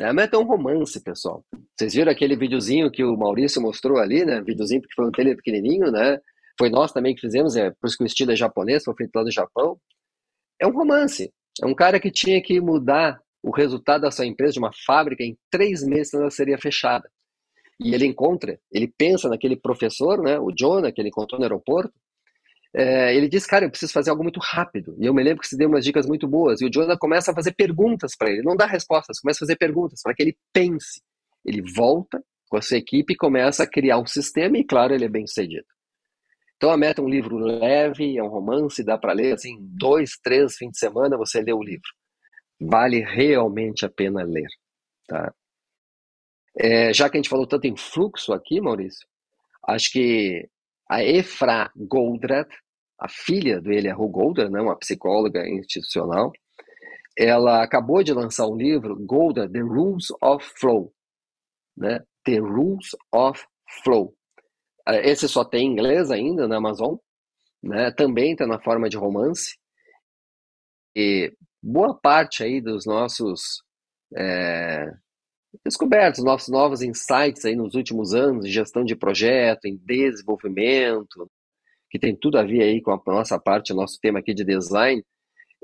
[0.00, 1.44] A Meta é um romance, pessoal.
[1.76, 4.40] Vocês viram aquele videozinho que o Maurício mostrou ali, né?
[4.42, 6.18] Videozinho porque foi um tele pequenininho, né?
[6.56, 9.14] Foi nós também que fizemos, é por isso que o estilo é japonês, foi feito
[9.14, 9.76] lá no Japão.
[10.60, 11.32] É um romance.
[11.60, 15.22] É um cara que tinha que mudar o resultado da sua empresa, de uma fábrica,
[15.24, 17.08] em três meses ela seria fechada
[17.80, 21.92] e ele encontra, ele pensa naquele professor, né, o Jonah, que ele encontrou no aeroporto,
[22.76, 24.96] é, ele diz, cara, eu preciso fazer algo muito rápido.
[24.98, 26.60] E eu me lembro que você deu umas dicas muito boas.
[26.60, 29.56] E o Jonah começa a fazer perguntas para ele, não dá respostas, começa a fazer
[29.56, 31.00] perguntas para que ele pense.
[31.44, 35.04] Ele volta com a sua equipe e começa a criar um sistema e, claro, ele
[35.04, 35.66] é bem sucedido.
[36.56, 40.18] Então a meta é um livro leve, é um romance, dá para ler assim, dois,
[40.22, 41.88] três fins de semana você lê o livro.
[42.60, 44.48] Vale realmente a pena ler.
[45.06, 45.32] Tá?
[46.56, 49.06] É, já que a gente falou tanto em fluxo aqui, Maurício,
[49.66, 50.48] acho que
[50.88, 52.48] a Efra Goldratt,
[52.98, 56.32] a filha do Eliahu Goldratt, né, uma psicóloga institucional,
[57.16, 60.92] ela acabou de lançar um livro, Goldratt, The Rules of Flow.
[61.76, 62.00] Né?
[62.24, 63.44] The Rules of
[63.82, 64.14] Flow.
[64.86, 66.96] É, esse só tem em inglês ainda na Amazon,
[67.62, 67.90] né?
[67.92, 69.56] também está na forma de romance.
[70.94, 71.32] E
[71.62, 73.62] boa parte aí dos nossos
[74.16, 74.86] é,
[75.64, 81.30] descobertos, nossos novos insights aí nos últimos anos em gestão de projeto, em desenvolvimento,
[81.90, 85.02] que tem tudo a ver aí com a nossa parte, nosso tema aqui de design,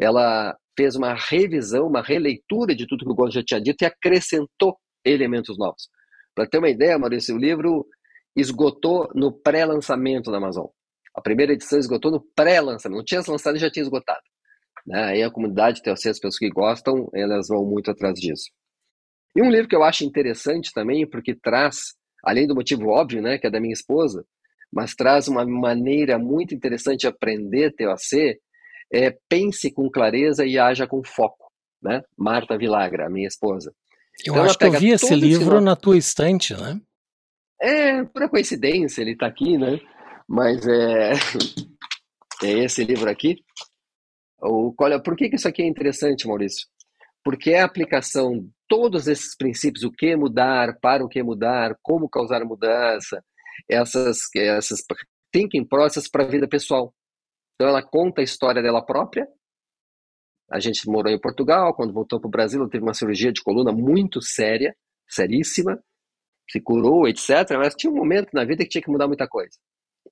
[0.00, 3.86] ela fez uma revisão, uma releitura de tudo que o Gomes já tinha dito e
[3.86, 5.88] acrescentou elementos novos.
[6.34, 7.86] Para ter uma ideia, Maurício, o livro
[8.36, 10.66] esgotou no pré-lançamento na Amazon.
[11.14, 14.22] A primeira edição esgotou no pré-lançamento, não tinha lançado e já tinha esgotado.
[14.86, 15.04] Né?
[15.04, 18.50] Aí a comunidade tem as pessoas que gostam, elas vão muito atrás disso.
[19.36, 21.94] E um livro que eu acho interessante também, porque traz,
[22.24, 24.24] além do motivo óbvio, né, que é da minha esposa,
[24.72, 28.38] mas traz uma maneira muito interessante de aprender TOC,
[28.92, 31.50] é Pense com clareza e haja com foco,
[31.82, 32.02] né?
[32.16, 33.72] Marta Vilagra, minha esposa.
[34.24, 35.64] Eu então, acho que eu vi esse livro esse...
[35.64, 36.80] na tua estante, né?
[37.60, 39.78] É, por coincidência, ele está aqui, né?
[40.28, 41.12] Mas é,
[42.42, 43.36] é esse livro aqui.
[44.42, 46.66] O, olha, por que, que isso aqui é interessante, Maurício?
[47.24, 52.08] Porque é a aplicação todos esses princípios, o que mudar, para o que mudar, como
[52.08, 53.22] causar mudança,
[53.68, 54.80] essas, essas
[55.32, 56.94] thinking process para a vida pessoal.
[57.54, 59.26] Então ela conta a história dela própria.
[60.50, 63.42] A gente morou em Portugal, quando voltou para o Brasil, ela teve uma cirurgia de
[63.42, 64.74] coluna muito séria,
[65.08, 65.78] seríssima,
[66.50, 67.28] se curou, etc.
[67.56, 69.56] Mas tinha um momento na vida que tinha que mudar muita coisa.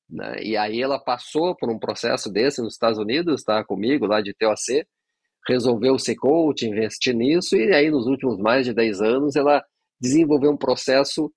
[0.08, 0.42] Né?
[0.42, 4.34] E aí ela passou por um processo desse nos Estados Unidos, está comigo lá de
[4.34, 4.86] TOC,
[5.46, 9.62] resolveu ser coach, investir nisso, e aí nos últimos mais de 10 anos ela
[10.00, 11.32] desenvolveu um processo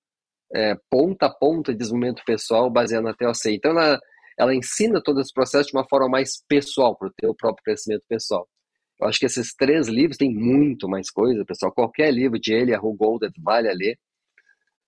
[0.54, 3.50] é, ponta a ponta de desenvolvimento pessoal baseado na TOC.
[3.50, 3.98] Então ela,
[4.38, 8.04] ela ensina todo esse processo de uma forma mais pessoal, para o teu próprio crescimento
[8.08, 8.46] pessoal.
[9.00, 11.72] Eu acho que esses três livros têm muito mais coisa, pessoal.
[11.72, 13.98] Qualquer livro de ele, a Golden, vale a ler.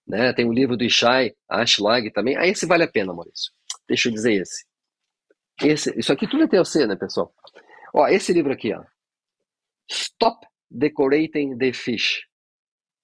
[0.06, 0.32] Né?
[0.34, 2.36] Tem o livro do Ishai Ashlag também.
[2.36, 3.50] Aí esse vale a pena, Maurício.
[3.88, 4.64] Deixa eu dizer esse.
[5.62, 7.34] esse isso aqui tudo é TOC, né, pessoal?
[7.92, 8.84] Ó, esse livro aqui, ó.
[9.90, 12.22] Stop Decorating the Fish.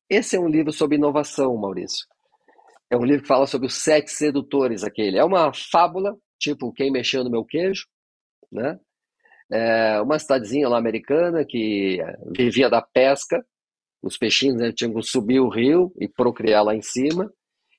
[0.08, 2.06] Esse é um livro sobre inovação, Maurício.
[2.90, 5.16] É um livro que fala sobre os sete sedutores, aquele.
[5.16, 7.86] É uma fábula, tipo Quem Mexeu no Meu Queijo,
[8.50, 8.78] né?
[9.52, 11.98] É uma cidadezinha lá americana que
[12.36, 13.44] vivia da pesca,
[14.02, 17.30] os peixinhos né, tinham que subir o rio e procriar lá em cima,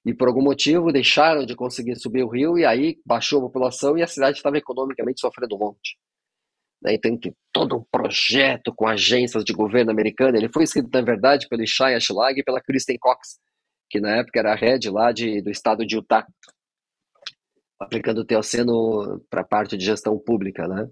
[0.06, 3.98] e por algum motivo deixaram de conseguir subir o rio, e aí baixou a população
[3.98, 5.98] e a cidade estava economicamente sofrendo um monte.
[6.82, 6.98] Né?
[6.98, 7.20] Tem
[7.52, 11.96] todo um projeto com agências de governo americano, ele foi escrito na verdade pelo Shai
[11.96, 13.40] Ashlag e pela Kristen Cox,
[13.90, 16.26] que na época era a head lá de, do estado de Utah,
[17.80, 20.90] aplicando o Teoceno para a parte de gestão pública, né?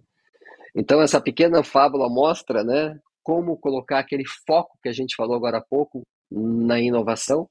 [0.75, 5.57] Então essa pequena fábula mostra, né, como colocar aquele foco que a gente falou agora
[5.57, 7.49] há pouco na inovação,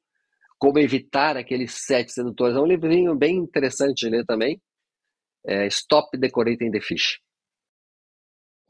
[0.58, 2.56] como evitar aqueles sete sedutores.
[2.56, 4.60] É um livrinho bem interessante de ler também.
[5.46, 7.18] É Stop Decorating the Fish.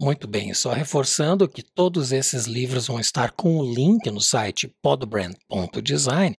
[0.00, 4.72] Muito bem, só reforçando que todos esses livros vão estar com o link no site
[4.80, 6.36] podbrand.design,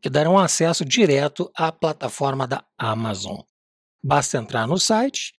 [0.00, 3.40] que darão acesso direto à plataforma da Amazon.
[4.02, 5.32] Basta entrar no site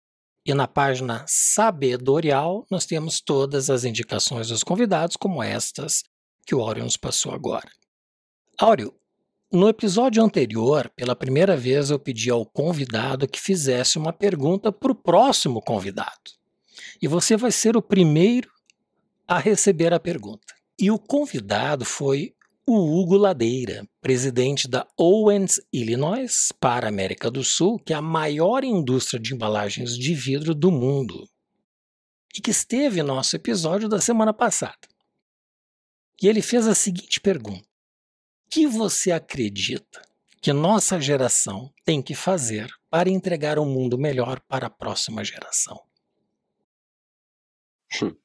[0.44, 6.02] e na página Sabedorial nós temos todas as indicações dos convidados, como estas
[6.44, 7.70] que o Áureo nos passou agora.
[8.58, 8.92] Áureo,
[9.52, 14.90] no episódio anterior, pela primeira vez eu pedi ao convidado que fizesse uma pergunta para
[14.90, 16.39] o próximo convidado.
[17.00, 18.50] E você vai ser o primeiro
[19.26, 20.54] a receber a pergunta.
[20.78, 22.34] E o convidado foi
[22.66, 28.02] o Hugo Ladeira, presidente da Owens Illinois para a América do Sul, que é a
[28.02, 31.28] maior indústria de embalagens de vidro do mundo,
[32.36, 34.78] e que esteve em nosso episódio da semana passada.
[36.22, 37.66] E ele fez a seguinte pergunta:
[38.50, 40.00] que você acredita
[40.40, 45.89] que nossa geração tem que fazer para entregar um mundo melhor para a próxima geração?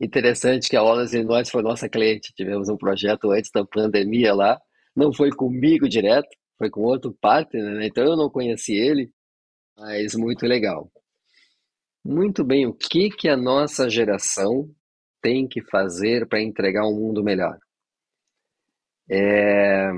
[0.00, 2.32] Interessante que a Olas Illinois foi nossa cliente.
[2.34, 4.60] Tivemos um projeto antes da pandemia lá.
[4.94, 7.86] Não foi comigo direto, foi com outro partner, né?
[7.86, 9.12] então eu não conheci ele,
[9.76, 10.90] mas muito legal.
[12.04, 14.68] Muito bem, o que, que a nossa geração
[15.20, 17.58] tem que fazer para entregar um mundo melhor?
[19.10, 19.90] É...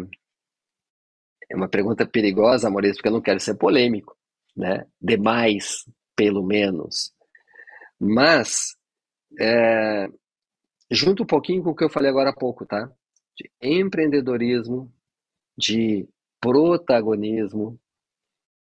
[1.50, 4.16] é uma pergunta perigosa, Maurício, porque eu não quero ser polêmico,
[4.56, 4.86] né?
[5.00, 5.84] Demais,
[6.16, 7.12] pelo menos.
[7.98, 8.76] Mas
[9.40, 10.06] é,
[10.90, 12.92] junto um pouquinho com o que eu falei agora há pouco, tá?
[13.36, 14.92] De empreendedorismo,
[15.56, 16.06] de
[16.40, 17.80] protagonismo.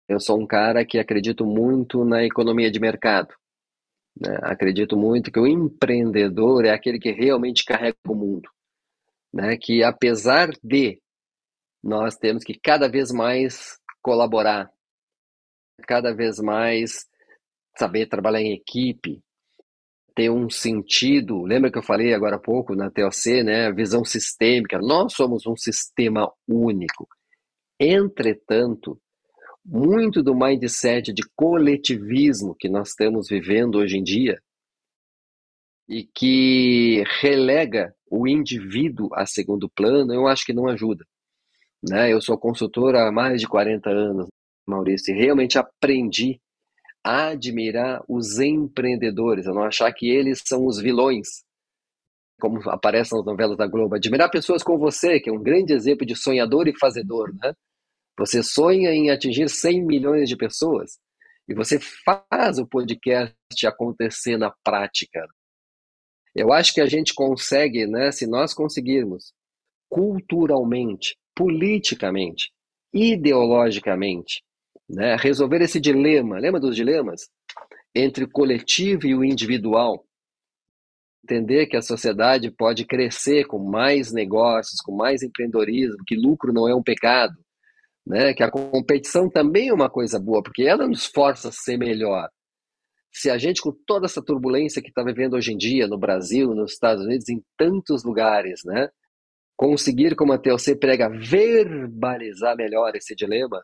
[0.09, 3.35] Eu sou um cara que acredito muito na economia de mercado.
[4.19, 4.39] Né?
[4.43, 8.49] Acredito muito que o empreendedor é aquele que realmente carrega o mundo.
[9.33, 9.57] Né?
[9.57, 11.01] Que apesar de
[11.83, 14.71] nós temos que cada vez mais colaborar,
[15.87, 17.07] cada vez mais
[17.77, 19.23] saber trabalhar em equipe,
[20.15, 21.43] ter um sentido.
[21.43, 23.73] Lembra que eu falei agora há pouco na TOC, né?
[23.73, 24.79] Visão sistêmica.
[24.79, 27.09] Nós somos um sistema único.
[27.79, 28.99] Entretanto,
[29.65, 34.41] muito do mindset de coletivismo que nós estamos vivendo hoje em dia
[35.89, 41.05] e que relega o indivíduo a segundo plano, eu acho que não ajuda.
[41.83, 42.13] Né?
[42.13, 44.29] Eu sou consultor há mais de 40 anos,
[44.67, 46.41] Maurício, e realmente aprendi
[47.05, 51.45] admirar os empreendedores, a não achar que eles são os vilões,
[52.41, 53.95] como aparece nas novelas da Globo.
[53.95, 57.53] Admirar pessoas como você, que é um grande exemplo de sonhador e fazedor, né?
[58.19, 60.99] Você sonha em atingir 100 milhões de pessoas
[61.49, 65.27] e você faz o podcast acontecer na prática.
[66.35, 69.33] Eu acho que a gente consegue, né, se nós conseguirmos
[69.89, 72.51] culturalmente, politicamente,
[72.93, 74.43] ideologicamente,
[74.89, 77.29] né, resolver esse dilema, lembra dos dilemas?
[77.95, 80.05] Entre o coletivo e o individual.
[81.25, 86.69] Entender que a sociedade pode crescer com mais negócios, com mais empreendedorismo, que lucro não
[86.69, 87.35] é um pecado,
[88.07, 88.35] né?
[88.35, 92.29] que a competição também é uma coisa boa, porque ela nos força a ser melhor.
[93.11, 96.55] Se a gente, com toda essa turbulência que está vivendo hoje em dia no Brasil,
[96.55, 98.89] nos Estados Unidos, em tantos lugares, né?
[99.57, 103.63] conseguir, como a TLC prega, verbalizar melhor esse dilema,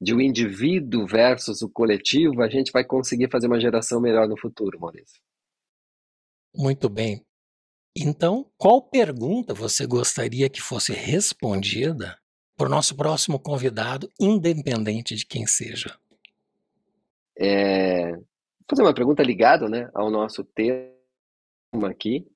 [0.00, 4.38] de um indivíduo versus o coletivo, a gente vai conseguir fazer uma geração melhor no
[4.38, 5.20] futuro, Maurício.
[6.56, 7.24] Muito bem.
[7.94, 12.16] Então, qual pergunta você gostaria que fosse respondida
[12.56, 15.98] por nosso próximo convidado, independente de quem seja?
[17.36, 18.24] É, vou
[18.68, 22.26] fazer uma pergunta ligada né, ao nosso tema aqui.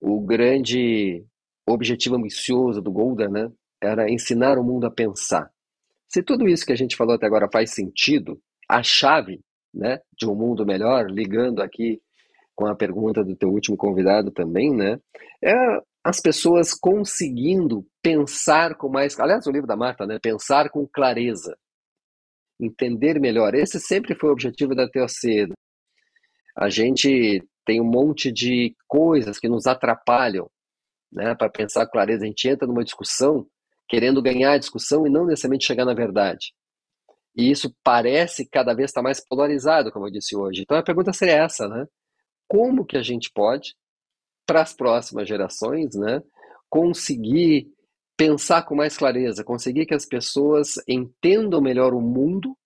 [0.00, 1.24] O grande
[1.66, 3.50] objetivo ambicioso do Golda né,
[3.82, 5.53] era ensinar o mundo a pensar.
[6.14, 9.40] Se tudo isso que a gente falou até agora faz sentido, a chave
[9.74, 12.00] né, de um mundo melhor, ligando aqui
[12.54, 15.00] com a pergunta do teu último convidado também, né,
[15.44, 15.52] é
[16.04, 21.58] as pessoas conseguindo pensar com mais, aliás, o livro da Marta, né, pensar com clareza.
[22.60, 23.52] entender melhor.
[23.52, 25.52] Esse sempre foi o objetivo da TOC.
[26.56, 30.48] A gente tem um monte de coisas que nos atrapalham
[31.10, 32.22] né, para pensar clareza.
[32.22, 33.48] A gente entra numa discussão
[33.88, 36.52] querendo ganhar a discussão e não necessariamente chegar na verdade.
[37.36, 40.62] E isso parece cada vez estar mais polarizado, como eu disse hoje.
[40.62, 41.86] Então a pergunta seria essa, né?
[42.46, 43.74] Como que a gente pode,
[44.46, 46.22] para as próximas gerações, né,
[46.68, 47.68] conseguir
[48.16, 52.56] pensar com mais clareza, conseguir que as pessoas entendam melhor o mundo.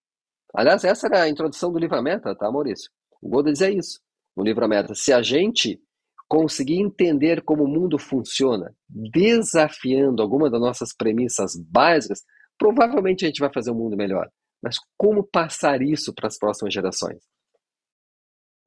[0.55, 2.91] Aliás, essa era a introdução do livro A Meta, tá, Maurício?
[3.23, 4.01] O Golda dizia isso
[4.37, 4.95] no livro A Meta.
[4.95, 5.81] Se a gente
[6.29, 12.23] conseguir entender como o mundo funciona, desafiando alguma das nossas premissas básicas,
[12.59, 14.29] provavelmente a gente vai fazer um mundo melhor.
[14.63, 17.19] Mas como passar isso para as próximas gerações?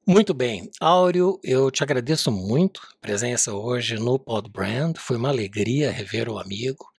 [0.06, 0.68] Muito bem.
[0.80, 4.96] Áureo, eu te agradeço muito a presença hoje no Pod Brand.
[4.96, 6.90] Foi uma alegria rever o amigo.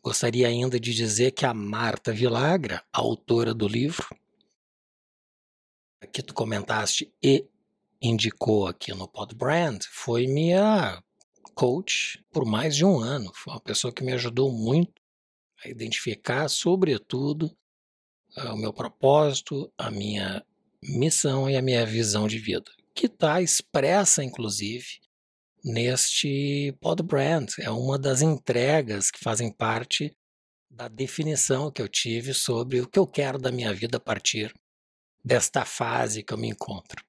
[0.00, 4.06] Gostaria ainda de dizer que a Marta Vilagra, autora do livro,
[6.12, 7.44] que tu comentaste e
[8.00, 11.02] indicou aqui no Pod Brand, foi minha
[11.54, 13.30] coach por mais de um ano.
[13.34, 15.00] Foi uma pessoa que me ajudou muito
[15.64, 17.54] a identificar, sobretudo,
[18.36, 20.44] o meu propósito, a minha
[20.82, 25.00] missão e a minha visão de vida, que está expressa, inclusive,
[25.62, 27.50] neste Pod Brand.
[27.58, 30.16] É uma das entregas que fazem parte
[30.70, 34.54] da definição que eu tive sobre o que eu quero da minha vida a partir
[35.22, 37.04] desta fase que eu me encontro.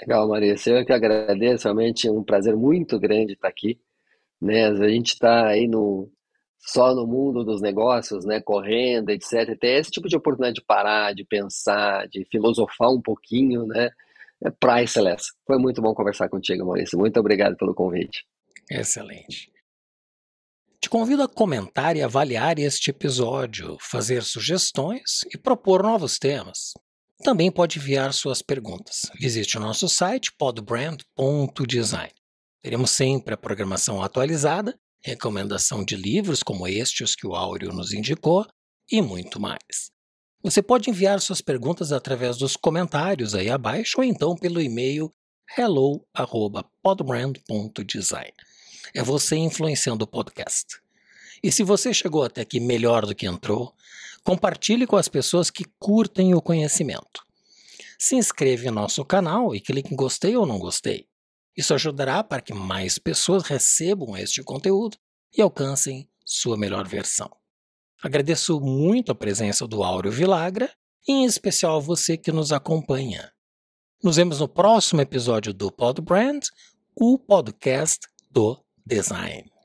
[0.00, 0.70] Legal, Marisa.
[0.70, 3.80] Eu que agradeço, realmente é um prazer muito grande estar aqui.
[4.40, 4.66] Né?
[4.66, 6.10] A gente está aí no,
[6.58, 9.50] só no mundo dos negócios, né, correndo, etc.
[9.50, 13.90] E ter esse tipo de oportunidade de parar, de pensar, de filosofar um pouquinho, né,
[14.44, 15.32] é priceless.
[15.46, 16.98] Foi muito bom conversar contigo, Maurício.
[16.98, 18.26] Muito obrigado pelo convite.
[18.70, 19.50] Excelente.
[20.80, 26.74] Te convido a comentar e avaliar este episódio, fazer sugestões e propor novos temas.
[27.22, 29.10] Também pode enviar suas perguntas.
[29.18, 32.12] Visite o nosso site podbrand.design.
[32.62, 38.44] Teremos sempre a programação atualizada recomendação de livros como estes que o Áureo nos indicou
[38.90, 39.92] e muito mais.
[40.42, 45.12] Você pode enviar suas perguntas através dos comentários aí abaixo ou então pelo e-mail
[45.56, 48.32] hello@podbrand.design.
[48.94, 50.80] É você influenciando o podcast.
[51.42, 53.72] E se você chegou até aqui melhor do que entrou,
[54.26, 57.24] compartilhe com as pessoas que curtem o conhecimento.
[57.96, 61.06] Se inscreva em nosso canal e clique em gostei ou não gostei.
[61.56, 64.98] Isso ajudará para que mais pessoas recebam este conteúdo
[65.32, 67.30] e alcancem sua melhor versão.
[68.02, 70.70] Agradeço muito a presença do Áureo Vilagra
[71.06, 73.32] e em especial você que nos acompanha.
[74.02, 76.42] Nos vemos no próximo episódio do Pod Brand,
[76.96, 78.00] o podcast
[78.30, 79.55] do design.